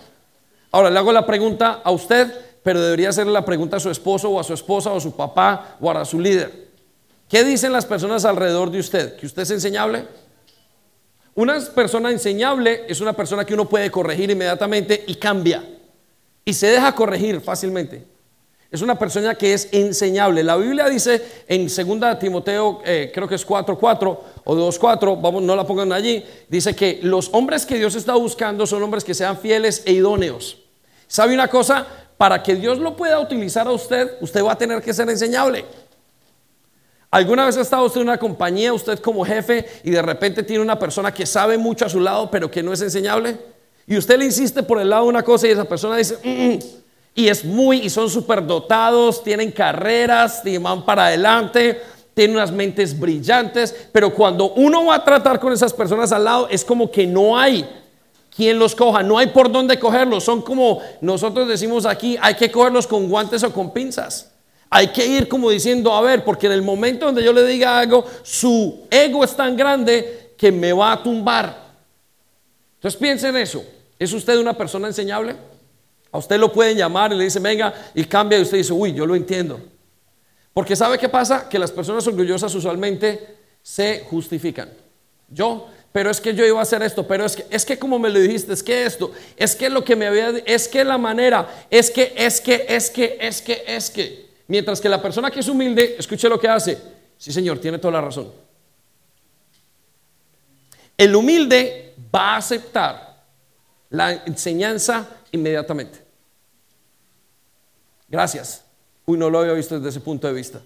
Ahora 0.71 0.91
le 0.91 0.99
hago 0.99 1.13
la 1.13 1.27
pregunta 1.27 1.81
a 1.83 1.91
usted, 1.91 2.33
pero 2.63 2.81
debería 2.81 3.09
hacerle 3.09 3.33
la 3.33 3.45
pregunta 3.45 3.79
a 3.79 3.81
su 3.81 3.91
esposo 3.91 4.31
o 4.31 4.39
a 4.39 4.45
su 4.45 4.55
esposa 4.55 4.93
o 4.93 4.99
a 4.99 5.01
su 5.01 5.17
papá 5.17 5.77
o 5.81 5.91
a 5.91 6.05
su 6.05 6.21
líder. 6.21 6.69
¿Qué 7.29 7.43
dicen 7.43 7.73
las 7.73 7.85
personas 7.85 8.25
alrededor 8.25 8.71
de 8.71 8.79
usted? 8.79 9.17
¿Que 9.17 9.27
usted 9.27 9.43
es 9.43 9.51
enseñable? 9.51 10.05
Una 11.35 11.59
persona 11.75 12.13
enseñable 12.13 12.85
es 12.89 13.01
una 13.01 13.13
persona 13.13 13.45
que 13.45 13.55
uno 13.55 13.69
puede 13.69 13.91
corregir 13.91 14.31
inmediatamente 14.31 15.03
y 15.07 15.17
cambia 15.17 15.65
y 16.49 16.55
se 16.55 16.69
deja 16.69 16.95
corregir 16.95 17.43
fácilmente. 17.43 18.07
Es 18.71 18.81
una 18.81 18.99
persona 18.99 19.35
que 19.35 19.53
es 19.53 19.69
enseñable. 19.71 20.43
La 20.43 20.57
Biblia 20.57 20.89
dice 20.89 21.45
en 21.47 21.67
2 21.67 22.19
Timoteo, 22.19 22.81
eh, 22.87 23.13
creo 23.13 23.29
que 23.29 23.35
es 23.35 23.47
4.4 23.47 24.19
o 24.45 24.57
2.4, 24.57 25.21
vamos, 25.21 25.43
no 25.43 25.55
la 25.55 25.67
pongan 25.67 25.93
allí, 25.93 26.25
dice 26.49 26.75
que 26.75 27.01
los 27.03 27.29
hombres 27.35 27.67
que 27.67 27.77
Dios 27.77 27.95
está 27.97 28.15
buscando 28.15 28.67
son 28.67 28.83
hombres 28.83 29.05
que 29.05 29.13
sean 29.13 29.37
fieles 29.37 29.83
e 29.85 29.93
idóneos. 29.93 30.57
¿Sabe 31.07 31.35
una 31.35 31.49
cosa? 31.49 31.87
Para 32.17 32.43
que 32.43 32.57
Dios 32.57 32.79
lo 32.79 32.97
pueda 32.97 33.21
utilizar 33.21 33.67
a 33.67 33.73
usted, 33.73 34.13
usted 34.23 34.43
va 34.43 34.53
a 34.53 34.59
tener 34.59 34.81
que 34.81 34.95
ser 34.95 35.11
enseñable. 35.11 35.67
¿Alguna 37.11 37.45
vez 37.45 37.59
ha 37.59 37.61
estado 37.61 37.85
usted 37.85 38.01
en 38.01 38.09
una 38.09 38.17
compañía, 38.17 38.73
usted 38.73 39.01
como 39.01 39.23
jefe, 39.23 39.67
y 39.85 39.91
de 39.91 40.01
repente 40.01 40.43
tiene 40.43 40.63
una 40.63 40.79
persona 40.79 41.13
que 41.13 41.27
sabe 41.27 41.59
mucho 41.59 41.85
a 41.85 41.91
su 41.91 42.01
lado, 42.01 42.31
pero 42.31 42.51
que 42.51 42.63
no 42.63 42.73
es 42.73 42.81
enseñable? 42.81 43.37
Y 43.89 43.97
usted 43.97 44.19
le 44.19 44.27
insiste 44.27 44.63
por 44.63 44.79
el 44.79 44.91
lado 44.91 45.07
una 45.07 45.23
cosa 45.23 45.49
y 45.49 45.51
esa 45.51 45.65
persona 45.65 45.97
dice, 45.97 46.19
mm, 46.23 46.29
mm", 46.29 46.59
y 47.15 47.29
es 47.29 47.43
muy, 47.43 47.79
y 47.79 47.91
son 47.91 48.11
súper 48.11 48.47
dotados, 48.47 49.25
tienen 49.25 49.51
carreras, 49.51 50.43
van 50.61 50.85
para 50.85 51.07
adelante, 51.07 51.81
tienen 52.13 52.37
unas 52.37 52.53
mentes 52.53 52.99
brillantes, 52.99 53.75
pero 53.91 54.13
cuando 54.13 54.53
uno 54.53 54.85
va 54.85 54.97
a 54.97 55.05
tratar 55.05 55.41
con 55.41 55.53
esas 55.55 55.73
personas 55.73 56.13
al 56.13 56.25
lado, 56.25 56.49
es 56.51 56.65
como 56.65 56.91
que 56.91 57.07
no 57.07 57.39
hay 57.39 57.67
quien 58.37 58.59
los 58.59 58.75
coja, 58.75 59.03
no 59.03 59.17
hay 59.19 59.29
por 59.29 59.51
dónde 59.51 59.79
cogerlos, 59.79 60.23
son 60.23 60.43
como 60.43 60.81
nosotros 61.01 61.49
decimos 61.49 61.87
aquí, 61.87 62.19
hay 62.21 62.35
que 62.35 62.51
cogerlos 62.51 62.87
con 62.87 63.09
guantes 63.09 63.43
o 63.43 63.53
con 63.53 63.73
pinzas. 63.73 64.33
Hay 64.71 64.89
que 64.89 65.07
ir 65.07 65.29
como 65.29 65.49
diciendo, 65.49 65.95
a 65.95 66.03
ver, 66.03 66.25
porque 66.25 66.47
en 66.47 66.53
el 66.53 66.61
momento 66.61 67.07
donde 67.07 67.25
yo 67.25 67.33
le 67.33 67.43
diga 67.47 67.79
algo, 67.79 68.05
su 68.23 68.87
ego 68.91 69.25
es 69.25 69.35
tan 69.35 69.57
grande 69.57 70.35
que 70.37 70.53
me 70.53 70.75
va 70.75 70.93
a 70.93 71.03
tumbar. 71.03 71.69
Entonces 72.77 73.01
piensen 73.01 73.35
en 73.35 73.43
eso. 73.43 73.65
¿Es 73.99 74.13
usted 74.13 74.39
una 74.39 74.57
persona 74.57 74.89
enseñable? 74.89 75.35
A 76.11 76.19
usted 76.19 76.39
lo 76.39 76.53
pueden 76.53 76.77
llamar 76.77 77.13
y 77.13 77.17
le 77.17 77.25
dicen, 77.25 77.43
venga, 77.43 77.75
y 77.95 78.05
cambia, 78.05 78.39
y 78.39 78.43
usted 78.43 78.59
dice, 78.59 78.73
uy, 78.73 78.95
yo 78.95 79.05
lo 79.07 79.15
entiendo. 79.15 79.61
Porque 80.55 80.75
¿sabe 80.75 80.99
qué 80.99 81.09
pasa? 81.09 81.49
Que 81.49 81.59
las 81.59 81.71
personas 81.71 82.07
orgullosas 82.07 82.55
usualmente 82.55 83.37
se 83.63 84.05
justifican. 84.09 84.71
Yo, 85.29 85.69
pero 85.93 86.11
es 86.11 86.21
que 86.21 86.35
yo 86.35 86.45
iba 86.47 86.59
a 86.59 86.63
hacer 86.63 86.83
esto, 86.83 87.07
pero 87.07 87.25
es 87.25 87.37
que, 87.37 87.47
es 87.51 87.65
que 87.65 87.79
como 87.79 87.99
me 87.99 88.09
lo 88.09 88.19
dijiste, 88.19 88.53
es 88.53 88.63
que 88.63 88.85
esto, 88.85 89.13
es 89.37 89.55
que 89.55 89.69
lo 89.69 89.85
que 89.85 89.95
me 89.95 90.07
había, 90.07 90.31
es 90.47 90.69
que 90.69 90.85
la 90.85 90.97
manera, 90.97 91.67
es 91.71 91.91
que, 91.91 92.15
es 92.17 92.41
que, 92.41 92.65
es 92.69 92.91
que, 92.91 93.19
es 93.21 93.43
que, 93.43 93.65
es 93.67 93.91
que. 93.91 94.29
Mientras 94.47 94.81
que 94.81 94.89
la 94.89 95.03
persona 95.03 95.31
que 95.31 95.41
es 95.41 95.49
humilde, 95.49 95.97
escuche 95.99 96.29
lo 96.29 96.41
que 96.41 96.49
hace. 96.49 96.79
Sí, 97.19 97.33
señor, 97.33 97.59
tiene 97.59 97.79
toda 97.79 97.93
la 97.93 98.01
razón. 98.01 98.33
El 100.97 101.15
humilde 101.15 101.95
va 102.15 102.35
a 102.35 102.37
aceptar 102.39 103.08
la 103.91 104.13
enseñanza 104.27 105.09
inmediatamente. 105.33 106.01
Gracias. 108.09 108.65
Uy, 109.07 109.19
no 109.19 109.31
lo 109.31 109.41
había 109.41 109.53
visto 109.53 109.77
desde 109.77 109.91
ese 109.91 110.01
punto 110.01 110.27
de 110.27 110.33
vista. 110.33 110.61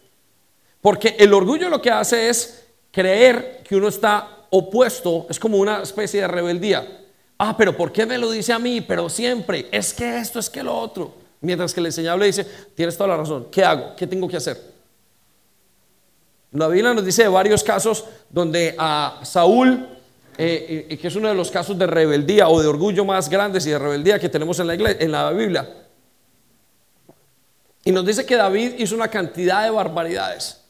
Porque 0.80 1.16
el 1.18 1.32
orgullo 1.32 1.68
lo 1.68 1.80
que 1.80 1.90
hace 1.90 2.28
es 2.28 2.64
creer 2.90 3.62
que 3.64 3.76
uno 3.76 3.88
está 3.88 4.46
opuesto, 4.50 5.26
es 5.30 5.38
como 5.38 5.58
una 5.58 5.82
especie 5.82 6.20
de 6.20 6.28
rebeldía. 6.28 7.00
Ah, 7.38 7.56
pero 7.56 7.76
¿por 7.76 7.92
qué 7.92 8.04
me 8.04 8.18
lo 8.18 8.30
dice 8.30 8.52
a 8.52 8.58
mí? 8.58 8.80
Pero 8.80 9.08
siempre, 9.08 9.68
es 9.72 9.92
que 9.94 10.18
esto, 10.18 10.38
es 10.38 10.50
que 10.50 10.62
lo 10.62 10.76
otro. 10.76 11.14
Mientras 11.40 11.72
que 11.72 11.80
el 11.80 11.86
enseñable 11.86 12.26
dice, 12.26 12.46
tienes 12.74 12.96
toda 12.96 13.08
la 13.08 13.16
razón, 13.16 13.48
¿qué 13.50 13.64
hago? 13.64 13.96
¿Qué 13.96 14.06
tengo 14.06 14.28
que 14.28 14.36
hacer? 14.36 14.60
La 16.52 16.68
Biblia 16.68 16.92
nos 16.92 17.04
dice 17.04 17.22
de 17.22 17.28
varios 17.28 17.64
casos 17.64 18.04
donde 18.28 18.74
a 18.78 19.20
Saúl 19.24 19.88
eh, 20.38 20.86
eh, 20.88 20.98
que 20.98 21.08
es 21.08 21.16
uno 21.16 21.28
de 21.28 21.34
los 21.34 21.50
casos 21.50 21.78
de 21.78 21.86
rebeldía 21.86 22.48
o 22.48 22.60
de 22.60 22.66
orgullo 22.66 23.04
más 23.04 23.28
grandes 23.28 23.66
y 23.66 23.70
de 23.70 23.78
rebeldía 23.78 24.18
que 24.18 24.28
tenemos 24.28 24.58
en 24.60 24.66
la, 25.12 25.30
Biblia. 25.30 25.68
Y 27.84 27.92
nos 27.92 28.06
dice 28.06 28.24
que 28.24 28.36
David 28.36 28.74
hizo 28.78 28.94
una 28.94 29.08
cantidad 29.08 29.64
de 29.64 29.70
barbaridades. 29.70 30.60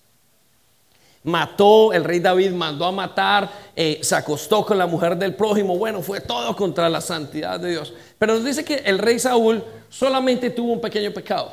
Mató, 1.25 1.92
el 1.92 2.03
rey 2.03 2.18
David 2.18 2.51
mandó 2.51 2.85
a 2.85 2.90
matar 2.90 3.48
eh, 3.77 4.01
se 4.03 4.16
acostó 4.16 4.66
con 4.66 4.77
la 4.77 4.87
mujer 4.87 5.16
del 5.16 5.35
prójimo. 5.35 5.79
Bueno, 5.79 6.03
fue 6.03 6.20
todo 6.20 6.55
contra 6.57 6.88
la 6.88 7.01
santidad 7.01 7.61
de 7.61 7.70
Dios. 7.70 7.92
Pero 8.18 8.35
nos 8.35 8.44
dice 8.44 8.64
que 8.64 8.77
el 8.77 8.98
rey 8.98 9.18
Saúl 9.20 9.62
solamente 9.88 10.51
tuvo 10.51 10.72
un 10.72 10.81
pequeño 10.81 11.12
pecado. 11.12 11.53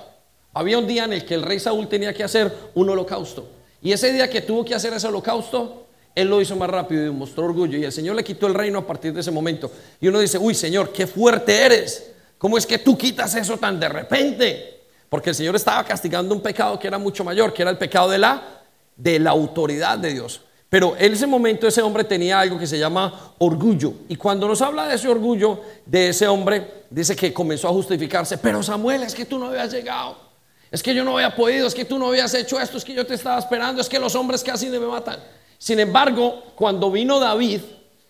Había 0.54 0.80
un 0.80 0.88
día 0.88 1.06
en 1.06 1.14
el 1.14 1.26
que 1.26 1.36
el 1.36 1.44
rey 1.44 1.60
Saúl 1.60 1.88
tenía 1.88 2.14
que 2.14 2.24
hacer 2.24 2.52
un 2.74 2.90
holocausto. 2.90 3.48
Y 3.82 3.92
ese 3.92 4.12
día 4.12 4.30
que 4.30 4.42
tuvo 4.42 4.66
que 4.66 4.74
hacer 4.74 4.92
ese 4.94 5.08
holocausto, 5.08 5.86
él 6.20 6.30
lo 6.30 6.42
hizo 6.42 6.56
más 6.56 6.70
rápido 6.70 7.06
y 7.06 7.12
mostró 7.12 7.46
orgullo. 7.46 7.78
Y 7.78 7.86
el 7.86 7.92
Señor 7.92 8.16
le 8.16 8.24
quitó 8.24 8.48
el 8.48 8.54
reino 8.54 8.80
a 8.80 8.88
partir 8.88 9.14
de 9.14 9.22
ese 9.22 9.32
momento. 9.32 9.72
Y 10.00 10.08
uno 10.08 10.20
dice, 10.20 10.38
uy 10.38 10.54
Señor, 10.54 10.92
qué 10.92 11.08
fuerte 11.08 11.56
eres. 11.56 12.12
¿Cómo 12.38 12.58
es 12.58 12.66
que 12.66 12.78
tú 12.78 12.98
quitas 12.98 13.36
eso 13.36 13.58
tan 13.58 13.80
de 13.80 13.90
repente? 13.90 14.80
Porque 15.10 15.32
el 15.32 15.36
Señor 15.36 15.56
estaba 15.56 15.84
castigando 15.84 16.34
un 16.34 16.42
pecado 16.42 16.80
que 16.80 16.88
era 16.88 16.98
mucho 16.98 17.24
mayor, 17.24 17.54
que 17.54 17.64
era 17.64 17.72
el 17.72 17.78
pecado 17.78 18.10
de 18.10 18.18
la, 18.18 18.62
de 18.96 19.20
la 19.20 19.32
autoridad 19.32 19.98
de 19.98 20.14
Dios. 20.14 20.42
Pero 20.70 20.96
en 21.00 21.14
ese 21.14 21.26
momento 21.26 21.68
ese 21.68 21.82
hombre 21.82 22.04
tenía 22.04 22.40
algo 22.40 22.60
que 22.60 22.68
se 22.68 22.78
llama 22.78 23.34
orgullo. 23.40 23.94
Y 24.08 24.16
cuando 24.16 24.48
nos 24.48 24.62
habla 24.62 24.88
de 24.88 24.96
ese 24.96 25.08
orgullo 25.08 25.62
de 25.86 26.10
ese 26.10 26.28
hombre, 26.28 26.86
dice 26.90 27.16
que 27.16 27.34
comenzó 27.34 27.68
a 27.68 27.72
justificarse. 27.72 28.38
Pero 28.38 28.62
Samuel, 28.62 29.02
es 29.02 29.16
que 29.16 29.26
tú 29.26 29.40
no 29.40 29.48
habías 29.48 29.72
llegado. 29.74 30.30
Es 30.72 30.84
que 30.84 30.94
yo 30.94 31.04
no 31.04 31.16
había 31.18 31.36
podido, 31.36 31.66
es 31.66 31.74
que 31.74 31.86
tú 31.86 31.98
no 31.98 32.10
habías 32.10 32.32
hecho 32.36 32.60
esto, 32.60 32.78
es 32.78 32.86
que 32.86 32.94
yo 32.94 33.06
te 33.06 33.16
estaba 33.16 33.40
esperando, 33.40 33.82
es 33.82 33.90
que 33.90 33.98
los 34.00 34.14
hombres 34.14 34.44
casi 34.44 34.70
me 34.70 34.78
matan. 34.80 35.20
Sin 35.60 35.80
embargo, 35.80 36.42
cuando 36.56 36.90
vino 36.90 37.20
David, 37.20 37.62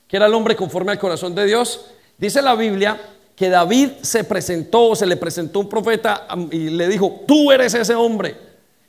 que 0.07 0.15
era 0.15 0.27
el 0.27 0.33
hombre 0.33 0.55
conforme 0.55 0.91
al 0.93 0.99
corazón 0.99 1.35
de 1.35 1.45
Dios, 1.45 1.87
dice 2.17 2.41
la 2.41 2.55
Biblia 2.55 2.97
que 3.35 3.49
David 3.49 3.89
se 4.01 4.23
presentó, 4.23 4.95
se 4.95 5.05
le 5.05 5.17
presentó 5.17 5.59
un 5.59 5.67
profeta 5.67 6.27
y 6.51 6.69
le 6.69 6.87
dijo, 6.87 7.21
tú 7.27 7.51
eres 7.51 7.73
ese 7.73 7.95
hombre. 7.95 8.35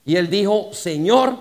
Y 0.05 0.17
él 0.17 0.29
dijo, 0.29 0.71
Señor, 0.73 1.37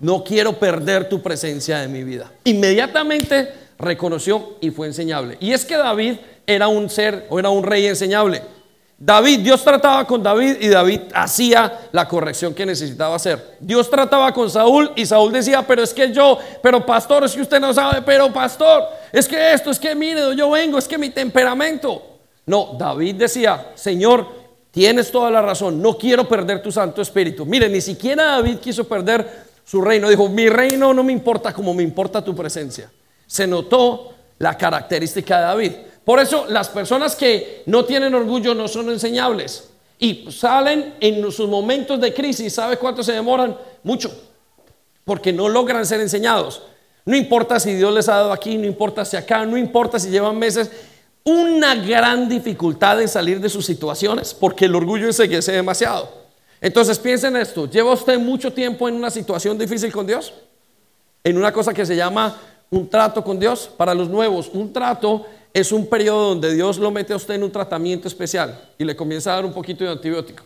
no 0.00 0.24
quiero 0.24 0.58
perder 0.58 1.08
tu 1.08 1.20
presencia 1.20 1.82
en 1.84 1.92
mi 1.92 2.02
vida. 2.02 2.32
Inmediatamente 2.44 3.52
reconoció 3.78 4.56
y 4.60 4.70
fue 4.70 4.86
enseñable. 4.86 5.36
Y 5.40 5.52
es 5.52 5.64
que 5.64 5.76
David 5.76 6.16
era 6.46 6.68
un 6.68 6.88
ser 6.88 7.26
o 7.28 7.38
era 7.38 7.50
un 7.50 7.62
rey 7.62 7.86
enseñable. 7.86 8.42
David, 9.00 9.40
Dios 9.40 9.62
trataba 9.62 10.04
con 10.04 10.20
David 10.20 10.56
y 10.60 10.66
David 10.66 11.02
hacía 11.14 11.88
la 11.92 12.08
corrección 12.08 12.52
que 12.52 12.66
necesitaba 12.66 13.14
hacer. 13.14 13.56
Dios 13.60 13.88
trataba 13.88 14.34
con 14.34 14.50
Saúl 14.50 14.90
y 14.96 15.06
Saúl 15.06 15.32
decía, 15.32 15.64
pero 15.64 15.84
es 15.84 15.94
que 15.94 16.12
yo, 16.12 16.36
pero 16.60 16.84
pastor, 16.84 17.22
es 17.22 17.32
que 17.32 17.42
usted 17.42 17.60
no 17.60 17.72
sabe, 17.72 18.02
pero 18.02 18.32
pastor, 18.32 18.82
es 19.12 19.28
que 19.28 19.52
esto, 19.52 19.70
es 19.70 19.78
que 19.78 19.94
mire, 19.94 20.34
yo 20.34 20.50
vengo, 20.50 20.78
es 20.78 20.88
que 20.88 20.98
mi 20.98 21.10
temperamento. 21.10 22.02
No, 22.46 22.74
David 22.76 23.14
decía, 23.14 23.70
Señor, 23.76 24.26
tienes 24.72 25.12
toda 25.12 25.30
la 25.30 25.42
razón, 25.42 25.80
no 25.80 25.96
quiero 25.96 26.28
perder 26.28 26.60
tu 26.60 26.72
Santo 26.72 27.00
Espíritu. 27.00 27.46
Mire, 27.46 27.68
ni 27.68 27.80
siquiera 27.80 28.24
David 28.24 28.58
quiso 28.58 28.88
perder 28.88 29.44
su 29.64 29.80
reino. 29.80 30.08
Dijo, 30.08 30.28
mi 30.28 30.48
reino 30.48 30.92
no 30.92 31.04
me 31.04 31.12
importa 31.12 31.52
como 31.52 31.72
me 31.72 31.84
importa 31.84 32.24
tu 32.24 32.34
presencia. 32.34 32.90
Se 33.28 33.46
notó 33.46 34.14
la 34.38 34.56
característica 34.56 35.36
de 35.36 35.42
David. 35.42 35.72
Por 36.08 36.20
eso 36.20 36.46
las 36.48 36.70
personas 36.70 37.14
que 37.14 37.64
no 37.66 37.84
tienen 37.84 38.14
orgullo 38.14 38.54
no 38.54 38.66
son 38.66 38.88
enseñables. 38.88 39.68
Y 39.98 40.26
salen 40.32 40.94
en 41.00 41.30
sus 41.30 41.46
momentos 41.46 42.00
de 42.00 42.14
crisis. 42.14 42.54
¿Sabe 42.54 42.78
cuánto 42.78 43.02
se 43.02 43.12
demoran? 43.12 43.54
Mucho. 43.82 44.10
Porque 45.04 45.34
no 45.34 45.50
logran 45.50 45.84
ser 45.84 46.00
enseñados. 46.00 46.62
No 47.04 47.14
importa 47.14 47.60
si 47.60 47.74
Dios 47.74 47.92
les 47.92 48.08
ha 48.08 48.14
dado 48.14 48.32
aquí, 48.32 48.56
no 48.56 48.64
importa 48.64 49.04
si 49.04 49.18
acá, 49.18 49.44
no 49.44 49.58
importa 49.58 49.98
si 49.98 50.08
llevan 50.08 50.38
meses. 50.38 50.70
Una 51.24 51.74
gran 51.74 52.26
dificultad 52.26 53.02
en 53.02 53.08
salir 53.08 53.38
de 53.38 53.50
sus 53.50 53.66
situaciones 53.66 54.32
porque 54.32 54.64
el 54.64 54.74
orgullo 54.74 55.04
enseguece 55.04 55.52
demasiado. 55.52 56.10
Entonces 56.62 56.98
piensen 56.98 57.36
esto, 57.36 57.68
¿lleva 57.68 57.92
usted 57.92 58.18
mucho 58.18 58.50
tiempo 58.50 58.88
en 58.88 58.94
una 58.94 59.10
situación 59.10 59.58
difícil 59.58 59.92
con 59.92 60.06
Dios? 60.06 60.32
En 61.22 61.36
una 61.36 61.52
cosa 61.52 61.74
que 61.74 61.84
se 61.84 61.96
llama 61.96 62.34
un 62.70 62.88
trato 62.88 63.22
con 63.22 63.38
Dios. 63.38 63.70
Para 63.76 63.94
los 63.94 64.08
nuevos, 64.08 64.50
un 64.54 64.72
trato 64.72 65.26
es 65.52 65.72
un 65.72 65.86
periodo 65.86 66.30
donde 66.30 66.54
Dios 66.54 66.78
lo 66.78 66.90
mete 66.90 67.12
a 67.12 67.16
usted 67.16 67.34
en 67.34 67.42
un 67.42 67.50
tratamiento 67.50 68.08
especial 68.08 68.70
y 68.78 68.84
le 68.84 68.94
comienza 68.94 69.32
a 69.32 69.36
dar 69.36 69.44
un 69.44 69.52
poquito 69.52 69.84
de 69.84 69.90
antibiótico. 69.90 70.44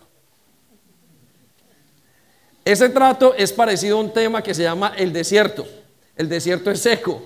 Ese 2.65 2.89
trato 2.89 3.35
es 3.35 3.53
parecido 3.53 3.99
a 3.99 4.01
un 4.01 4.13
tema 4.13 4.43
que 4.43 4.55
se 4.55 4.63
llama 4.63 4.93
el 4.97 5.13
desierto. 5.13 5.67
El 6.17 6.29
desierto 6.29 6.71
es 6.71 6.81
seco. 6.81 7.23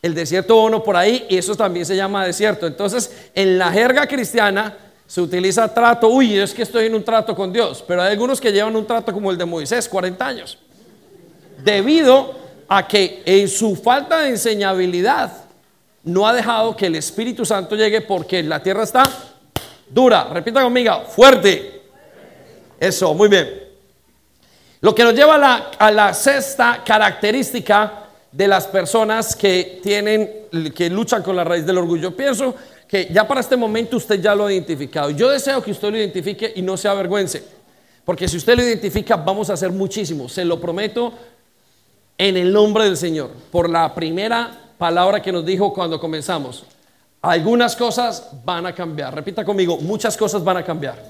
El 0.00 0.14
desierto 0.14 0.62
uno 0.62 0.84
por 0.84 0.96
ahí 0.96 1.26
y 1.28 1.36
eso 1.36 1.56
también 1.56 1.84
se 1.84 1.96
llama 1.96 2.24
desierto. 2.24 2.66
Entonces, 2.66 3.10
en 3.34 3.58
la 3.58 3.72
jerga 3.72 4.06
cristiana, 4.06 4.76
se 5.06 5.20
utiliza 5.20 5.72
trato, 5.72 6.08
uy, 6.08 6.38
es 6.38 6.52
que 6.52 6.62
estoy 6.62 6.86
en 6.86 6.94
un 6.94 7.04
trato 7.04 7.34
con 7.34 7.52
Dios, 7.52 7.84
pero 7.86 8.02
hay 8.02 8.12
algunos 8.12 8.40
que 8.40 8.52
llevan 8.52 8.74
un 8.74 8.86
trato 8.86 9.12
como 9.12 9.30
el 9.30 9.38
de 9.38 9.44
Moisés, 9.44 9.88
40 9.88 10.26
años, 10.26 10.58
debido 11.62 12.34
a 12.68 12.86
que 12.86 13.22
en 13.24 13.48
su 13.48 13.76
falta 13.76 14.22
de 14.22 14.30
enseñabilidad 14.30 15.45
no 16.06 16.26
ha 16.26 16.32
dejado 16.32 16.76
que 16.76 16.86
el 16.86 16.94
Espíritu 16.94 17.44
Santo 17.44 17.74
llegue 17.74 18.00
porque 18.00 18.42
la 18.42 18.62
tierra 18.62 18.84
está 18.84 19.02
dura, 19.90 20.28
repita 20.32 20.62
conmigo, 20.62 21.02
fuerte. 21.08 21.82
Eso, 22.78 23.12
muy 23.12 23.28
bien. 23.28 23.64
Lo 24.80 24.94
que 24.94 25.02
nos 25.02 25.14
lleva 25.14 25.34
a 25.78 25.90
la, 25.90 26.14
sexta 26.14 26.82
característica 26.84 28.04
de 28.30 28.46
las 28.46 28.68
personas 28.68 29.34
que 29.34 29.80
tienen, 29.82 30.46
que 30.74 30.88
luchan 30.88 31.22
con 31.24 31.34
la 31.34 31.42
raíz 31.42 31.66
del 31.66 31.78
orgullo. 31.78 32.16
Pienso 32.16 32.54
que 32.86 33.08
ya 33.10 33.26
para 33.26 33.40
este 33.40 33.56
momento 33.56 33.96
usted 33.96 34.20
ya 34.20 34.34
lo 34.34 34.46
ha 34.46 34.52
identificado. 34.52 35.10
Yo 35.10 35.30
deseo 35.30 35.60
que 35.60 35.72
usted 35.72 35.90
lo 35.90 35.96
identifique 35.96 36.52
y 36.54 36.62
no 36.62 36.76
se 36.76 36.86
avergüence. 36.86 37.42
Porque 38.04 38.28
si 38.28 38.36
usted 38.36 38.54
lo 38.54 38.62
identifica, 38.62 39.16
vamos 39.16 39.50
a 39.50 39.54
hacer 39.54 39.72
muchísimo. 39.72 40.28
Se 40.28 40.44
lo 40.44 40.60
prometo 40.60 41.12
en 42.16 42.36
el 42.36 42.52
nombre 42.52 42.84
del 42.84 42.96
Señor. 42.96 43.30
Por 43.50 43.68
la 43.68 43.92
primera 43.92 44.65
palabra 44.78 45.20
que 45.20 45.32
nos 45.32 45.44
dijo 45.44 45.72
cuando 45.72 45.98
comenzamos. 46.00 46.64
Algunas 47.22 47.74
cosas 47.74 48.30
van 48.44 48.66
a 48.66 48.74
cambiar. 48.74 49.14
Repita 49.14 49.44
conmigo, 49.44 49.78
muchas 49.78 50.16
cosas 50.16 50.44
van 50.44 50.58
a 50.58 50.64
cambiar. 50.64 51.02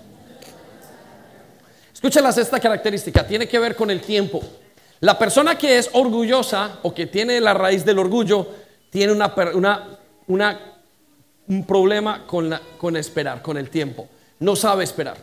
Escucha 1.92 2.20
la 2.20 2.33
sexta 2.33 2.61
característica. 2.61 3.26
Tiene 3.26 3.48
que 3.48 3.59
ver 3.59 3.74
con 3.74 3.90
el 3.90 4.00
tiempo. 4.00 4.40
La 5.00 5.18
persona 5.18 5.59
que 5.59 5.79
es 5.79 5.90
orgullosa 5.92 6.79
o 6.83 6.94
que 6.94 7.07
tiene 7.07 7.40
la 7.40 7.55
raíz 7.55 7.85
del 7.85 7.98
orgullo 7.98 8.46
tiene 8.90 9.12
una, 9.12 9.35
una, 9.55 9.98
una 10.26 10.61
un 11.48 11.64
problema 11.64 12.26
con, 12.26 12.50
la, 12.50 12.61
con 12.79 12.96
esperar, 12.96 13.42
con 13.42 13.57
el 13.57 13.70
tiempo. 13.70 14.09
No 14.40 14.57
sabe 14.57 14.85
esperar. 14.85 15.16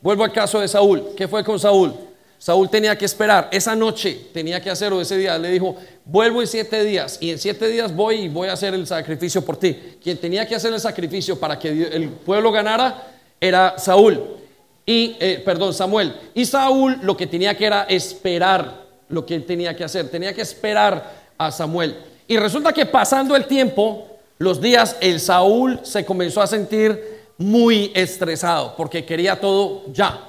Vuelvo 0.00 0.24
al 0.24 0.32
caso 0.32 0.60
de 0.60 0.68
Saúl. 0.68 1.10
¿Qué 1.16 1.28
fue 1.28 1.44
con 1.44 1.58
Saúl? 1.58 1.94
Saúl 2.38 2.70
tenía 2.70 2.96
que 2.96 3.04
esperar. 3.04 3.48
Esa 3.50 3.74
noche 3.74 4.28
tenía 4.32 4.60
que 4.62 4.70
hacerlo. 4.70 5.00
Ese 5.00 5.16
día 5.16 5.36
le 5.38 5.50
dijo, 5.50 5.76
vuelvo 6.04 6.40
en 6.40 6.46
siete 6.46 6.84
días. 6.84 7.18
Y 7.20 7.30
en 7.30 7.38
siete 7.38 7.66
días 7.68 7.94
voy 7.94 8.22
y 8.22 8.28
voy 8.28 8.48
a 8.48 8.52
hacer 8.52 8.74
el 8.74 8.86
sacrificio 8.86 9.44
por 9.44 9.56
ti. 9.56 9.76
Quien 10.02 10.16
tenía 10.18 10.46
que 10.46 10.54
hacer 10.54 10.72
el 10.72 10.80
sacrificio 10.80 11.38
para 11.38 11.58
que 11.58 11.68
el 11.68 12.08
pueblo 12.10 12.52
ganara 12.52 13.12
era 13.40 13.78
Saúl. 13.78 14.22
Y, 14.86 15.16
eh, 15.20 15.42
perdón, 15.44 15.74
Samuel. 15.74 16.14
Y 16.34 16.46
Saúl 16.46 16.98
lo 17.02 17.16
que 17.16 17.26
tenía 17.26 17.56
que 17.56 17.66
era 17.66 17.82
esperar 17.84 18.86
lo 19.08 19.26
que 19.26 19.40
tenía 19.40 19.74
que 19.74 19.84
hacer. 19.84 20.08
Tenía 20.08 20.32
que 20.32 20.42
esperar 20.42 21.28
a 21.36 21.50
Samuel. 21.50 21.96
Y 22.26 22.36
resulta 22.36 22.72
que 22.72 22.86
pasando 22.86 23.34
el 23.34 23.46
tiempo, 23.46 24.06
los 24.38 24.60
días, 24.60 24.96
el 25.00 25.18
Saúl 25.18 25.80
se 25.82 26.04
comenzó 26.04 26.40
a 26.40 26.46
sentir 26.46 27.18
muy 27.38 27.90
estresado 27.94 28.74
porque 28.76 29.04
quería 29.04 29.40
todo 29.40 29.84
ya. 29.92 30.27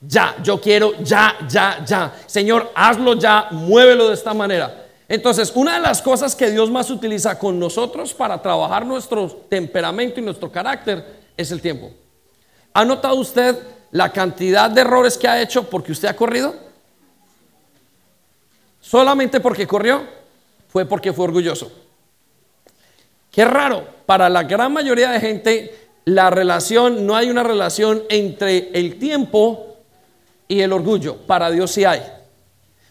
Ya, 0.00 0.36
yo 0.42 0.60
quiero 0.60 0.94
ya, 1.02 1.36
ya, 1.48 1.84
ya. 1.84 2.14
Señor, 2.26 2.70
hazlo 2.74 3.14
ya, 3.14 3.48
muévelo 3.50 4.08
de 4.08 4.14
esta 4.14 4.34
manera. 4.34 4.86
Entonces, 5.08 5.52
una 5.54 5.74
de 5.74 5.80
las 5.80 6.02
cosas 6.02 6.34
que 6.34 6.50
Dios 6.50 6.70
más 6.70 6.90
utiliza 6.90 7.38
con 7.38 7.58
nosotros 7.58 8.12
para 8.12 8.40
trabajar 8.42 8.84
nuestro 8.84 9.28
temperamento 9.48 10.20
y 10.20 10.22
nuestro 10.22 10.50
carácter 10.50 11.22
es 11.36 11.50
el 11.50 11.60
tiempo. 11.60 11.90
¿Ha 12.74 12.84
notado 12.84 13.14
usted 13.16 13.56
la 13.92 14.12
cantidad 14.12 14.68
de 14.68 14.80
errores 14.80 15.16
que 15.16 15.28
ha 15.28 15.40
hecho 15.40 15.64
porque 15.70 15.92
usted 15.92 16.08
ha 16.08 16.16
corrido? 16.16 16.54
Solamente 18.80 19.40
porque 19.40 19.66
corrió, 19.66 20.04
fue 20.68 20.84
porque 20.84 21.12
fue 21.12 21.24
orgulloso. 21.24 21.72
Qué 23.30 23.44
raro, 23.44 23.86
para 24.06 24.28
la 24.28 24.42
gran 24.42 24.72
mayoría 24.72 25.10
de 25.10 25.20
gente 25.20 25.88
la 26.04 26.30
relación, 26.30 27.04
no 27.04 27.16
hay 27.16 27.30
una 27.30 27.42
relación 27.42 28.04
entre 28.08 28.70
el 28.78 28.98
tiempo 28.98 29.65
y 30.48 30.60
el 30.60 30.72
orgullo. 30.72 31.16
Para 31.16 31.50
Dios 31.50 31.70
sí 31.70 31.84
hay. 31.84 32.02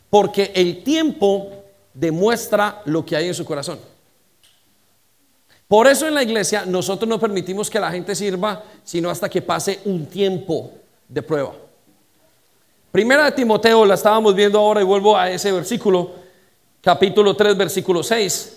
Porque 0.09 0.51
el 0.55 0.83
tiempo 0.83 1.51
demuestra 1.93 2.81
lo 2.85 3.05
que 3.05 3.15
hay 3.15 3.27
en 3.27 3.33
su 3.33 3.45
corazón. 3.45 3.79
Por 5.67 5.87
eso 5.87 6.07
en 6.07 6.13
la 6.13 6.23
iglesia 6.23 6.65
nosotros 6.65 7.09
no 7.09 7.19
permitimos 7.19 7.69
que 7.69 7.79
la 7.79 7.91
gente 7.91 8.15
sirva 8.15 8.63
sino 8.83 9.09
hasta 9.09 9.29
que 9.29 9.41
pase 9.41 9.79
un 9.85 10.05
tiempo 10.05 10.71
de 11.07 11.21
prueba. 11.23 11.53
Primera 12.91 13.25
de 13.25 13.31
Timoteo 13.31 13.85
la 13.85 13.95
estábamos 13.95 14.35
viendo 14.35 14.59
ahora 14.59 14.81
y 14.81 14.85
vuelvo 14.85 15.17
a 15.17 15.29
ese 15.29 15.51
versículo, 15.51 16.11
capítulo 16.81 17.35
3, 17.35 17.57
versículo 17.57 18.03
6 18.03 18.55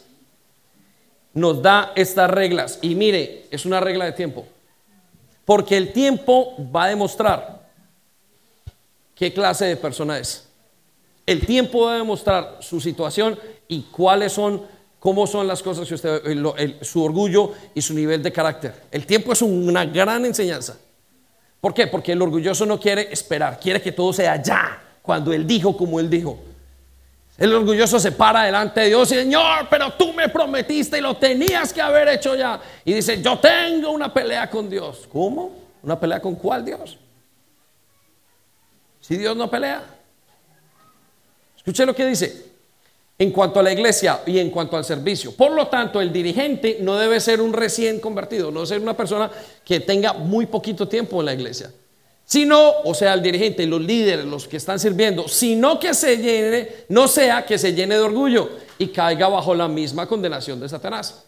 nos 1.38 1.62
da 1.62 1.92
estas 1.94 2.30
reglas. 2.30 2.78
Y 2.82 2.94
mire, 2.94 3.46
es 3.51 3.64
una 3.64 3.80
regla 3.80 4.05
de 4.05 4.12
tiempo. 4.12 4.46
Porque 5.44 5.76
el 5.76 5.92
tiempo 5.92 6.55
va 6.74 6.84
a 6.84 6.88
demostrar 6.88 7.57
qué 9.18 9.32
clase 9.32 9.64
de 9.64 9.76
persona 9.76 10.18
es. 10.18 10.48
El 11.26 11.44
tiempo 11.44 11.86
va 11.86 11.94
a 11.94 11.96
demostrar 11.98 12.58
su 12.60 12.80
situación 12.80 13.38
y 13.66 13.82
cuáles 13.82 14.32
son, 14.32 14.62
cómo 14.98 15.26
son 15.26 15.46
las 15.46 15.62
cosas 15.62 15.86
que 15.86 15.94
usted, 15.94 16.22
su 16.82 17.02
orgullo 17.02 17.52
y 17.74 17.82
su 17.82 17.92
nivel 17.92 18.22
de 18.22 18.32
carácter. 18.32 18.74
El 18.90 19.04
tiempo 19.04 19.32
es 19.32 19.42
una 19.42 19.84
gran 19.84 20.24
enseñanza. 20.24 20.78
¿Por 21.60 21.74
qué? 21.74 21.88
Porque 21.88 22.12
el 22.12 22.22
orgulloso 22.22 22.64
no 22.64 22.78
quiere 22.78 23.12
esperar, 23.12 23.58
quiere 23.58 23.82
que 23.82 23.92
todo 23.92 24.12
sea 24.12 24.40
ya, 24.40 24.80
cuando 25.02 25.32
él 25.32 25.46
dijo 25.46 25.76
como 25.76 25.98
él 25.98 26.08
dijo. 26.08 26.38
El 27.36 27.52
orgulloso 27.52 28.00
se 28.00 28.12
para 28.12 28.44
delante 28.44 28.80
de 28.80 28.86
Dios, 28.86 29.08
Señor, 29.08 29.66
pero 29.68 29.92
tú 29.92 30.12
me 30.12 30.28
prometiste 30.28 30.98
y 30.98 31.00
lo 31.00 31.16
tenías 31.16 31.72
que 31.72 31.80
haber 31.80 32.08
hecho 32.08 32.34
ya. 32.36 32.60
Y 32.84 32.94
dice, 32.94 33.20
yo 33.20 33.38
tengo 33.38 33.90
una 33.90 34.12
pelea 34.12 34.48
con 34.48 34.70
Dios. 34.70 35.08
¿Cómo? 35.12 35.52
¿Una 35.82 35.98
pelea 35.98 36.20
con 36.20 36.36
cuál 36.36 36.64
Dios? 36.64 36.98
Si 39.09 39.16
Dios 39.16 39.34
no 39.34 39.50
pelea. 39.50 39.82
Escuche 41.56 41.86
lo 41.86 41.94
que 41.94 42.04
dice 42.04 42.44
en 43.18 43.32
cuanto 43.32 43.59
a 43.59 43.64
la 43.64 43.72
iglesia 43.72 44.20
y 44.26 44.38
en 44.38 44.50
cuanto 44.50 44.76
al 44.76 44.84
servicio. 44.84 45.34
Por 45.34 45.50
lo 45.50 45.66
tanto, 45.66 46.00
el 46.00 46.12
dirigente 46.12 46.78
no 46.82 46.96
debe 46.96 47.18
ser 47.18 47.40
un 47.40 47.52
recién 47.52 47.98
convertido, 47.98 48.52
no 48.52 48.61
debe 48.61 48.66
ser 48.68 48.80
una 48.80 48.96
persona 48.96 49.28
que 49.64 49.80
tenga 49.80 50.12
muy 50.12 50.46
poquito 50.46 50.86
tiempo 50.86 51.18
en 51.18 51.26
la 51.26 51.34
iglesia 51.34 51.72
sino, 52.28 52.82
o 52.84 52.92
sea, 52.92 53.14
el 53.14 53.22
dirigente, 53.22 53.66
los 53.66 53.80
líderes, 53.80 54.26
los 54.26 54.46
que 54.46 54.59
están 54.59 54.78
sirviendo, 54.78 55.26
sino 55.28 55.78
que 55.78 55.94
se 55.94 56.18
llene, 56.18 56.84
no 56.90 57.09
sea 57.09 57.46
que 57.46 57.56
se 57.56 57.72
llene 57.72 57.94
de 57.94 58.02
orgullo 58.02 58.50
y 58.76 58.88
caiga 58.88 59.28
bajo 59.28 59.54
la 59.54 59.66
misma 59.66 60.06
condenación 60.06 60.61
de 60.61 60.68
Satanás. 60.68 61.24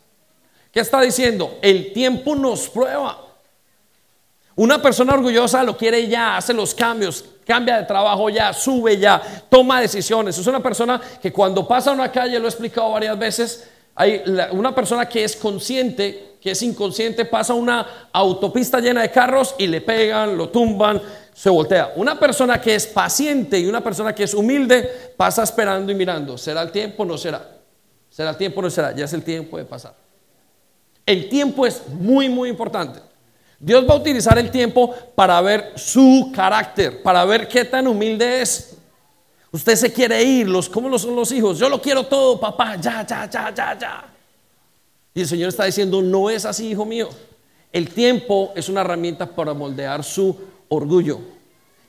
¿Qué 0.71 0.81
está 0.81 1.01
diciendo? 1.01 1.57
El 1.63 1.95
tiempo 1.95 2.37
nos 2.37 2.69
prueba. 2.69 3.19
Una 4.57 4.83
persona 4.83 5.15
orgullosa 5.15 5.63
lo 5.65 5.75
quiere 5.75 6.07
ya, 6.07 6.37
hace 6.37 6.53
los 6.53 6.75
cambios, 6.75 7.25
cambia 7.51 7.79
de 7.79 7.83
trabajo 7.83 8.31
ya, 8.31 8.53
sube 8.53 8.97
ya, 8.97 9.21
toma 9.49 9.81
decisiones. 9.81 10.39
Es 10.39 10.47
una 10.47 10.63
persona 10.63 11.01
que 11.21 11.33
cuando 11.33 11.67
pasa 11.67 11.91
una 11.91 12.13
calle, 12.13 12.39
lo 12.39 12.45
he 12.45 12.49
explicado 12.49 12.93
varias 12.93 13.19
veces, 13.19 13.69
hay 13.97 14.23
una 14.53 14.73
persona 14.73 15.09
que 15.09 15.25
es 15.25 15.35
consciente 15.35 16.31
que 16.41 16.53
es 16.53 16.63
inconsciente 16.63 17.27
pasa 17.27 17.53
una 17.53 18.09
autopista 18.13 18.81
llena 18.81 19.03
de 19.03 19.11
carros 19.11 19.55
y 19.59 19.67
le 19.67 19.83
pegan, 19.83 20.39
lo 20.39 20.49
tumban, 20.49 21.03
se 21.35 21.51
voltea. 21.51 21.93
Una 21.97 22.19
persona 22.19 22.59
que 22.59 22.75
es 22.75 22.87
paciente 22.87 23.59
y 23.59 23.67
una 23.67 23.83
persona 23.83 24.15
que 24.15 24.25
es 24.25 24.33
humilde 24.33 25.13
pasa 25.19 25.43
esperando 25.43 25.93
y 25.93 25.95
mirando. 25.95 26.39
¿Será 26.39 26.63
el 26.63 26.71
tiempo? 26.73 27.05
No 27.05 27.19
será. 27.19 27.47
¿Será 28.09 28.31
el 28.31 28.37
tiempo? 28.39 28.63
No 28.63 28.71
será. 28.71 28.93
Ya 28.93 29.05
es 29.05 29.13
el 29.13 29.23
tiempo 29.23 29.59
de 29.59 29.67
pasar. 29.67 29.95
El 31.05 31.29
tiempo 31.29 31.67
es 31.67 31.87
muy, 31.89 32.31
muy 32.31 32.49
importante. 32.49 33.01
Dios 33.61 33.87
va 33.87 33.93
a 33.93 33.99
utilizar 33.99 34.39
el 34.39 34.51
tiempo 34.51 34.95
para 35.15 35.39
ver 35.43 35.75
su 35.77 36.33
carácter, 36.35 37.03
para 37.03 37.27
ver 37.27 37.47
qué 37.47 37.67
tan 37.67 37.87
humilde 37.87 38.41
es. 38.41 38.75
Usted 39.53 39.77
se 39.77 39.93
quiere 39.93 40.23
ir, 40.23 40.49
los, 40.49 40.67
¿cómo 40.67 40.89
lo 40.89 40.99
son 40.99 41.15
los 41.15 41.31
hijos? 41.31 41.59
Yo 41.59 41.69
lo 41.69 41.81
quiero 41.81 42.05
todo, 42.07 42.41
papá, 42.41 42.77
ya, 42.77 43.07
ya, 43.07 43.29
ya, 43.29 43.55
ya, 43.55 43.79
ya. 43.79 44.05
Y 45.13 45.21
el 45.21 45.27
Señor 45.27 45.51
está 45.51 45.65
diciendo, 45.65 46.01
no 46.01 46.31
es 46.31 46.47
así, 46.47 46.71
hijo 46.71 46.87
mío. 46.87 47.11
El 47.71 47.91
tiempo 47.91 48.53
es 48.57 48.71
una 48.71 48.81
herramienta 48.81 49.27
para 49.27 49.53
moldear 49.53 50.03
su 50.03 50.35
orgullo. 50.69 51.21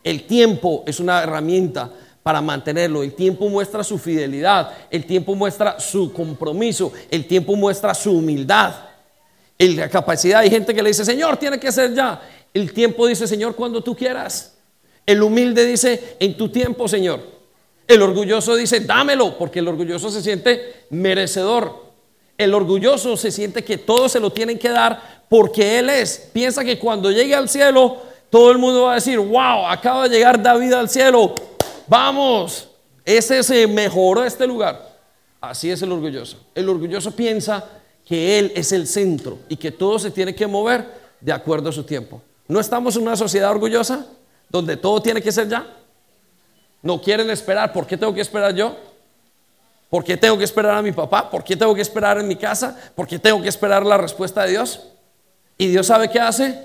El 0.03 0.27
tiempo 0.27 0.83
es 0.85 0.99
una 0.99 1.23
herramienta 1.23 1.89
para 2.21 2.41
mantenerlo. 2.41 3.01
El 3.01 3.13
tiempo 3.13 3.47
muestra 3.47 3.83
su 3.83 3.97
fidelidad. 3.97 4.73
El 4.89 5.05
tiempo 5.05 5.35
muestra 5.35 5.79
su 5.79 6.11
compromiso. 6.11 6.91
El 7.09 7.25
tiempo 7.27 7.55
muestra 7.55 7.93
su 7.93 8.11
humildad. 8.11 8.73
La 9.69 9.89
capacidad. 9.89 10.39
Hay 10.39 10.49
gente 10.49 10.73
que 10.73 10.81
le 10.81 10.89
dice, 10.89 11.05
Señor, 11.05 11.37
tiene 11.37 11.59
que 11.59 11.71
ser 11.71 11.93
ya. 11.93 12.19
El 12.53 12.73
tiempo 12.73 13.05
dice, 13.05 13.27
Señor, 13.27 13.55
cuando 13.55 13.83
tú 13.83 13.95
quieras. 13.95 14.55
El 15.05 15.21
humilde 15.21 15.65
dice, 15.65 16.15
en 16.19 16.35
tu 16.35 16.49
tiempo, 16.49 16.87
Señor. 16.87 17.19
El 17.87 18.01
orgulloso 18.01 18.55
dice, 18.55 18.79
dámelo, 18.79 19.37
porque 19.37 19.59
el 19.59 19.67
orgulloso 19.67 20.09
se 20.09 20.21
siente 20.21 20.85
merecedor. 20.89 21.91
El 22.37 22.53
orgulloso 22.53 23.15
se 23.17 23.31
siente 23.31 23.63
que 23.63 23.77
todo 23.77 24.09
se 24.09 24.19
lo 24.19 24.31
tienen 24.31 24.57
que 24.57 24.69
dar 24.69 25.21
porque 25.29 25.77
Él 25.79 25.89
es. 25.89 26.29
Piensa 26.33 26.63
que 26.63 26.79
cuando 26.79 27.11
llegue 27.11 27.35
al 27.35 27.47
cielo, 27.47 27.97
todo 28.29 28.51
el 28.51 28.57
mundo 28.57 28.83
va 28.83 28.93
a 28.93 28.95
decir, 28.95 29.19
wow, 29.19 29.67
acaba 29.67 30.07
de 30.07 30.15
llegar 30.15 30.41
David 30.41 30.73
al 30.73 30.89
cielo. 30.89 31.35
Vamos, 31.87 32.67
ese 33.05 33.43
se 33.43 33.67
mejoró 33.67 34.23
este 34.23 34.47
lugar. 34.47 34.89
Así 35.39 35.69
es 35.69 35.81
el 35.81 35.91
orgulloso. 35.91 36.37
El 36.55 36.69
orgulloso 36.69 37.11
piensa 37.11 37.80
que 38.11 38.37
Él 38.37 38.51
es 38.57 38.73
el 38.73 38.87
centro 38.87 39.39
y 39.47 39.55
que 39.55 39.71
todo 39.71 39.97
se 39.97 40.11
tiene 40.11 40.35
que 40.35 40.45
mover 40.45 40.85
de 41.21 41.31
acuerdo 41.31 41.69
a 41.69 41.71
su 41.71 41.85
tiempo. 41.85 42.21
¿No 42.45 42.59
estamos 42.59 42.97
en 42.97 43.03
una 43.03 43.15
sociedad 43.15 43.49
orgullosa 43.49 44.05
donde 44.49 44.75
todo 44.75 45.01
tiene 45.01 45.21
que 45.21 45.31
ser 45.31 45.47
ya? 45.47 45.65
¿No 46.81 47.01
quieren 47.01 47.29
esperar? 47.29 47.71
¿Por 47.71 47.87
qué 47.87 47.95
tengo 47.95 48.13
que 48.13 48.19
esperar 48.19 48.53
yo? 48.53 48.75
¿Por 49.89 50.03
qué 50.03 50.17
tengo 50.17 50.37
que 50.37 50.43
esperar 50.43 50.75
a 50.75 50.81
mi 50.81 50.91
papá? 50.91 51.29
¿Por 51.29 51.41
qué 51.41 51.55
tengo 51.55 51.73
que 51.73 51.79
esperar 51.79 52.17
en 52.17 52.27
mi 52.27 52.35
casa? 52.35 52.77
¿Por 52.95 53.07
qué 53.07 53.17
tengo 53.17 53.41
que 53.41 53.47
esperar 53.47 53.85
la 53.85 53.97
respuesta 53.97 54.43
de 54.43 54.49
Dios? 54.49 54.81
Y 55.57 55.67
Dios 55.67 55.87
sabe 55.87 56.09
qué 56.09 56.19
hace. 56.19 56.61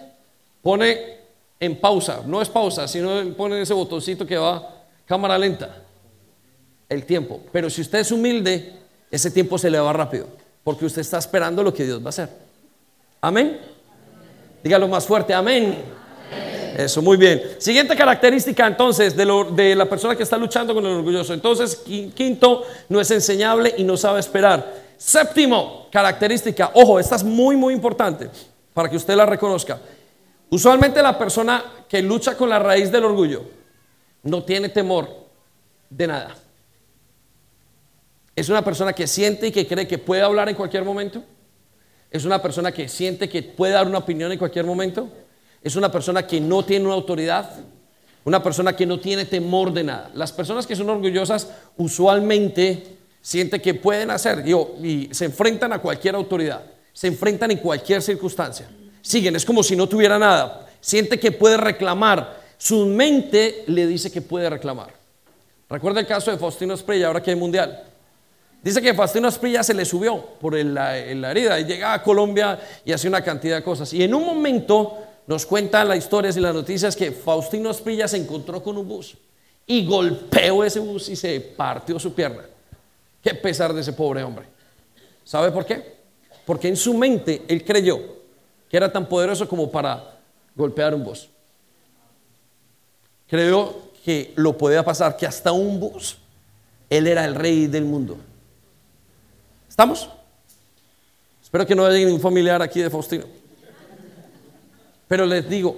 Pone 0.63 0.99
en 1.61 1.81
pausa, 1.81 2.23
no 2.27 2.43
es 2.43 2.49
pausa, 2.49 2.89
sino 2.89 3.23
pone 3.37 3.63
ese 3.63 3.73
botoncito 3.73 4.27
que 4.27 4.37
va 4.37 4.69
cámara 5.07 5.39
lenta. 5.39 5.77
El 6.89 7.07
tiempo. 7.07 7.41
Pero 7.53 7.71
si 7.71 7.83
usted 7.83 8.01
es 8.01 8.11
humilde, 8.11 8.73
ese 9.13 9.31
tiempo 9.31 9.57
se 9.59 9.71
le 9.71 9.79
va 9.79 9.93
rápido, 9.93 10.27
porque 10.67 10.85
usted 10.85 11.03
está 11.03 11.19
esperando 11.19 11.63
lo 11.63 11.73
que 11.73 11.85
Dios 11.85 12.01
va 12.01 12.07
a 12.07 12.09
hacer. 12.09 12.29
Amén. 13.21 13.61
Dígalo 14.65 14.89
más 14.89 15.07
fuerte, 15.07 15.33
amén. 15.33 15.79
Eso, 16.77 17.01
muy 17.01 17.17
bien. 17.17 17.41
Siguiente 17.59 17.95
característica 17.95 18.67
entonces 18.67 19.15
de, 19.15 19.75
la 19.77 19.89
persona 19.89 20.17
que 20.17 20.25
está 20.25 20.37
luchando 20.37 20.75
con 20.75 20.85
el 20.85 20.91
orgulloso. 20.91 21.33
Entonces, 21.33 21.77
quinto, 22.17 22.65
no 22.89 23.01
es 23.01 23.09
enseñable 23.13 23.77
y 23.79 23.85
no 23.85 23.97
sabe 23.97 24.19
esperar. 24.19 24.75
Séptimo, 24.97 25.87
característica, 25.93 26.73
ojo, 26.75 26.99
esta 26.99 27.15
es 27.15 27.23
muy, 27.23 27.55
muy 27.55 27.73
importante 27.73 28.29
para 28.75 28.91
que 28.91 28.97
usted 28.97 29.15
la 29.15 29.25
reconozca. 29.25 29.79
Usualmente 30.51 31.01
la 31.01 31.17
persona 31.17 31.63
que 31.89 32.03
lucha 32.03 32.37
con 32.37 32.49
la 32.49 32.59
raíz 32.59 32.91
del 32.91 33.05
orgullo 33.05 33.45
no 34.25 34.43
tiene 34.43 34.71
temor 34.71 35.09
de 35.89 36.09
nada. 36.09 36.35
Es 38.37 38.49
una 38.49 38.63
persona 38.63 38.93
que 38.93 39.09
siente 39.09 39.49
y 39.49 39.53
que 39.53 39.67
cree 39.67 39.89
que 39.89 39.99
puede 39.99 40.23
hablar 40.23 40.49
en 40.49 40.55
cualquier 40.55 40.85
momento. 40.85 41.25
Es 42.11 42.25
una 42.25 42.41
persona 42.41 42.71
que 42.71 42.87
siente 42.87 43.29
que 43.29 43.43
puede 43.43 43.73
dar 43.73 43.89
una 43.89 43.99
opinión 43.99 44.31
en 44.31 44.39
cualquier 44.39 44.65
momento 44.65 45.11
es 45.67 45.75
una 45.75 45.91
persona 45.91 46.25
que 46.25 46.41
no 46.41 46.65
tiene 46.65 46.85
una 46.85 46.95
autoridad, 46.95 47.51
una 48.25 48.41
persona 48.41 48.77
que 48.77 48.87
no 48.87 49.01
tiene 49.01 49.25
temor 49.25 49.73
de 49.73 49.83
nada. 49.83 50.13
Las 50.15 50.31
personas 50.31 50.65
que 50.65 50.77
son 50.77 50.89
orgullosas 50.89 51.49
usualmente 51.77 52.85
sienten 53.21 53.61
que 53.61 53.75
pueden 53.75 54.13
hacer 54.13 54.45
y 54.47 55.09
se 55.11 55.25
enfrentan 55.25 55.73
a 55.73 55.81
cualquier 55.81 56.15
autoridad, 56.15 56.65
se 56.93 57.09
enfrentan 57.09 57.51
en 57.51 57.59
cualquier 57.59 58.01
circunstancia. 58.01 58.69
Siguen, 59.03 59.35
es 59.35 59.45
como 59.45 59.65
si 59.65 59.75
no 59.75 59.89
tuviera 59.89 60.21
nada. 60.21 60.69
Siente 60.81 61.19
que 61.19 61.33
puede 61.33 61.57
reclamar. 61.57 62.45
Su 62.59 62.87
mente 62.87 63.65
le 63.67 63.89
dice 63.89 64.13
que 64.13 64.23
puede 64.23 64.49
reclamar. 64.49 64.95
Recuerda 65.69 65.99
el 65.99 66.07
caso 66.07 66.31
de 66.31 66.39
Faustino 66.39 66.75
Esprilla, 66.75 67.09
ahora 67.09 67.21
que 67.21 67.31
hay 67.31 67.37
mundial. 67.37 67.83
Dice 68.67 68.83
que 68.83 68.95
Faustino 68.95 69.29
Esprilla 69.29 69.63
se 69.63 69.73
le 69.75 69.85
subió 69.85 70.21
por 70.41 70.57
la, 70.57 70.97
la 71.15 71.31
herida 71.31 71.61
y 71.61 71.65
llega 71.67 71.95
a 71.95 72.03
Colombia 72.03 72.59
y 72.85 72.91
hace 72.91 73.07
una 73.07 73.23
cantidad 73.23 73.55
de 73.55 73.63
cosas. 73.63 73.93
Y 73.93 74.03
en 74.03 74.13
un 74.13 74.27
momento 74.27 74.99
nos 75.29 75.47
cuentan 75.47 75.87
las 75.87 75.99
historias 75.99 76.37
y 76.37 76.41
las 76.41 76.53
noticias 76.53 76.97
que 76.97 77.13
Faustino 77.13 77.71
Esprilla 77.71 78.09
se 78.09 78.17
encontró 78.17 78.61
con 78.61 78.77
un 78.77 78.89
bus 78.89 79.17
y 79.69 79.87
golpeó 79.87 80.65
ese 80.65 80.81
bus 80.81 81.09
y 81.11 81.15
se 81.15 81.39
partió 81.39 81.97
su 82.01 82.13
pierna. 82.13 82.43
Qué 83.23 83.35
pesar 83.35 83.73
de 83.73 83.83
ese 83.83 83.93
pobre 83.93 84.25
hombre. 84.25 84.47
¿Sabe 85.23 85.53
por 85.53 85.65
qué? 85.65 85.99
Porque 86.45 86.67
en 86.67 86.77
su 86.77 86.93
mente 86.93 87.45
él 87.47 87.65
creyó 87.65 88.01
que 88.69 88.77
era 88.77 88.91
tan 88.91 89.09
poderoso 89.09 89.49
como 89.49 89.71
para 89.71 90.19
golpear 90.57 90.93
un 90.93 91.05
bus. 91.05 91.29
Creyó 93.29 93.93
que 94.05 94.33
lo 94.35 94.59
podía 94.59 94.85
pasar, 94.85 95.17
que 95.17 95.25
hasta 95.25 95.53
un 95.53 95.79
bus 95.79 96.19
él 96.91 97.07
era 97.07 97.25
el 97.25 97.37
rey 97.37 97.69
del 97.69 97.85
mundo. 97.85 98.19
¿Estamos? 99.77 100.09
Espero 101.43 101.67
que 101.67 101.75
no 101.75 101.85
haya 101.85 101.99
ningún 101.99 102.19
familiar 102.19 102.63
aquí 102.63 102.81
de 102.81 102.89
Faustino. 102.89 103.25
Pero 105.07 105.27
les 105.27 105.47
digo, 105.51 105.77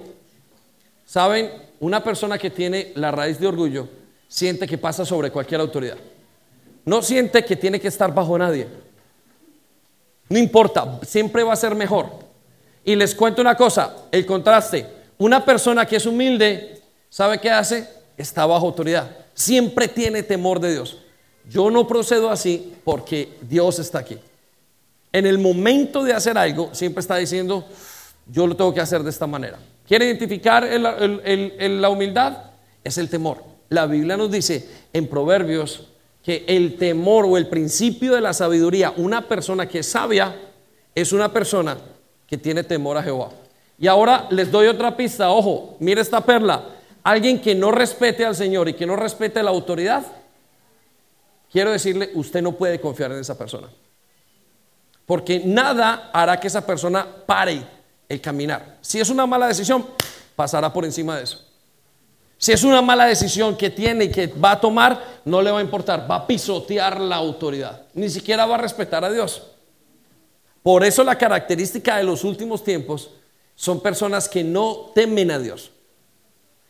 ¿saben? 1.05 1.51
Una 1.80 2.05
persona 2.05 2.38
que 2.38 2.49
tiene 2.49 2.92
la 2.94 3.11
raíz 3.11 3.40
de 3.40 3.49
orgullo 3.49 3.88
siente 4.28 4.68
que 4.68 4.78
pasa 4.78 5.05
sobre 5.05 5.32
cualquier 5.32 5.61
autoridad. 5.61 5.96
No 6.84 7.03
siente 7.03 7.44
que 7.44 7.57
tiene 7.57 7.80
que 7.80 7.88
estar 7.88 8.14
bajo 8.14 8.38
nadie. 8.38 8.68
No 10.28 10.38
importa, 10.38 11.01
siempre 11.03 11.42
va 11.42 11.55
a 11.55 11.57
ser 11.57 11.74
mejor. 11.74 12.09
Y 12.84 12.94
les 12.94 13.16
cuento 13.16 13.42
una 13.42 13.57
cosa, 13.57 14.05
el 14.12 14.24
contraste. 14.24 14.86
Una 15.18 15.44
persona 15.44 15.84
que 15.84 15.96
es 15.96 16.07
humilde, 16.07 16.80
¿sabe 17.11 17.40
qué 17.40 17.51
hace? 17.51 17.88
Está 18.16 18.46
bajo 18.46 18.64
autoridad. 18.64 19.11
Siempre 19.34 19.88
tiene 19.88 20.22
temor 20.22 20.61
de 20.61 20.70
Dios. 20.70 20.99
Yo 21.49 21.70
no 21.70 21.86
procedo 21.86 22.30
así 22.30 22.74
porque 22.84 23.30
Dios 23.42 23.78
está 23.78 24.01
aquí. 24.01 24.18
En 25.12 25.26
el 25.26 25.38
momento 25.38 26.05
de 26.05 26.12
hacer 26.12 26.36
algo, 26.36 26.70
siempre 26.72 27.01
está 27.01 27.16
diciendo, 27.16 27.64
yo 28.26 28.46
lo 28.46 28.55
tengo 28.55 28.74
que 28.74 28.80
hacer 28.80 29.03
de 29.03 29.11
esta 29.11 29.26
manera. 29.26 29.59
¿Quiere 29.86 30.05
identificar 30.05 30.68
la 30.68 31.88
humildad? 31.88 32.38
Es 32.84 32.99
el 32.99 33.09
temor. 33.09 33.42
La 33.70 33.86
Biblia 33.86 34.16
nos 34.16 34.30
dice 34.30 34.68
en 34.92 35.07
Proverbios 35.07 35.88
que 36.22 36.44
el 36.46 36.76
temor 36.76 37.24
o 37.24 37.38
el 37.38 37.46
principio 37.46 38.14
de 38.14 38.20
la 38.20 38.34
sabiduría, 38.34 38.92
una 38.96 39.26
persona 39.26 39.66
que 39.66 39.78
es 39.78 39.88
sabia, 39.88 40.36
es 40.94 41.12
una 41.12 41.32
persona 41.32 41.78
que 42.26 42.36
tiene 42.36 42.64
temor 42.64 42.99
a 42.99 43.03
Jehová. 43.03 43.30
Y 43.78 43.86
ahora 43.86 44.26
les 44.30 44.51
doy 44.51 44.66
otra 44.66 44.96
pista, 44.96 45.30
ojo, 45.30 45.76
mire 45.80 46.03
esta 46.03 46.20
perla, 46.20 46.64
alguien 47.03 47.40
que 47.40 47.55
no 47.55 47.70
respete 47.70 48.24
al 48.26 48.34
Señor 48.34 48.68
y 48.68 48.74
que 48.74 48.84
no 48.84 48.96
respete 48.96 49.42
la 49.42 49.51
autoridad, 49.51 50.05
quiero 51.51 51.72
decirle, 51.72 52.11
usted 52.14 52.42
no 52.42 52.53
puede 52.53 52.80
confiar 52.80 53.12
en 53.12 53.18
esa 53.18 53.36
persona. 53.36 53.68
Porque 55.07 55.40
nada 55.44 56.11
hará 56.12 56.38
que 56.38 56.49
esa 56.49 56.66
persona 56.66 57.07
pare 57.26 57.62
el 58.09 58.20
caminar. 58.20 58.78
Si 58.80 59.01
es 59.01 59.09
una 59.11 59.26
mala 59.26 59.46
decisión, 59.46 59.86
pasará 60.36 60.72
por 60.72 60.84
encima 60.84 61.16
de 61.16 61.24
eso. 61.24 61.44
Si 62.36 62.53
es 62.53 62.62
una 62.62 62.80
mala 62.80 63.07
decisión 63.07 63.57
que 63.57 63.70
tiene 63.70 64.05
y 64.05 64.11
que 64.11 64.28
va 64.28 64.53
a 64.53 64.61
tomar, 64.61 65.20
no 65.24 65.42
le 65.42 65.51
va 65.51 65.59
a 65.59 65.62
importar, 65.62 66.09
va 66.09 66.16
a 66.16 66.26
pisotear 66.26 67.01
la 67.01 67.16
autoridad. 67.16 67.86
Ni 67.94 68.09
siquiera 68.09 68.46
va 68.46 68.55
a 68.55 68.59
respetar 68.59 69.05
a 69.05 69.11
Dios. 69.11 69.42
Por 70.62 70.84
eso 70.84 71.03
la 71.03 71.18
característica 71.18 71.96
de 71.96 72.05
los 72.05 72.22
últimos 72.22 72.62
tiempos 72.62 73.11
son 73.57 73.80
personas 73.80 74.28
que 74.28 74.44
no 74.44 74.92
temen 74.94 75.32
a 75.32 75.38
Dios. 75.38 75.72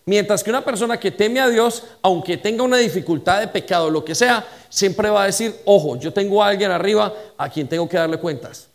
Mientras 0.09 0.43
que 0.43 0.49
una 0.49 0.65
persona 0.65 0.99
que 0.99 1.11
teme 1.11 1.39
a 1.39 1.51
Dios, 1.51 1.83
aunque 2.01 2.39
tenga 2.39 2.63
una 2.63 2.79
dificultad 2.79 3.41
de 3.41 3.49
pecado, 3.49 3.91
lo 3.91 4.03
que 4.03 4.15
sea, 4.15 4.43
siempre 4.71 5.11
va 5.11 5.25
a 5.25 5.27
decir, 5.27 5.55
ojo, 5.67 5.99
yo 5.99 6.15
tengo 6.15 6.43
a 6.43 6.49
alguien 6.49 6.71
arriba 6.71 7.13
a 7.37 7.51
quien 7.51 7.69
tengo 7.69 7.87
que 7.87 7.99
darle 7.99 8.17
cuentas. 8.17 8.69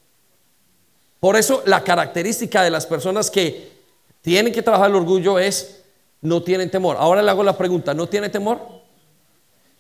Por 1.20 1.36
eso 1.36 1.64
la 1.66 1.84
característica 1.84 2.62
de 2.62 2.70
las 2.70 2.86
personas 2.86 3.32
que 3.32 3.72
tienen 4.22 4.54
que 4.54 4.62
trabajar 4.62 4.92
el 4.92 4.96
orgullo 4.96 5.40
es 5.40 5.82
no 6.22 6.44
tienen 6.44 6.70
temor. 6.70 6.98
Ahora 7.00 7.24
le 7.24 7.32
hago 7.32 7.44
la 7.44 7.58
pregunta, 7.58 7.96
¿no 7.96 8.06
tiene 8.06 8.30
temor? 8.30 8.60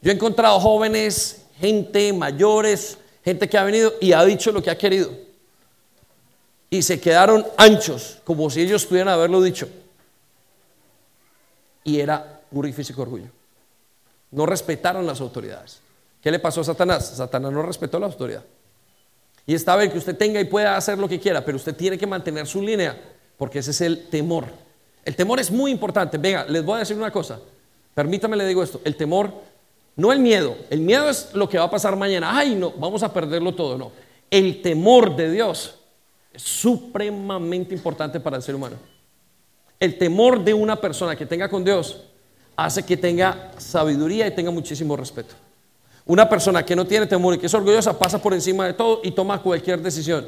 Yo 0.01 0.09
he 0.09 0.15
encontrado 0.15 0.59
jóvenes, 0.59 1.45
gente, 1.59 2.11
mayores, 2.13 2.97
gente 3.23 3.47
que 3.47 3.59
ha 3.59 3.63
venido 3.63 3.93
y 4.01 4.13
ha 4.13 4.25
dicho 4.25 4.51
lo 4.51 4.63
que 4.63 4.71
ha 4.71 4.77
querido. 4.79 5.11
Y 6.71 6.81
se 6.81 6.99
quedaron 6.99 7.45
anchos, 7.57 8.17
como 8.23 8.49
si 8.49 8.61
ellos 8.61 8.87
pudieran 8.87 9.13
haberlo 9.13 9.39
dicho. 9.39 9.69
Y 11.83 11.99
era 11.99 12.41
puro 12.49 12.67
y 12.67 12.73
físico 12.73 13.01
orgullo. 13.01 13.27
No 14.31 14.45
respetaron 14.45 15.05
las 15.05 15.21
autoridades. 15.21 15.79
¿Qué 16.21 16.31
le 16.31 16.39
pasó 16.39 16.61
a 16.61 16.63
Satanás? 16.63 17.13
Satanás 17.15 17.51
no 17.51 17.61
respetó 17.61 17.99
la 17.99 18.05
autoridad. 18.05 18.43
Y 19.45 19.53
está 19.53 19.75
bien 19.75 19.91
que 19.91 19.97
usted 19.97 20.17
tenga 20.17 20.39
y 20.39 20.45
pueda 20.45 20.77
hacer 20.77 20.97
lo 20.97 21.09
que 21.09 21.19
quiera, 21.19 21.43
pero 21.43 21.57
usted 21.57 21.75
tiene 21.75 21.97
que 21.97 22.07
mantener 22.07 22.47
su 22.47 22.61
línea, 22.61 22.97
porque 23.37 23.59
ese 23.59 23.71
es 23.71 23.81
el 23.81 24.07
temor. 24.07 24.45
El 25.03 25.15
temor 25.15 25.39
es 25.39 25.51
muy 25.51 25.71
importante. 25.71 26.17
Venga, 26.17 26.45
les 26.45 26.63
voy 26.63 26.77
a 26.77 26.79
decir 26.79 26.95
una 26.95 27.11
cosa. 27.11 27.39
Permítame 27.93 28.37
le 28.37 28.47
digo 28.47 28.63
esto. 28.63 28.79
El 28.85 28.95
temor, 28.95 29.33
no 29.97 30.13
el 30.13 30.19
miedo. 30.19 30.55
El 30.69 30.79
miedo 30.79 31.09
es 31.09 31.33
lo 31.33 31.49
que 31.49 31.57
va 31.57 31.65
a 31.65 31.69
pasar 31.69 31.95
mañana. 31.97 32.37
Ay, 32.37 32.55
no, 32.55 32.71
vamos 32.71 33.03
a 33.03 33.11
perderlo 33.13 33.53
todo. 33.53 33.77
No. 33.77 33.91
El 34.31 34.61
temor 34.61 35.15
de 35.15 35.29
Dios 35.29 35.75
es 36.31 36.41
supremamente 36.41 37.75
importante 37.75 38.19
para 38.19 38.37
el 38.37 38.43
ser 38.43 38.55
humano. 38.55 38.77
El 39.83 39.97
temor 39.97 40.41
de 40.41 40.53
una 40.53 40.77
persona 40.77 41.13
que 41.13 41.25
tenga 41.25 41.49
con 41.49 41.61
Dios 41.61 42.03
hace 42.55 42.83
que 42.83 42.95
tenga 42.95 43.51
sabiduría 43.57 44.25
y 44.25 44.31
tenga 44.31 44.49
muchísimo 44.49 44.95
respeto. 44.95 45.35
Una 46.05 46.29
persona 46.29 46.63
que 46.63 46.73
no 46.73 46.87
tiene 46.87 47.05
temor 47.05 47.33
y 47.33 47.37
que 47.37 47.47
es 47.47 47.53
orgullosa 47.53 47.99
pasa 47.99 48.17
por 48.17 48.33
encima 48.33 48.65
de 48.65 48.71
todo 48.71 49.01
y 49.03 49.11
toma 49.11 49.41
cualquier 49.41 49.81
decisión 49.81 50.27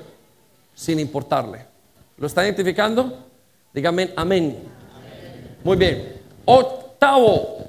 sin 0.73 0.99
importarle. 0.99 1.65
¿Lo 2.17 2.27
está 2.27 2.43
identificando? 2.43 3.27
Dígame 3.73 4.11
amén. 4.17 4.57
Muy 5.63 5.77
bien. 5.77 6.21
Octavo. 6.43 7.59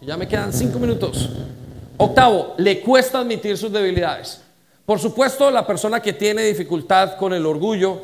Ya 0.00 0.16
me 0.16 0.26
quedan 0.26 0.52
cinco 0.52 0.80
minutos. 0.80 1.30
Octavo, 1.96 2.54
le 2.58 2.80
cuesta 2.80 3.20
admitir 3.20 3.56
sus 3.56 3.70
debilidades. 3.70 4.42
Por 4.84 4.98
supuesto, 4.98 5.48
la 5.48 5.64
persona 5.64 6.02
que 6.02 6.12
tiene 6.12 6.42
dificultad 6.42 7.16
con 7.16 7.32
el 7.32 7.46
orgullo 7.46 8.00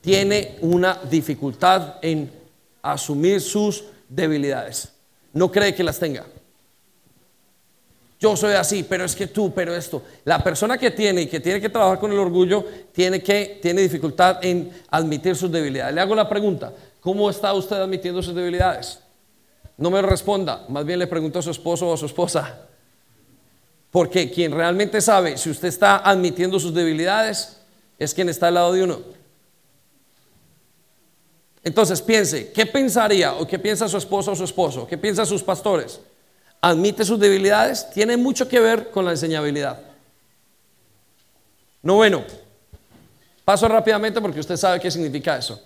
tiene 0.00 0.54
una 0.60 1.00
dificultad 1.10 1.96
en 2.00 2.43
asumir 2.92 3.40
sus 3.40 3.84
debilidades. 4.08 4.92
No 5.32 5.50
cree 5.50 5.74
que 5.74 5.82
las 5.82 5.98
tenga. 5.98 6.24
Yo 8.20 8.36
soy 8.36 8.54
así, 8.54 8.84
pero 8.84 9.04
es 9.04 9.14
que 9.14 9.26
tú, 9.26 9.52
pero 9.52 9.74
esto. 9.74 10.02
La 10.24 10.42
persona 10.42 10.78
que 10.78 10.90
tiene 10.90 11.22
y 11.22 11.26
que 11.26 11.40
tiene 11.40 11.60
que 11.60 11.68
trabajar 11.68 11.98
con 11.98 12.12
el 12.12 12.18
orgullo 12.18 12.64
tiene 12.92 13.22
que 13.22 13.58
tiene 13.60 13.82
dificultad 13.82 14.44
en 14.44 14.70
admitir 14.90 15.34
sus 15.36 15.50
debilidades. 15.50 15.94
Le 15.94 16.00
hago 16.00 16.14
la 16.14 16.28
pregunta, 16.28 16.72
¿cómo 17.00 17.28
está 17.28 17.52
usted 17.52 17.76
admitiendo 17.76 18.22
sus 18.22 18.34
debilidades? 18.34 19.00
No 19.76 19.90
me 19.90 20.00
responda, 20.00 20.64
más 20.68 20.84
bien 20.84 21.00
le 21.00 21.06
pregunto 21.06 21.40
a 21.40 21.42
su 21.42 21.50
esposo 21.50 21.88
o 21.88 21.94
a 21.94 21.96
su 21.96 22.06
esposa. 22.06 22.60
Porque 23.90 24.30
quien 24.30 24.52
realmente 24.52 25.00
sabe 25.00 25.36
si 25.36 25.50
usted 25.50 25.68
está 25.68 25.98
admitiendo 25.98 26.58
sus 26.58 26.72
debilidades 26.72 27.60
es 27.98 28.14
quien 28.14 28.28
está 28.28 28.48
al 28.48 28.54
lado 28.54 28.72
de 28.72 28.84
uno. 28.84 29.23
Entonces 31.64 32.00
piense, 32.02 32.52
¿qué 32.52 32.66
pensaría 32.66 33.34
o 33.34 33.46
qué 33.46 33.58
piensa 33.58 33.88
su 33.88 33.96
esposa 33.96 34.30
o 34.30 34.36
su 34.36 34.44
esposo? 34.44 34.86
¿Qué 34.86 34.98
piensan 34.98 35.26
sus 35.26 35.42
pastores? 35.42 35.98
admite 36.64 37.04
sus 37.04 37.20
debilidades, 37.20 37.90
tiene 37.90 38.16
mucho 38.16 38.48
que 38.48 38.58
ver 38.58 38.90
con 38.90 39.04
la 39.04 39.10
enseñabilidad. 39.10 39.78
bueno 41.82 42.24
paso 43.44 43.68
rápidamente 43.68 44.18
porque 44.18 44.40
usted 44.40 44.56
sabe 44.56 44.80
qué 44.80 44.90
significa 44.90 45.36
eso. 45.36 45.60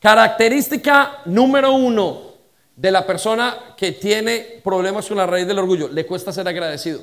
Característica 0.00 1.20
número 1.26 1.72
uno 1.74 2.32
de 2.74 2.90
la 2.90 3.06
persona 3.06 3.74
que 3.76 3.92
tiene 3.92 4.62
problemas 4.64 5.06
con 5.06 5.18
la 5.18 5.26
raíz 5.26 5.46
del 5.46 5.58
orgullo, 5.58 5.88
le 5.88 6.06
cuesta 6.06 6.32
ser 6.32 6.48
agradecido. 6.48 7.02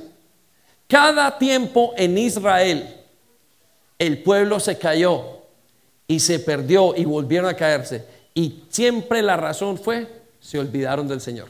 Cada 0.87 1.37
tiempo 1.37 1.93
en 1.97 2.17
Israel 2.17 2.97
el 3.99 4.23
pueblo 4.23 4.59
se 4.59 4.79
cayó 4.79 5.43
y 6.07 6.19
se 6.19 6.39
perdió 6.39 6.95
y 6.95 7.05
volvieron 7.05 7.47
a 7.47 7.55
caerse. 7.55 8.03
Y 8.33 8.63
siempre 8.69 9.21
la 9.21 9.37
razón 9.37 9.77
fue, 9.77 10.07
se 10.39 10.59
olvidaron 10.59 11.07
del 11.07 11.21
Señor. 11.21 11.49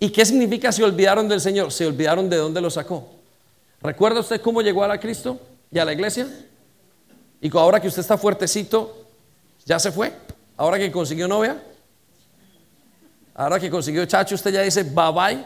¿Y 0.00 0.10
qué 0.10 0.26
significa 0.26 0.72
se 0.72 0.82
olvidaron 0.82 1.28
del 1.28 1.40
Señor? 1.40 1.72
Se 1.72 1.86
olvidaron 1.86 2.28
de 2.28 2.36
dónde 2.36 2.60
lo 2.60 2.70
sacó. 2.70 3.08
¿Recuerda 3.80 4.20
usted 4.20 4.40
cómo 4.40 4.60
llegó 4.60 4.84
a 4.84 4.98
Cristo 4.98 5.38
y 5.70 5.78
a 5.78 5.84
la 5.84 5.92
iglesia? 5.92 6.26
Y 7.40 7.56
ahora 7.56 7.80
que 7.80 7.88
usted 7.88 8.00
está 8.00 8.18
fuertecito, 8.18 9.06
¿ya 9.64 9.78
se 9.78 9.92
fue? 9.92 10.12
Ahora 10.56 10.78
que 10.78 10.90
consiguió 10.90 11.28
novia, 11.28 11.62
ahora 13.34 13.60
que 13.60 13.70
consiguió 13.70 14.04
chacho, 14.06 14.34
usted 14.34 14.52
ya 14.52 14.62
dice 14.62 14.82
bye 14.82 15.12
bye. 15.12 15.44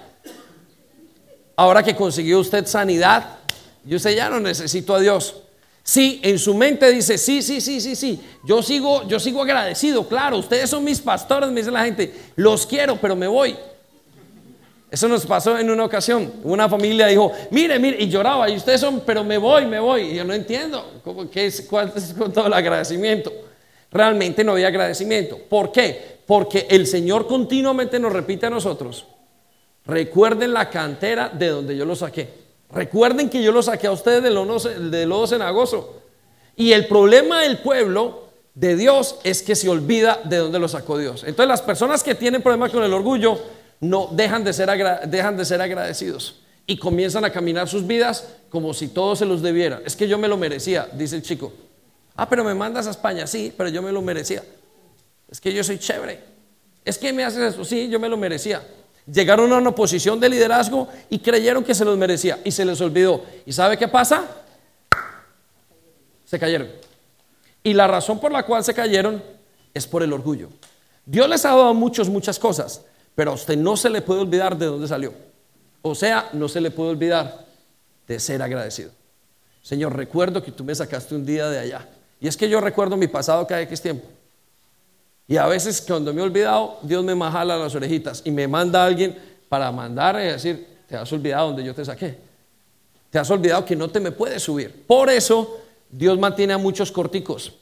Ahora 1.56 1.82
que 1.82 1.96
consiguió 1.96 2.38
usted 2.38 2.66
sanidad, 2.66 3.38
y 3.84 3.94
usted 3.94 4.14
ya 4.14 4.28
no 4.28 4.38
necesito 4.38 4.94
a 4.94 5.00
Dios. 5.00 5.34
Sí, 5.88 6.20
en 6.22 6.38
su 6.38 6.52
mente 6.52 6.92
dice, 6.92 7.16
sí, 7.16 7.40
sí, 7.40 7.62
sí, 7.62 7.80
sí, 7.80 7.96
sí. 7.96 8.20
Yo 8.44 8.62
sigo, 8.62 9.08
yo 9.08 9.18
sigo 9.18 9.40
agradecido, 9.40 10.06
claro, 10.06 10.36
ustedes 10.36 10.68
son 10.68 10.84
mis 10.84 11.00
pastores, 11.00 11.48
me 11.48 11.60
dice 11.62 11.70
la 11.70 11.82
gente, 11.82 12.12
los 12.36 12.66
quiero, 12.66 12.96
pero 13.00 13.16
me 13.16 13.26
voy. 13.26 13.56
Eso 14.90 15.08
nos 15.08 15.24
pasó 15.24 15.58
en 15.58 15.70
una 15.70 15.86
ocasión. 15.86 16.30
Una 16.44 16.68
familia 16.68 17.06
dijo, 17.06 17.32
mire, 17.50 17.78
mire, 17.78 18.02
y 18.02 18.06
lloraba, 18.06 18.50
y 18.50 18.56
ustedes 18.56 18.82
son, 18.82 19.00
pero 19.00 19.24
me 19.24 19.38
voy, 19.38 19.64
me 19.64 19.80
voy. 19.80 20.10
Y 20.10 20.16
yo 20.16 20.24
no 20.24 20.34
entiendo 20.34 21.00
¿cómo, 21.02 21.30
qué 21.30 21.46
es, 21.46 21.62
cuál 21.62 21.90
es 21.96 22.14
todo 22.34 22.48
el 22.48 22.52
agradecimiento. 22.52 23.32
Realmente 23.90 24.44
no 24.44 24.52
había 24.52 24.68
agradecimiento. 24.68 25.38
¿Por 25.38 25.72
qué? 25.72 26.18
Porque 26.26 26.66
el 26.68 26.86
Señor 26.86 27.26
continuamente 27.26 27.98
nos 27.98 28.12
repite 28.12 28.44
a 28.44 28.50
nosotros, 28.50 29.06
recuerden 29.86 30.52
la 30.52 30.68
cantera 30.68 31.30
de 31.30 31.46
donde 31.46 31.74
yo 31.78 31.86
lo 31.86 31.96
saqué. 31.96 32.47
Recuerden 32.70 33.30
que 33.30 33.42
yo 33.42 33.52
lo 33.52 33.62
saqué 33.62 33.86
a 33.86 33.92
ustedes 33.92 34.22
de 34.22 34.30
lodo, 34.30 34.58
de 34.58 35.06
lodo 35.06 35.26
cenagoso. 35.26 36.02
Y 36.56 36.72
el 36.72 36.86
problema 36.86 37.42
del 37.42 37.58
pueblo 37.58 38.28
de 38.54 38.76
Dios 38.76 39.16
es 39.24 39.42
que 39.42 39.54
se 39.54 39.68
olvida 39.68 40.20
de 40.24 40.38
dónde 40.38 40.58
lo 40.58 40.68
sacó 40.68 40.98
Dios. 40.98 41.22
Entonces 41.24 41.48
las 41.48 41.62
personas 41.62 42.02
que 42.02 42.14
tienen 42.14 42.42
problemas 42.42 42.72
con 42.72 42.82
el 42.82 42.92
orgullo, 42.92 43.38
no 43.80 44.08
dejan 44.12 44.44
de, 44.44 44.52
ser 44.52 44.68
dejan 45.08 45.36
de 45.36 45.44
ser 45.44 45.60
agradecidos 45.60 46.40
y 46.66 46.76
comienzan 46.76 47.24
a 47.24 47.30
caminar 47.30 47.68
sus 47.68 47.86
vidas 47.86 48.26
como 48.50 48.74
si 48.74 48.88
todo 48.88 49.16
se 49.16 49.24
los 49.24 49.42
debiera. 49.42 49.80
Es 49.84 49.96
que 49.96 50.08
yo 50.08 50.18
me 50.18 50.28
lo 50.28 50.36
merecía, 50.36 50.88
dice 50.92 51.16
el 51.16 51.22
chico. 51.22 51.52
Ah, 52.16 52.28
pero 52.28 52.44
me 52.44 52.54
mandas 52.54 52.86
a 52.86 52.90
España, 52.90 53.26
sí, 53.26 53.52
pero 53.56 53.68
yo 53.68 53.80
me 53.80 53.92
lo 53.92 54.02
merecía. 54.02 54.42
Es 55.30 55.40
que 55.40 55.52
yo 55.52 55.62
soy 55.62 55.78
chévere. 55.78 56.20
Es 56.84 56.98
que 56.98 57.12
me 57.12 57.24
haces 57.24 57.54
eso, 57.54 57.64
sí, 57.64 57.88
yo 57.88 58.00
me 58.00 58.08
lo 58.08 58.16
merecía. 58.16 58.62
Llegaron 59.10 59.50
a 59.52 59.56
una 59.56 59.74
posición 59.74 60.20
de 60.20 60.28
liderazgo 60.28 60.88
y 61.08 61.18
creyeron 61.18 61.64
que 61.64 61.74
se 61.74 61.84
los 61.84 61.96
merecía 61.96 62.40
y 62.44 62.50
se 62.50 62.64
les 62.64 62.80
olvidó. 62.80 63.24
¿Y 63.46 63.52
sabe 63.52 63.78
qué 63.78 63.88
pasa? 63.88 64.24
Se 66.26 66.38
cayeron. 66.38 66.68
Y 67.62 67.72
la 67.72 67.86
razón 67.86 68.20
por 68.20 68.30
la 68.30 68.44
cual 68.44 68.62
se 68.62 68.74
cayeron 68.74 69.22
es 69.72 69.86
por 69.86 70.02
el 70.02 70.12
orgullo. 70.12 70.50
Dios 71.06 71.26
les 71.28 71.44
ha 71.46 71.50
dado 71.50 71.72
muchos, 71.72 72.10
muchas 72.10 72.38
cosas, 72.38 72.82
pero 73.14 73.30
a 73.30 73.34
usted 73.34 73.56
no 73.56 73.78
se 73.78 73.88
le 73.88 74.02
puede 74.02 74.20
olvidar 74.20 74.58
de 74.58 74.66
dónde 74.66 74.86
salió. 74.86 75.14
O 75.80 75.94
sea, 75.94 76.28
no 76.34 76.48
se 76.48 76.60
le 76.60 76.70
puede 76.70 76.90
olvidar 76.90 77.46
de 78.06 78.20
ser 78.20 78.42
agradecido. 78.42 78.90
Señor, 79.62 79.96
recuerdo 79.96 80.42
que 80.42 80.52
tú 80.52 80.64
me 80.64 80.74
sacaste 80.74 81.14
un 81.14 81.24
día 81.24 81.48
de 81.48 81.58
allá. 81.58 81.88
Y 82.20 82.28
es 82.28 82.36
que 82.36 82.48
yo 82.48 82.60
recuerdo 82.60 82.96
mi 82.96 83.06
pasado 83.06 83.46
cada 83.46 83.62
X 83.62 83.80
tiempo. 83.80 84.06
Y 85.28 85.36
a 85.36 85.46
veces 85.46 85.84
cuando 85.86 86.12
me 86.14 86.22
he 86.22 86.24
olvidado, 86.24 86.78
Dios 86.82 87.04
me 87.04 87.14
majala 87.14 87.58
las 87.58 87.74
orejitas 87.74 88.22
y 88.24 88.30
me 88.30 88.48
manda 88.48 88.82
a 88.82 88.86
alguien 88.86 89.16
para 89.48 89.70
mandar 89.70 90.16
y 90.16 90.24
decir, 90.24 90.66
Te 90.88 90.96
has 90.96 91.12
olvidado 91.12 91.48
donde 91.48 91.62
yo 91.64 91.74
te 91.74 91.84
saqué. 91.84 92.16
Te 93.10 93.18
has 93.18 93.30
olvidado 93.30 93.64
que 93.64 93.76
no 93.76 93.88
te 93.88 94.00
me 94.00 94.10
puedes 94.10 94.42
subir. 94.42 94.84
Por 94.86 95.10
eso 95.10 95.60
Dios 95.90 96.18
mantiene 96.18 96.54
a 96.54 96.58
muchos 96.58 96.90
corticos. 96.90 97.52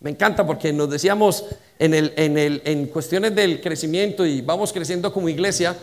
Me 0.00 0.10
encanta 0.10 0.44
porque 0.44 0.72
nos 0.72 0.90
decíamos 0.90 1.44
en, 1.78 1.94
el, 1.94 2.12
en, 2.16 2.36
el, 2.36 2.62
en 2.64 2.86
cuestiones 2.86 3.34
del 3.34 3.60
crecimiento 3.60 4.26
y 4.26 4.40
vamos 4.40 4.72
creciendo 4.72 5.12
como 5.12 5.28
iglesia 5.28 5.76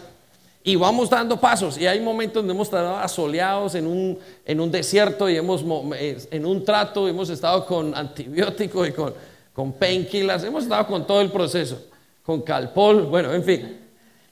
y 0.64 0.76
vamos 0.76 1.10
dando 1.10 1.40
pasos. 1.40 1.78
Y 1.78 1.88
hay 1.88 2.02
momentos 2.02 2.36
donde 2.36 2.54
hemos 2.54 2.68
estado 2.68 2.98
asoleados 2.98 3.76
en 3.76 3.88
un, 3.88 4.20
en 4.46 4.60
un 4.60 4.70
desierto 4.70 5.30
y 5.30 5.38
hemos 5.38 5.64
eh, 5.96 6.18
en 6.30 6.46
un 6.46 6.64
trato, 6.64 7.08
hemos 7.08 7.30
estado 7.30 7.66
con 7.66 7.96
antibióticos 7.96 8.90
y 8.90 8.92
con, 8.92 9.14
con 9.54 9.74
painkillers, 9.74 10.44
hemos 10.44 10.64
estado 10.64 10.88
con 10.88 11.06
todo 11.06 11.22
el 11.22 11.32
proceso, 11.32 11.88
con 12.24 12.42
calpol, 12.42 13.04
bueno, 13.04 13.34
en 13.34 13.44
fin. 13.44 13.80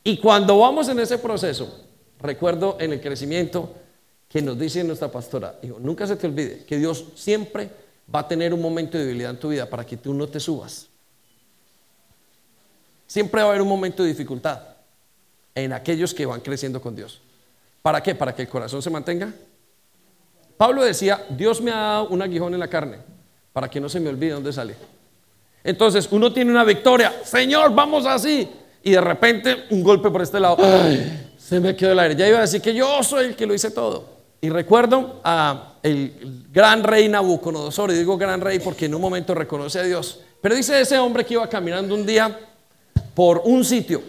Y 0.03 0.17
cuando 0.17 0.57
vamos 0.59 0.87
en 0.89 0.99
ese 0.99 1.17
proceso, 1.17 1.85
recuerdo 2.19 2.77
en 2.79 2.93
el 2.93 3.01
crecimiento 3.01 3.73
que 4.27 4.41
nos 4.41 4.57
dice 4.57 4.83
nuestra 4.83 5.11
pastora, 5.11 5.55
digo, 5.61 5.77
nunca 5.79 6.07
se 6.07 6.15
te 6.15 6.27
olvide 6.27 6.63
que 6.63 6.77
Dios 6.77 7.05
siempre 7.15 7.69
va 8.13 8.19
a 8.19 8.27
tener 8.27 8.53
un 8.53 8.61
momento 8.61 8.97
de 8.97 9.05
debilidad 9.05 9.31
en 9.31 9.39
tu 9.39 9.49
vida 9.49 9.69
para 9.69 9.85
que 9.85 9.97
tú 9.97 10.13
no 10.13 10.27
te 10.27 10.39
subas. 10.39 10.87
Siempre 13.07 13.41
va 13.41 13.47
a 13.47 13.49
haber 13.49 13.61
un 13.61 13.67
momento 13.67 14.03
de 14.03 14.09
dificultad 14.09 14.61
en 15.55 15.73
aquellos 15.73 16.13
que 16.13 16.25
van 16.25 16.41
creciendo 16.41 16.79
con 16.79 16.95
Dios. 16.95 17.21
¿Para 17.81 18.01
qué? 18.03 18.13
Para 18.13 18.35
que 18.35 18.43
el 18.43 18.47
corazón 18.47 18.81
se 18.81 18.89
mantenga. 18.89 19.33
Pablo 20.57 20.83
decía, 20.83 21.25
Dios 21.29 21.61
me 21.61 21.71
ha 21.71 21.77
dado 21.77 22.09
un 22.09 22.21
aguijón 22.21 22.53
en 22.53 22.59
la 22.59 22.67
carne 22.67 22.99
para 23.51 23.69
que 23.69 23.79
no 23.79 23.89
se 23.89 23.99
me 23.99 24.09
olvide 24.09 24.31
dónde 24.31 24.53
salí. 24.53 24.73
Entonces 25.63 26.07
uno 26.11 26.31
tiene 26.31 26.51
una 26.51 26.63
victoria, 26.63 27.13
Señor, 27.23 27.73
vamos 27.73 28.05
así. 28.05 28.49
Y 28.83 28.91
de 28.91 29.01
repente 29.01 29.65
un 29.69 29.83
golpe 29.83 30.09
por 30.09 30.21
este 30.21 30.39
lado, 30.39 30.57
se 31.37 31.59
me 31.59 31.75
quedó 31.75 31.91
el 31.91 31.99
aire. 31.99 32.15
Ya 32.15 32.27
iba 32.27 32.37
a 32.37 32.41
decir 32.41 32.61
que 32.61 32.73
yo 32.73 33.03
soy 33.03 33.27
el 33.27 33.35
que 33.35 33.45
lo 33.45 33.53
hice 33.53 33.71
todo. 33.71 34.19
Y 34.41 34.49
recuerdo 34.49 35.19
a 35.23 35.73
el 35.83 36.45
gran 36.51 36.83
rey 36.83 37.09
Nabucodonosor, 37.09 37.91
y 37.91 37.95
digo 37.95 38.17
gran 38.17 38.39
rey 38.39 38.59
porque 38.59 38.85
en 38.85 38.95
un 38.95 39.01
momento 39.01 39.35
reconoce 39.35 39.79
a 39.79 39.83
Dios. 39.83 40.21
Pero 40.41 40.55
dice 40.55 40.79
ese 40.79 40.97
hombre 40.97 41.25
que 41.25 41.33
iba 41.33 41.47
caminando 41.49 41.93
un 41.93 42.05
día 42.05 42.39
por 43.13 43.41
un 43.43 43.65
sitio. 43.65 44.01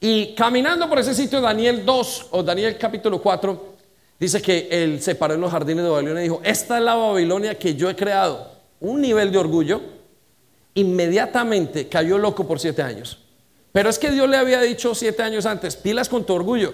Y 0.00 0.34
caminando 0.34 0.88
por 0.88 0.98
ese 1.00 1.14
sitio, 1.14 1.40
Daniel 1.40 1.84
2 1.84 2.28
o 2.30 2.42
Daniel 2.42 2.78
capítulo 2.78 3.20
4, 3.20 3.74
dice 4.18 4.40
que 4.40 4.68
él 4.70 5.02
se 5.02 5.16
paró 5.16 5.34
en 5.34 5.40
los 5.40 5.50
jardines 5.50 5.84
de 5.84 5.90
Babilonia 5.90 6.20
y 6.20 6.24
dijo, 6.24 6.40
esta 6.44 6.78
es 6.78 6.84
la 6.84 6.94
Babilonia 6.94 7.58
que 7.58 7.74
yo 7.74 7.90
he 7.90 7.96
creado. 7.96 8.52
Un 8.80 9.02
nivel 9.02 9.30
de 9.32 9.38
orgullo. 9.38 9.97
Inmediatamente 10.78 11.88
cayó 11.88 12.18
loco 12.18 12.46
por 12.46 12.60
siete 12.60 12.82
años. 12.82 13.18
Pero 13.72 13.90
es 13.90 13.98
que 13.98 14.10
Dios 14.10 14.28
le 14.28 14.36
había 14.36 14.60
dicho 14.60 14.94
siete 14.94 15.22
años 15.22 15.46
antes, 15.46 15.76
pilas 15.76 16.08
con 16.08 16.24
tu 16.24 16.34
orgullo 16.34 16.72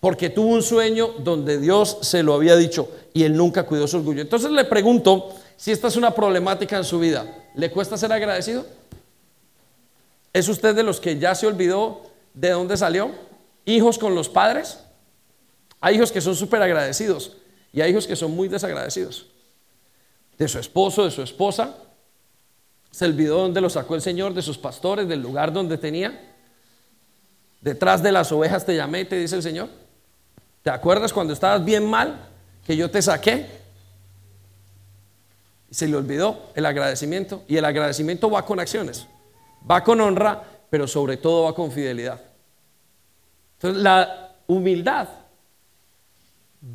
porque 0.00 0.30
tuvo 0.30 0.48
un 0.48 0.62
sueño 0.62 1.08
donde 1.18 1.58
Dios 1.58 1.98
se 2.00 2.22
lo 2.22 2.34
había 2.34 2.56
dicho 2.56 2.90
y 3.12 3.24
él 3.24 3.36
nunca 3.36 3.64
cuidó 3.64 3.86
su 3.86 3.98
orgullo. 3.98 4.22
Entonces 4.22 4.50
le 4.50 4.64
pregunto 4.64 5.34
si 5.56 5.70
esta 5.70 5.88
es 5.88 5.96
una 5.96 6.14
problemática 6.14 6.78
en 6.78 6.84
su 6.84 6.98
vida. 6.98 7.26
¿Le 7.54 7.70
cuesta 7.70 7.98
ser 7.98 8.10
agradecido? 8.10 8.64
¿Es 10.32 10.48
usted 10.48 10.74
de 10.74 10.82
los 10.82 11.00
que 11.00 11.18
ya 11.18 11.34
se 11.34 11.46
olvidó 11.46 12.02
de 12.32 12.50
dónde 12.50 12.78
salió? 12.78 13.10
¿Hijos 13.66 13.98
con 13.98 14.14
los 14.14 14.30
padres? 14.30 14.78
Hay 15.82 15.96
hijos 15.96 16.10
que 16.10 16.22
son 16.22 16.34
súper 16.34 16.62
agradecidos 16.62 17.36
y 17.72 17.82
hay 17.82 17.90
hijos 17.90 18.06
que 18.06 18.16
son 18.16 18.30
muy 18.30 18.48
desagradecidos. 18.48 19.26
De 20.38 20.48
su 20.48 20.58
esposo, 20.58 21.04
de 21.04 21.10
su 21.10 21.20
esposa. 21.20 21.76
Se 22.90 23.04
olvidó 23.04 23.38
dónde 23.38 23.60
lo 23.60 23.70
sacó 23.70 23.94
el 23.94 24.02
Señor, 24.02 24.34
de 24.34 24.42
sus 24.42 24.58
pastores, 24.58 25.08
del 25.08 25.20
lugar 25.20 25.52
donde 25.52 25.78
tenía. 25.78 26.20
Detrás 27.60 28.02
de 28.02 28.12
las 28.12 28.32
ovejas 28.32 28.64
te 28.64 28.74
llamé, 28.74 29.04
te 29.04 29.16
dice 29.16 29.36
el 29.36 29.42
Señor. 29.42 29.68
¿Te 30.62 30.70
acuerdas 30.70 31.12
cuando 31.12 31.32
estabas 31.32 31.64
bien 31.64 31.88
mal 31.88 32.28
que 32.66 32.76
yo 32.76 32.90
te 32.90 33.00
saqué? 33.00 33.46
Y 35.70 35.74
se 35.74 35.86
le 35.86 35.96
olvidó 35.96 36.50
el 36.54 36.66
agradecimiento. 36.66 37.44
Y 37.48 37.56
el 37.56 37.64
agradecimiento 37.64 38.30
va 38.30 38.44
con 38.44 38.60
acciones, 38.60 39.06
va 39.70 39.84
con 39.84 40.00
honra, 40.00 40.42
pero 40.68 40.86
sobre 40.86 41.16
todo 41.16 41.44
va 41.44 41.54
con 41.54 41.70
fidelidad. 41.70 42.20
Entonces 43.54 43.82
la 43.82 44.32
humildad 44.46 45.08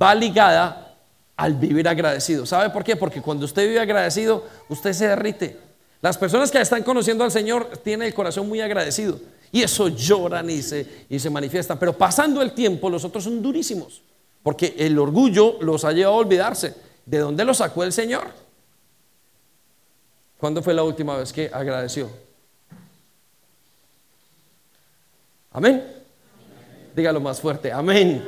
va 0.02 0.16
ligada 0.16 0.96
al 1.36 1.56
vivir 1.56 1.88
agradecido. 1.88 2.46
¿Sabe 2.46 2.70
por 2.70 2.84
qué? 2.84 2.96
Porque 2.96 3.22
cuando 3.22 3.46
usted 3.46 3.68
vive 3.68 3.80
agradecido, 3.80 4.46
usted 4.70 4.94
se 4.94 5.08
derrite. 5.08 5.65
Las 6.02 6.18
personas 6.18 6.52
que 6.52 6.60
están 6.60 6.84
conociendo 6.84 7.24
al 7.24 7.32
Señor 7.32 7.78
tienen 7.84 8.08
el 8.08 8.14
corazón 8.14 8.48
muy 8.48 8.62
agradecido. 8.62 9.20
Y 9.52 9.64
eso 9.64 9.88
lloran 9.88 10.50
y 10.50 10.62
se, 10.62 11.06
y 11.10 11.20
se 11.20 11.30
manifiestan. 11.30 11.80
Pero 11.80 11.98
pasando 11.98 12.42
el 12.42 12.54
tiempo, 12.54 12.90
los 12.90 13.04
otros 13.06 13.24
son 13.24 13.42
durísimos. 13.42 14.02
Porque 14.44 14.76
el 14.78 15.00
orgullo 15.00 15.58
los 15.62 15.86
ha 15.86 15.92
llevado 15.92 16.18
a 16.18 16.20
olvidarse. 16.20 16.76
¿De 17.06 17.20
dónde 17.20 17.44
lo 17.46 17.54
sacó 17.54 17.84
el 17.84 17.92
Señor? 17.92 18.28
¿Cuándo 20.38 20.62
fue 20.62 20.74
la 20.74 20.84
última 20.84 21.18
vez 21.18 21.32
que 21.32 21.50
agradeció? 21.52 22.10
Amén. 25.52 25.84
Dígalo 26.96 27.20
más 27.20 27.40
fuerte. 27.40 27.72
Amén. 27.72 28.24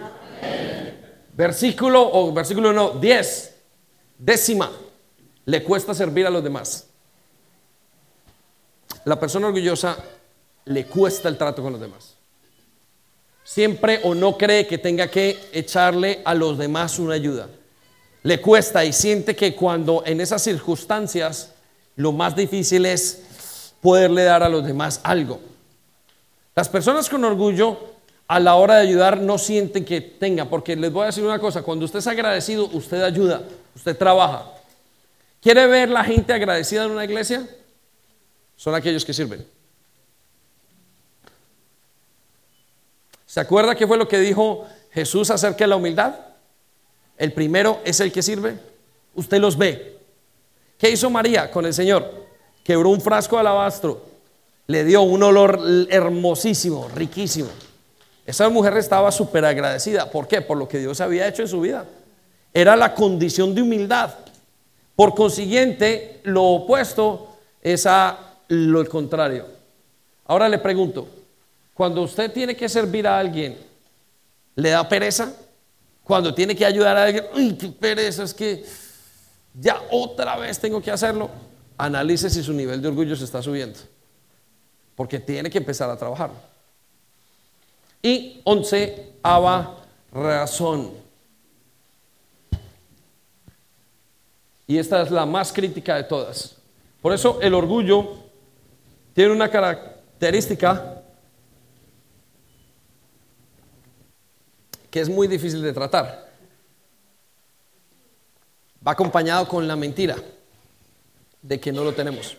Versículo 1.33 2.09
o 2.11 2.33
versículo 2.33 2.73
no, 2.73 2.91
10. 2.91 3.55
Décima. 4.17 4.71
Le 5.45 5.63
cuesta 5.63 5.93
servir 5.93 6.25
a 6.25 6.29
los 6.29 6.43
demás. 6.43 6.87
La 9.07 9.17
persona 9.17 9.47
orgullosa 9.47 9.97
le 10.65 10.85
cuesta 10.85 11.29
el 11.29 11.37
trato 11.37 11.63
con 11.63 11.71
los 11.71 11.79
demás. 11.79 12.15
Siempre 13.41 14.01
o 14.03 14.13
no 14.13 14.37
cree 14.37 14.67
que 14.67 14.79
tenga 14.79 15.09
que 15.09 15.47
echarle 15.53 16.21
a 16.25 16.33
los 16.33 16.57
demás 16.57 16.99
una 16.99 17.13
ayuda. 17.13 17.47
Le 18.23 18.41
cuesta 18.41 18.83
y 18.83 18.91
siente 18.91 19.33
que 19.33 19.55
cuando 19.55 20.03
en 20.05 20.19
esas 20.19 20.41
circunstancias 20.43 21.53
lo 21.95 22.11
más 22.11 22.35
difícil 22.35 22.85
es 22.85 23.71
poderle 23.79 24.25
dar 24.25 24.43
a 24.43 24.49
los 24.49 24.65
demás 24.65 24.99
algo. 25.03 25.39
Las 26.53 26.67
personas 26.67 27.07
con 27.07 27.23
orgullo 27.23 27.79
a 28.27 28.41
la 28.41 28.55
hora 28.55 28.75
de 28.75 28.89
ayudar 28.89 29.21
no 29.21 29.37
sienten 29.37 29.85
que 29.85 30.01
tenga, 30.01 30.49
porque 30.49 30.75
les 30.75 30.91
voy 30.91 31.03
a 31.03 31.05
decir 31.05 31.23
una 31.23 31.39
cosa, 31.39 31.61
cuando 31.61 31.85
usted 31.85 31.99
es 31.99 32.07
agradecido, 32.07 32.65
usted 32.73 33.01
ayuda, 33.01 33.41
usted 33.73 33.97
trabaja. 33.97 34.51
¿Quiere 35.39 35.65
ver 35.65 35.87
la 35.87 36.03
gente 36.03 36.33
agradecida 36.33 36.83
en 36.83 36.91
una 36.91 37.05
iglesia? 37.05 37.47
Son 38.57 38.75
aquellos 38.75 39.05
que 39.05 39.13
sirven. 39.13 39.47
¿Se 43.25 43.39
acuerda 43.39 43.75
qué 43.75 43.85
fue 43.87 43.97
lo 43.97 44.07
que 44.07 44.19
dijo 44.19 44.65
Jesús 44.91 45.29
acerca 45.29 45.59
de 45.59 45.67
la 45.67 45.75
humildad? 45.75 46.15
El 47.17 47.33
primero 47.33 47.79
es 47.85 47.99
el 47.99 48.11
que 48.11 48.23
sirve. 48.23 48.57
Usted 49.13 49.39
los 49.39 49.57
ve. 49.57 49.97
¿Qué 50.77 50.89
hizo 50.89 51.09
María 51.09 51.49
con 51.51 51.65
el 51.65 51.73
Señor? 51.73 52.25
Quebró 52.63 52.89
un 52.89 52.99
frasco 52.99 53.35
de 53.35 53.41
alabastro. 53.41 54.05
Le 54.65 54.83
dio 54.83 55.03
un 55.03 55.21
olor 55.23 55.59
hermosísimo, 55.89 56.89
riquísimo. 56.93 57.49
Esa 58.25 58.49
mujer 58.49 58.75
estaba 58.77 59.11
súper 59.11 59.45
agradecida. 59.45 60.09
¿Por 60.09 60.27
qué? 60.27 60.41
Por 60.41 60.57
lo 60.57 60.67
que 60.67 60.79
Dios 60.79 60.99
había 60.99 61.27
hecho 61.27 61.43
en 61.43 61.47
su 61.47 61.61
vida. 61.61 61.85
Era 62.53 62.75
la 62.75 62.93
condición 62.93 63.53
de 63.53 63.61
humildad. 63.61 64.15
Por 64.95 65.13
consiguiente, 65.13 66.21
lo 66.23 66.43
opuesto 66.43 67.37
es 67.61 67.85
a 67.85 68.26
lo 68.47 68.87
contrario. 68.87 69.45
Ahora 70.25 70.49
le 70.49 70.57
pregunto, 70.57 71.07
cuando 71.73 72.01
usted 72.01 72.31
tiene 72.31 72.55
que 72.55 72.67
servir 72.67 73.07
a 73.07 73.19
alguien, 73.19 73.57
¿le 74.55 74.69
da 74.69 74.87
pereza? 74.87 75.33
Cuando 76.03 76.33
tiene 76.33 76.55
que 76.55 76.65
ayudar 76.65 76.97
a 76.97 77.03
alguien, 77.03 77.25
¡ay, 77.33 77.57
qué 77.59 77.67
pereza! 77.69 78.23
Es 78.23 78.33
que 78.33 78.65
ya 79.53 79.81
otra 79.91 80.37
vez 80.37 80.59
tengo 80.59 80.81
que 80.81 80.91
hacerlo. 80.91 81.29
Analice 81.77 82.29
si 82.29 82.41
su 82.41 82.53
nivel 82.53 82.81
de 82.81 82.87
orgullo 82.87 83.15
se 83.15 83.25
está 83.25 83.41
subiendo. 83.41 83.79
Porque 84.95 85.19
tiene 85.19 85.49
que 85.49 85.57
empezar 85.57 85.89
a 85.89 85.97
trabajar. 85.97 86.31
Y 88.01 88.41
onceava 88.43 89.77
razón. 90.11 90.91
Y 94.65 94.77
esta 94.77 95.01
es 95.01 95.11
la 95.11 95.25
más 95.25 95.53
crítica 95.53 95.95
de 95.95 96.03
todas. 96.03 96.55
Por 97.01 97.13
eso 97.13 97.39
el 97.41 97.53
orgullo 97.53 98.26
tiene 99.17 99.33
una 99.33 99.49
característica 99.49 101.01
que 104.91 105.01
es 105.01 105.09
muy 105.09 105.27
difícil 105.27 105.63
de 105.63 105.73
tratar. 105.73 106.29
Va 108.87 108.91
acompañado 108.91 109.47
con 109.47 109.67
la 109.67 109.75
mentira 109.75 110.15
de 111.41 111.59
que 111.59 111.71
no 111.71 111.83
lo 111.83 111.95
tenemos. 111.95 112.37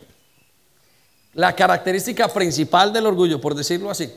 La 1.34 1.52
característica 1.56 2.28
principal 2.28 2.92
del 2.92 3.06
orgullo, 3.06 3.40
por 3.40 3.56
decirlo 3.56 3.90
así, 3.90 4.14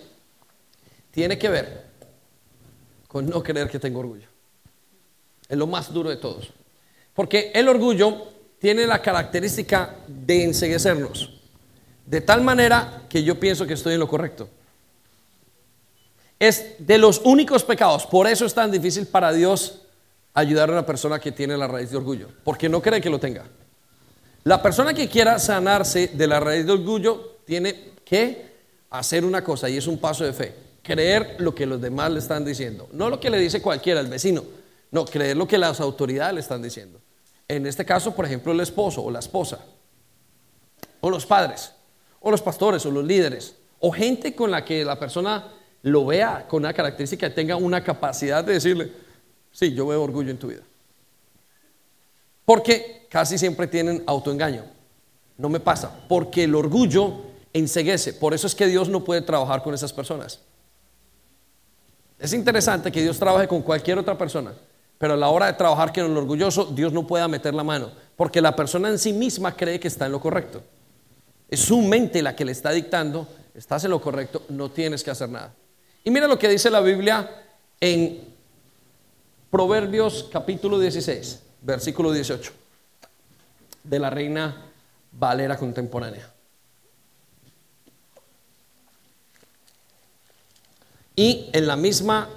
tiene 1.09 1.39
que 1.39 1.49
ver 1.49 1.85
con 3.07 3.27
no 3.27 3.41
creer 3.41 3.71
que 3.71 3.79
tengo 3.79 4.01
orgullo. 4.01 4.27
Es 5.49 5.57
lo 5.57 5.65
más 5.65 5.91
duro 5.91 6.11
de 6.11 6.17
todos. 6.17 6.51
Porque 7.15 7.51
el 7.55 7.67
orgullo 7.67 8.27
tiene 8.59 8.85
la 8.85 9.01
característica 9.01 9.95
de 10.07 10.43
enseguecernos. 10.43 11.40
De 12.11 12.19
tal 12.19 12.41
manera 12.41 13.03
que 13.07 13.23
yo 13.23 13.39
pienso 13.39 13.65
que 13.65 13.75
estoy 13.75 13.93
en 13.93 14.01
lo 14.01 14.07
correcto. 14.09 14.49
es 16.37 16.75
de 16.77 16.97
los 16.97 17.21
únicos 17.23 17.63
pecados. 17.63 18.05
Por 18.05 18.27
eso 18.27 18.45
es 18.45 18.53
tan 18.53 18.69
difícil 18.69 19.07
para 19.07 19.31
Dios 19.31 19.83
ayudar 20.33 20.69
a 20.69 20.73
una 20.73 20.85
persona 20.85 21.19
que 21.19 21.31
tiene 21.31 21.55
la 21.55 21.67
raíz 21.67 21.89
de 21.89 21.95
orgullo, 21.95 22.27
porque 22.43 22.67
no 22.67 22.81
cree 22.81 22.99
que 22.99 23.09
lo 23.09 23.17
tenga. 23.17 23.45
La 24.43 24.61
persona 24.61 24.93
que 24.93 25.07
quiera 25.07 25.39
sanarse 25.39 26.09
de 26.09 26.27
la 26.27 26.41
raíz 26.41 26.65
de 26.65 26.73
orgullo 26.73 27.37
tiene 27.45 27.91
que 28.03 28.55
hacer 28.89 29.23
una 29.23 29.41
cosa 29.41 29.69
y 29.69 29.77
es 29.77 29.87
un 29.87 29.97
paso 29.97 30.25
de 30.25 30.33
fe. 30.33 30.53
Creer 30.83 31.37
lo 31.39 31.55
que 31.55 31.65
los 31.65 31.79
demás 31.79 32.11
le 32.11 32.19
están 32.19 32.43
diciendo. 32.43 32.89
No 32.91 33.09
lo 33.09 33.21
que 33.21 33.29
le 33.29 33.37
dice 33.37 33.61
cualquiera, 33.61 34.01
el 34.01 34.07
vecino. 34.07 34.43
No, 34.91 35.05
creer 35.05 35.37
lo 35.37 35.47
que 35.47 35.57
las 35.57 35.79
autoridades 35.79 36.33
le 36.33 36.41
están 36.41 36.61
diciendo. 36.61 36.99
En 37.47 37.65
este 37.65 37.85
caso, 37.85 38.13
por 38.13 38.25
ejemplo, 38.25 38.51
el 38.51 38.59
esposo 38.59 39.01
o 39.01 39.09
la 39.09 39.19
esposa. 39.19 39.59
O 40.99 41.09
los 41.09 41.25
padres. 41.25 41.71
O 42.21 42.31
los 42.31 42.41
pastores 42.41 42.85
o 42.85 42.91
los 42.91 43.03
líderes. 43.03 43.55
O 43.79 43.91
gente 43.91 44.33
con 44.33 44.49
la 44.49 44.63
que 44.63 44.85
la 44.85 44.97
persona 44.97 45.51
lo 45.83 46.05
vea 46.05 46.47
con 46.47 46.61
una 46.61 46.73
característica 46.73 47.27
que 47.27 47.35
tenga 47.35 47.55
una 47.55 47.83
capacidad 47.83 48.43
de 48.43 48.53
decirle, 48.53 48.91
sí, 49.51 49.73
yo 49.73 49.87
veo 49.87 50.01
orgullo 50.01 50.31
en 50.31 50.37
tu 50.37 50.47
vida. 50.47 50.61
Porque 52.45 53.07
casi 53.09 53.37
siempre 53.37 53.67
tienen 53.67 54.03
autoengaño. 54.05 54.63
No 55.37 55.49
me 55.49 55.59
pasa. 55.59 55.91
Porque 56.07 56.43
el 56.45 56.55
orgullo 56.55 57.21
enseguece. 57.53 58.13
Por 58.13 58.33
eso 58.33 58.47
es 58.47 58.55
que 58.55 58.67
Dios 58.67 58.89
no 58.89 59.03
puede 59.03 59.21
trabajar 59.21 59.63
con 59.63 59.73
esas 59.73 59.91
personas. 59.91 60.39
Es 62.21 62.33
interesante 62.33 62.91
que 62.91 63.01
Dios 63.01 63.17
trabaje 63.17 63.47
con 63.47 63.63
cualquier 63.63 63.97
otra 63.97 64.15
persona, 64.15 64.53
pero 64.99 65.15
a 65.15 65.17
la 65.17 65.29
hora 65.29 65.47
de 65.47 65.53
trabajar 65.53 65.91
con 65.91 66.05
el 66.05 66.15
orgulloso, 66.15 66.65
Dios 66.65 66.93
no 66.93 67.07
pueda 67.07 67.27
meter 67.27 67.55
la 67.55 67.63
mano, 67.63 67.91
porque 68.15 68.39
la 68.39 68.55
persona 68.55 68.89
en 68.89 68.99
sí 68.99 69.11
misma 69.11 69.55
cree 69.55 69.79
que 69.79 69.87
está 69.87 70.05
en 70.05 70.11
lo 70.11 70.21
correcto. 70.21 70.61
Es 71.51 71.59
su 71.59 71.81
mente 71.81 72.21
la 72.21 72.33
que 72.33 72.45
le 72.45 72.53
está 72.53 72.71
dictando, 72.71 73.27
estás 73.53 73.83
en 73.83 73.91
lo 73.91 74.01
correcto, 74.01 74.45
no 74.49 74.71
tienes 74.71 75.03
que 75.03 75.11
hacer 75.11 75.27
nada. 75.27 75.53
Y 76.01 76.09
mira 76.09 76.25
lo 76.25 76.39
que 76.39 76.47
dice 76.47 76.69
la 76.69 76.79
Biblia 76.79 77.29
en 77.81 78.31
Proverbios 79.49 80.29
capítulo 80.31 80.79
16, 80.79 81.41
versículo 81.61 82.13
18, 82.13 82.53
de 83.83 83.99
la 83.99 84.09
Reina 84.09 84.65
Valera 85.11 85.57
contemporánea. 85.57 86.31
Y 91.17 91.49
en 91.51 91.67
la 91.67 91.75
misma 91.75 92.29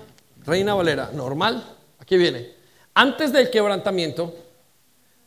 Reina 0.44 0.74
Valera 0.74 1.10
normal, 1.14 1.64
aquí 2.00 2.16
viene, 2.16 2.50
antes 2.94 3.32
del 3.32 3.48
quebrantamiento 3.48 4.34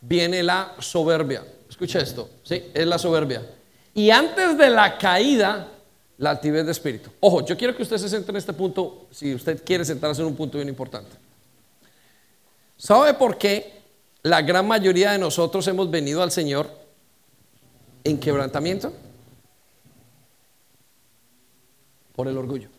viene 0.01 0.43
la 0.43 0.75
soberbia. 0.79 1.45
Escucha 1.69 1.99
esto, 1.99 2.29
¿sí? 2.43 2.69
Es 2.73 2.85
la 2.85 2.99
soberbia. 2.99 3.53
Y 3.97 4.11
antes 4.11 4.55
de 4.59 4.69
la 4.69 4.95
caída, 4.95 5.71
la 6.19 6.29
altivez 6.29 6.63
de 6.63 6.71
espíritu. 6.71 7.09
Ojo, 7.19 7.43
yo 7.43 7.57
quiero 7.57 7.75
que 7.75 7.81
usted 7.81 7.97
se 7.97 8.07
centre 8.07 8.29
en 8.29 8.35
este 8.35 8.53
punto, 8.53 9.07
si 9.09 9.33
usted 9.33 9.63
quiere 9.65 9.83
sentarse 9.83 10.21
en 10.21 10.27
un 10.27 10.35
punto 10.35 10.59
bien 10.59 10.69
importante. 10.69 11.17
¿Sabe 12.77 13.15
por 13.15 13.39
qué 13.39 13.81
la 14.21 14.43
gran 14.43 14.67
mayoría 14.67 15.13
de 15.13 15.17
nosotros 15.17 15.67
hemos 15.67 15.89
venido 15.89 16.21
al 16.21 16.29
Señor 16.29 16.69
en 18.03 18.19
quebrantamiento? 18.19 18.93
Por 22.15 22.27
el 22.27 22.37
orgullo. 22.37 22.69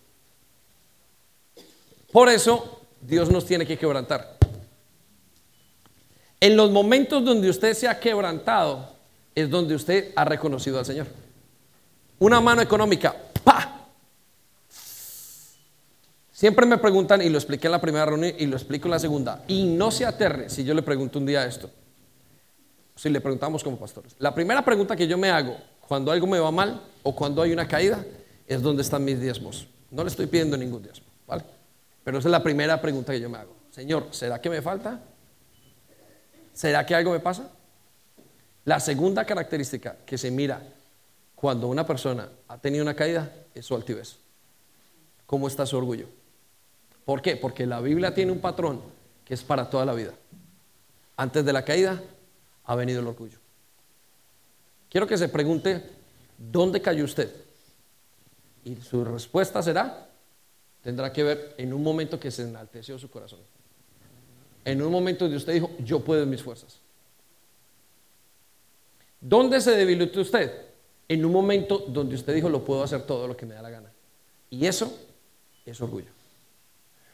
Por 2.12 2.28
eso 2.28 2.82
Dios 3.00 3.28
nos 3.28 3.44
tiene 3.44 3.66
que 3.66 3.76
quebrantar. 3.76 4.36
En 6.38 6.56
los 6.56 6.70
momentos 6.70 7.24
donde 7.24 7.50
usted 7.50 7.74
se 7.74 7.88
ha 7.88 7.98
quebrantado 7.98 8.97
es 9.40 9.50
donde 9.50 9.74
usted 9.74 10.12
ha 10.16 10.24
reconocido 10.24 10.78
al 10.78 10.84
Señor. 10.84 11.06
Una 12.18 12.40
mano 12.40 12.60
económica, 12.60 13.14
¡pa! 13.44 13.86
Siempre 16.32 16.66
me 16.66 16.78
preguntan, 16.78 17.22
y 17.22 17.28
lo 17.28 17.38
expliqué 17.38 17.66
en 17.66 17.72
la 17.72 17.80
primera 17.80 18.06
reunión 18.06 18.34
y 18.38 18.46
lo 18.46 18.56
explico 18.56 18.86
en 18.86 18.92
la 18.92 18.98
segunda, 18.98 19.44
y 19.48 19.64
no 19.64 19.90
se 19.90 20.06
aterre 20.06 20.48
si 20.50 20.64
yo 20.64 20.74
le 20.74 20.82
pregunto 20.82 21.18
un 21.18 21.26
día 21.26 21.44
esto, 21.46 21.70
si 22.96 23.08
le 23.10 23.20
preguntamos 23.20 23.62
como 23.62 23.76
pastores. 23.76 24.14
La 24.18 24.34
primera 24.34 24.64
pregunta 24.64 24.96
que 24.96 25.06
yo 25.06 25.18
me 25.18 25.30
hago 25.30 25.56
cuando 25.86 26.10
algo 26.10 26.26
me 26.26 26.38
va 26.38 26.50
mal 26.50 26.80
o 27.02 27.14
cuando 27.14 27.42
hay 27.42 27.52
una 27.52 27.66
caída 27.66 28.04
es 28.46 28.62
dónde 28.62 28.82
están 28.82 29.04
mis 29.04 29.20
diezmos. 29.20 29.66
No 29.90 30.02
le 30.02 30.10
estoy 30.10 30.26
pidiendo 30.26 30.56
ningún 30.56 30.82
diezmo, 30.82 31.06
¿vale? 31.26 31.44
Pero 32.04 32.18
esa 32.18 32.28
es 32.28 32.32
la 32.32 32.42
primera 32.42 32.80
pregunta 32.80 33.12
que 33.12 33.20
yo 33.20 33.30
me 33.30 33.38
hago. 33.38 33.54
Señor, 33.70 34.08
¿será 34.10 34.40
que 34.40 34.50
me 34.50 34.62
falta? 34.62 35.00
¿Será 36.52 36.84
que 36.84 36.94
algo 36.94 37.12
me 37.12 37.20
pasa? 37.20 37.50
La 38.68 38.80
segunda 38.80 39.24
característica 39.24 39.96
que 40.04 40.18
se 40.18 40.30
mira 40.30 40.60
cuando 41.34 41.68
una 41.68 41.86
persona 41.86 42.28
ha 42.48 42.58
tenido 42.58 42.82
una 42.82 42.92
caída 42.92 43.32
es 43.54 43.64
su 43.64 43.74
altivez. 43.74 44.18
¿Cómo 45.24 45.48
está 45.48 45.64
su 45.64 45.78
orgullo? 45.78 46.06
¿Por 47.06 47.22
qué? 47.22 47.36
Porque 47.36 47.64
la 47.64 47.80
Biblia 47.80 48.12
tiene 48.12 48.30
un 48.30 48.42
patrón 48.42 48.82
que 49.24 49.32
es 49.32 49.42
para 49.42 49.70
toda 49.70 49.86
la 49.86 49.94
vida. 49.94 50.12
Antes 51.16 51.46
de 51.46 51.52
la 51.54 51.64
caída 51.64 52.02
ha 52.64 52.74
venido 52.74 53.00
el 53.00 53.06
orgullo. 53.06 53.38
Quiero 54.90 55.06
que 55.06 55.16
se 55.16 55.30
pregunte, 55.30 55.82
¿dónde 56.36 56.82
cayó 56.82 57.04
usted? 57.04 57.34
Y 58.66 58.76
su 58.76 59.02
respuesta 59.02 59.62
será, 59.62 60.10
tendrá 60.82 61.10
que 61.10 61.22
ver 61.22 61.54
en 61.56 61.72
un 61.72 61.82
momento 61.82 62.20
que 62.20 62.30
se 62.30 62.42
enalteció 62.42 62.98
su 62.98 63.08
corazón. 63.08 63.40
En 64.62 64.82
un 64.82 64.92
momento 64.92 65.24
donde 65.24 65.38
usted 65.38 65.54
dijo, 65.54 65.70
yo 65.78 66.04
puedo 66.04 66.22
en 66.22 66.28
mis 66.28 66.42
fuerzas. 66.42 66.82
¿Dónde 69.20 69.60
se 69.60 69.72
debilitó 69.72 70.20
usted? 70.20 70.52
En 71.08 71.24
un 71.24 71.32
momento 71.32 71.84
donde 71.88 72.14
usted 72.14 72.34
dijo, 72.34 72.48
lo 72.48 72.64
puedo 72.64 72.82
hacer 72.82 73.02
todo 73.02 73.26
lo 73.26 73.36
que 73.36 73.46
me 73.46 73.54
da 73.54 73.62
la 73.62 73.70
gana. 73.70 73.92
Y 74.50 74.66
eso 74.66 74.96
es 75.64 75.80
orgullo. 75.80 76.10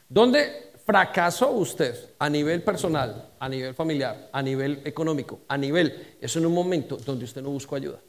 ¿Dónde 0.09 0.73
fracasó 0.85 1.51
usted 1.53 1.95
a 2.19 2.29
nivel 2.29 2.63
personal, 2.63 3.31
a 3.39 3.49
nivel 3.49 3.75
familiar, 3.75 4.29
a 4.33 4.43
nivel 4.43 4.83
económico, 4.85 5.41
a 5.49 5.57
nivel, 5.57 6.17
eso 6.21 6.39
en 6.39 6.47
un 6.47 6.53
momento 6.53 6.97
donde 6.97 7.25
usted 7.25 7.43
no 7.43 7.51
buscó 7.51 7.77
ayuda? 7.77 8.01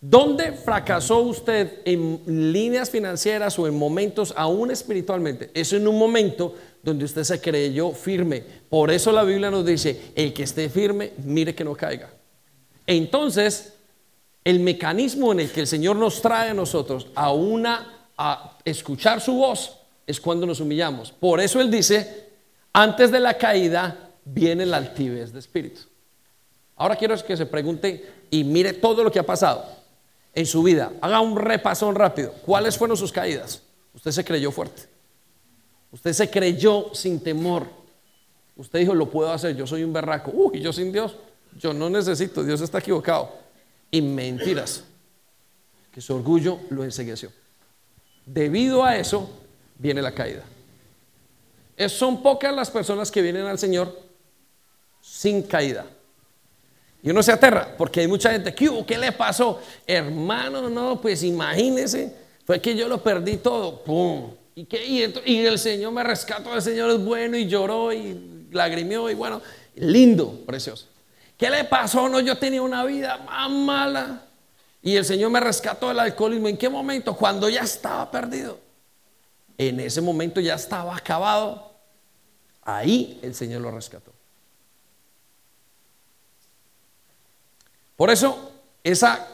¿Dónde 0.00 0.52
fracasó 0.52 1.20
usted 1.20 1.80
en 1.86 2.52
líneas 2.52 2.90
financieras 2.90 3.58
o 3.58 3.66
en 3.66 3.74
momentos 3.74 4.34
aún 4.36 4.70
espiritualmente? 4.70 5.50
Eso 5.54 5.76
en 5.76 5.88
un 5.88 5.98
momento 5.98 6.54
donde 6.84 7.06
usted 7.06 7.24
se 7.24 7.40
creyó 7.40 7.92
firme. 7.92 8.44
Por 8.68 8.90
eso 8.90 9.10
la 9.10 9.24
Biblia 9.24 9.50
nos 9.50 9.64
dice, 9.64 10.12
el 10.14 10.32
que 10.34 10.42
esté 10.42 10.68
firme, 10.68 11.12
mire 11.24 11.54
que 11.54 11.64
no 11.64 11.74
caiga. 11.74 12.10
Entonces, 12.86 13.74
el 14.44 14.60
mecanismo 14.60 15.32
en 15.32 15.40
el 15.40 15.50
que 15.50 15.60
el 15.60 15.66
Señor 15.66 15.96
nos 15.96 16.20
trae 16.20 16.50
a 16.50 16.54
nosotros 16.54 17.08
a 17.14 17.32
una 17.32 18.10
a 18.16 18.58
escuchar 18.64 19.20
su 19.20 19.34
voz 19.34 19.78
es 20.06 20.20
cuando 20.20 20.46
nos 20.46 20.60
humillamos. 20.60 21.10
Por 21.10 21.40
eso 21.40 21.60
él 21.60 21.70
dice, 21.70 22.28
antes 22.72 23.10
de 23.10 23.20
la 23.20 23.38
caída 23.38 24.10
viene 24.24 24.66
la 24.66 24.76
altivez 24.76 25.32
de 25.32 25.38
espíritu. 25.38 25.80
Ahora 26.76 26.96
quiero 26.96 27.16
que 27.24 27.36
se 27.36 27.46
pregunte 27.46 28.04
y 28.30 28.44
mire 28.44 28.74
todo 28.74 29.02
lo 29.02 29.10
que 29.10 29.18
ha 29.18 29.26
pasado 29.26 29.64
en 30.34 30.44
su 30.44 30.62
vida. 30.62 30.92
Haga 31.00 31.20
un 31.20 31.36
repasón 31.36 31.94
rápido. 31.94 32.34
¿Cuáles 32.44 32.76
fueron 32.76 32.96
sus 32.96 33.12
caídas? 33.12 33.62
Usted 33.94 34.10
se 34.10 34.24
creyó 34.24 34.50
fuerte. 34.50 34.93
Usted 35.94 36.12
se 36.12 36.28
creyó 36.28 36.92
sin 36.92 37.20
temor. 37.20 37.68
Usted 38.56 38.80
dijo, 38.80 38.96
lo 38.96 39.08
puedo 39.08 39.30
hacer, 39.30 39.54
yo 39.54 39.64
soy 39.64 39.84
un 39.84 39.92
berraco. 39.92 40.32
Uy, 40.34 40.60
yo 40.60 40.72
sin 40.72 40.90
Dios, 40.90 41.14
yo 41.56 41.72
no 41.72 41.88
necesito, 41.88 42.42
Dios 42.42 42.60
está 42.60 42.78
equivocado. 42.80 43.32
Y 43.92 44.02
mentiras, 44.02 44.82
que 45.92 46.00
su 46.00 46.16
orgullo 46.16 46.58
lo 46.70 46.82
ensegueció. 46.82 47.30
Debido 48.26 48.84
a 48.84 48.96
eso 48.96 49.30
viene 49.78 50.02
la 50.02 50.10
caída. 50.10 50.42
Es, 51.76 51.92
son 51.92 52.20
pocas 52.24 52.52
las 52.52 52.72
personas 52.72 53.08
que 53.08 53.22
vienen 53.22 53.46
al 53.46 53.60
Señor 53.60 53.96
sin 55.00 55.42
caída. 55.42 55.86
Y 57.04 57.10
uno 57.10 57.22
se 57.22 57.30
aterra 57.30 57.72
porque 57.78 58.00
hay 58.00 58.08
mucha 58.08 58.32
gente, 58.32 58.52
¿qué, 58.52 58.84
¿qué 58.84 58.98
le 58.98 59.12
pasó? 59.12 59.60
Hermano, 59.86 60.68
no, 60.68 61.00
pues 61.00 61.22
imagínese, 61.22 62.12
fue 62.44 62.60
que 62.60 62.74
yo 62.74 62.88
lo 62.88 63.00
perdí 63.00 63.36
todo, 63.36 63.84
¡pum! 63.84 64.32
¿Y, 64.54 64.66
qué? 64.66 64.86
y, 64.86 65.02
el 65.46 65.58
Señor 65.58 65.92
me 65.92 66.04
rescató, 66.04 66.54
el 66.54 66.62
Señor 66.62 66.90
es 66.90 67.04
bueno 67.04 67.36
y 67.36 67.46
lloró 67.46 67.92
y 67.92 68.48
lagrimió 68.52 69.10
y 69.10 69.14
bueno, 69.14 69.42
lindo, 69.74 70.40
precioso. 70.46 70.86
¿Qué 71.36 71.50
le 71.50 71.64
pasó? 71.64 72.08
No, 72.08 72.20
yo 72.20 72.38
tenía 72.38 72.62
una 72.62 72.84
vida 72.84 73.18
más 73.18 73.50
mala 73.50 74.26
y 74.80 74.96
el 74.96 75.04
Señor 75.04 75.30
me 75.30 75.40
rescató 75.40 75.88
del 75.88 75.98
alcoholismo. 75.98 76.46
¿En 76.46 76.56
qué 76.56 76.68
momento? 76.68 77.16
Cuando 77.16 77.48
ya 77.48 77.62
estaba 77.62 78.10
perdido. 78.10 78.60
En 79.58 79.80
ese 79.80 80.00
momento 80.00 80.40
ya 80.40 80.54
estaba 80.54 80.96
acabado. 80.96 81.72
Ahí 82.62 83.18
el 83.22 83.34
Señor 83.34 83.62
lo 83.62 83.70
rescató. 83.70 84.12
Por 87.96 88.10
eso, 88.10 88.52
esa, 88.82 89.33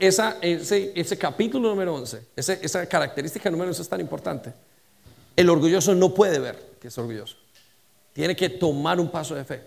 ese, 0.00 1.18
capítulo 1.18 1.70
número 1.70 1.94
11, 1.94 2.26
esa 2.36 2.86
característica 2.86 3.50
número 3.50 3.68
11 3.70 3.82
es 3.82 3.88
tan 3.88 4.00
importante. 4.00 4.52
El 5.36 5.48
orgulloso 5.48 5.94
no 5.94 6.12
puede 6.12 6.38
ver 6.38 6.76
que 6.80 6.88
es 6.88 6.98
orgulloso. 6.98 7.36
Tiene 8.12 8.36
que 8.36 8.48
tomar 8.48 9.00
un 9.00 9.10
paso 9.10 9.34
de 9.34 9.44
fe. 9.44 9.62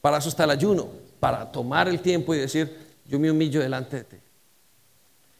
Para 0.00 0.18
eso 0.18 0.28
está 0.28 0.44
el 0.44 0.50
ayuno, 0.50 0.88
para 1.18 1.50
tomar 1.50 1.88
el 1.88 2.00
tiempo 2.00 2.34
y 2.34 2.38
decir, 2.38 2.74
yo 3.06 3.18
me 3.18 3.30
humillo 3.30 3.60
delante 3.60 3.96
de 3.96 4.04
ti. 4.04 4.16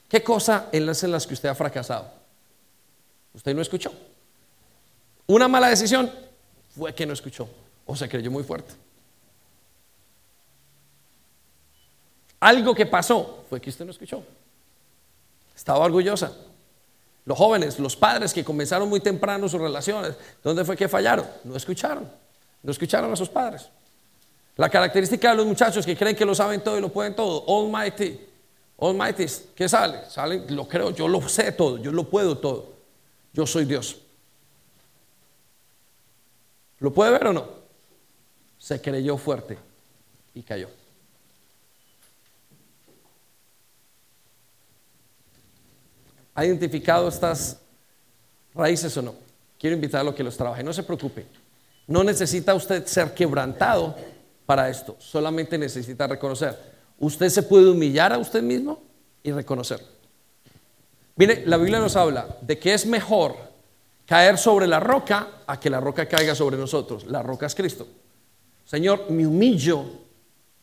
¿Qué 0.08 0.22
cosa 0.22 0.68
las 0.72 1.02
en 1.04 1.12
las 1.12 1.26
que 1.26 1.34
usted 1.34 1.48
ha 1.48 1.54
fracasado? 1.54 2.10
Usted 3.32 3.54
no 3.54 3.62
escuchó. 3.62 3.92
Una 5.26 5.46
mala 5.46 5.68
decisión 5.68 6.10
fue 6.76 6.94
que 6.94 7.06
no 7.06 7.12
escuchó 7.12 7.48
o 7.86 7.94
se 7.96 8.08
creyó 8.08 8.30
muy 8.30 8.42
fuerte. 8.42 8.74
Algo 12.40 12.74
que 12.74 12.86
pasó 12.86 13.44
fue 13.48 13.60
que 13.60 13.70
usted 13.70 13.84
no 13.84 13.90
escuchó. 13.90 14.22
Estaba 15.54 15.84
orgullosa. 15.84 16.32
Los 17.26 17.36
jóvenes, 17.36 17.78
los 17.78 17.94
padres 17.94 18.32
que 18.32 18.42
comenzaron 18.42 18.88
muy 18.88 19.00
temprano 19.00 19.48
sus 19.48 19.60
relaciones, 19.60 20.16
¿dónde 20.42 20.64
fue 20.64 20.76
que 20.76 20.88
fallaron? 20.88 21.26
No 21.44 21.54
escucharon. 21.54 22.10
No 22.62 22.72
escucharon 22.72 23.12
a 23.12 23.16
sus 23.16 23.28
padres. 23.28 23.68
La 24.56 24.68
característica 24.68 25.30
de 25.30 25.36
los 25.36 25.46
muchachos 25.46 25.84
que 25.84 25.96
creen 25.96 26.16
que 26.16 26.24
lo 26.24 26.34
saben 26.34 26.62
todo 26.62 26.78
y 26.78 26.80
lo 26.80 26.90
pueden 26.90 27.14
todo, 27.14 27.44
Almighty, 27.46 28.18
Almighty, 28.78 29.26
¿qué 29.54 29.68
sale? 29.68 30.08
Sale, 30.08 30.44
lo 30.48 30.66
creo, 30.66 30.90
yo 30.90 31.06
lo 31.06 31.26
sé 31.28 31.52
todo, 31.52 31.78
yo 31.78 31.92
lo 31.92 32.04
puedo 32.04 32.38
todo. 32.38 32.72
Yo 33.32 33.46
soy 33.46 33.64
Dios. 33.64 33.98
¿Lo 36.78 36.92
puede 36.92 37.12
ver 37.12 37.26
o 37.28 37.32
no? 37.32 37.46
Se 38.58 38.80
creyó 38.80 39.16
fuerte 39.16 39.58
y 40.34 40.42
cayó. 40.42 40.68
¿Ha 46.40 46.46
identificado 46.46 47.06
estas 47.06 47.58
raíces 48.54 48.96
o 48.96 49.02
no? 49.02 49.14
Quiero 49.58 49.76
invitarlo 49.76 50.12
a 50.12 50.14
que 50.14 50.24
los 50.24 50.38
trabaje. 50.38 50.62
No 50.62 50.72
se 50.72 50.82
preocupe. 50.82 51.26
No 51.86 52.02
necesita 52.02 52.54
usted 52.54 52.86
ser 52.86 53.12
quebrantado 53.12 53.94
para 54.46 54.70
esto. 54.70 54.96
Solamente 54.98 55.58
necesita 55.58 56.06
reconocer. 56.06 56.58
Usted 56.98 57.28
se 57.28 57.42
puede 57.42 57.68
humillar 57.68 58.14
a 58.14 58.16
usted 58.16 58.42
mismo 58.42 58.80
y 59.22 59.32
reconocer. 59.32 59.84
Mire, 61.16 61.44
la 61.44 61.58
Biblia 61.58 61.78
nos 61.78 61.94
habla 61.94 62.38
de 62.40 62.58
que 62.58 62.72
es 62.72 62.86
mejor 62.86 63.36
caer 64.06 64.38
sobre 64.38 64.66
la 64.66 64.80
roca 64.80 65.42
a 65.46 65.60
que 65.60 65.68
la 65.68 65.78
roca 65.78 66.08
caiga 66.08 66.34
sobre 66.34 66.56
nosotros. 66.56 67.04
La 67.04 67.22
roca 67.22 67.44
es 67.44 67.54
Cristo. 67.54 67.86
Señor, 68.64 69.10
me 69.10 69.26
humillo 69.26 69.84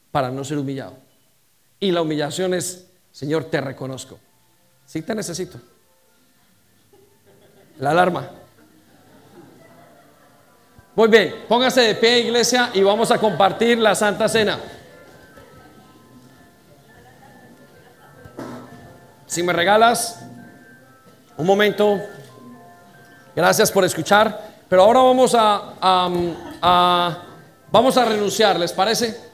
para 0.09 0.32
no 0.32 0.43
ser 0.43 0.57
humillado. 0.57 0.95
Y 1.80 1.91
la 1.91 2.01
humillación 2.01 2.55
es, 2.55 2.88
Señor, 3.11 3.43
te 3.43 3.61
reconozco. 3.61 4.17
Sí 4.88 5.01
te 5.01 5.13
necesito. 5.13 5.59
La 7.77 7.91
alarma. 7.91 8.31
Muy 10.95 11.09
bien, 11.09 11.43
póngase 11.47 11.81
de 11.81 11.95
pie, 11.95 12.21
iglesia, 12.21 12.71
y 12.73 12.81
vamos 12.81 13.11
a 13.11 13.19
compartir 13.19 13.77
la 13.77 13.93
Santa 13.93 14.27
Cena. 14.27 14.57
Si 19.27 19.43
me 19.43 19.53
regalas 19.53 20.21
un 21.35 21.45
momento, 21.45 22.01
gracias 23.35 23.71
por 23.71 23.83
escuchar, 23.83 24.41
pero 24.69 24.83
ahora 24.83 25.01
vamos 25.01 25.35
a, 25.38 27.21
vamos 27.69 27.97
a 27.97 28.05
renunciar, 28.05 28.57
¿les 28.57 28.71
parece? 28.71 29.26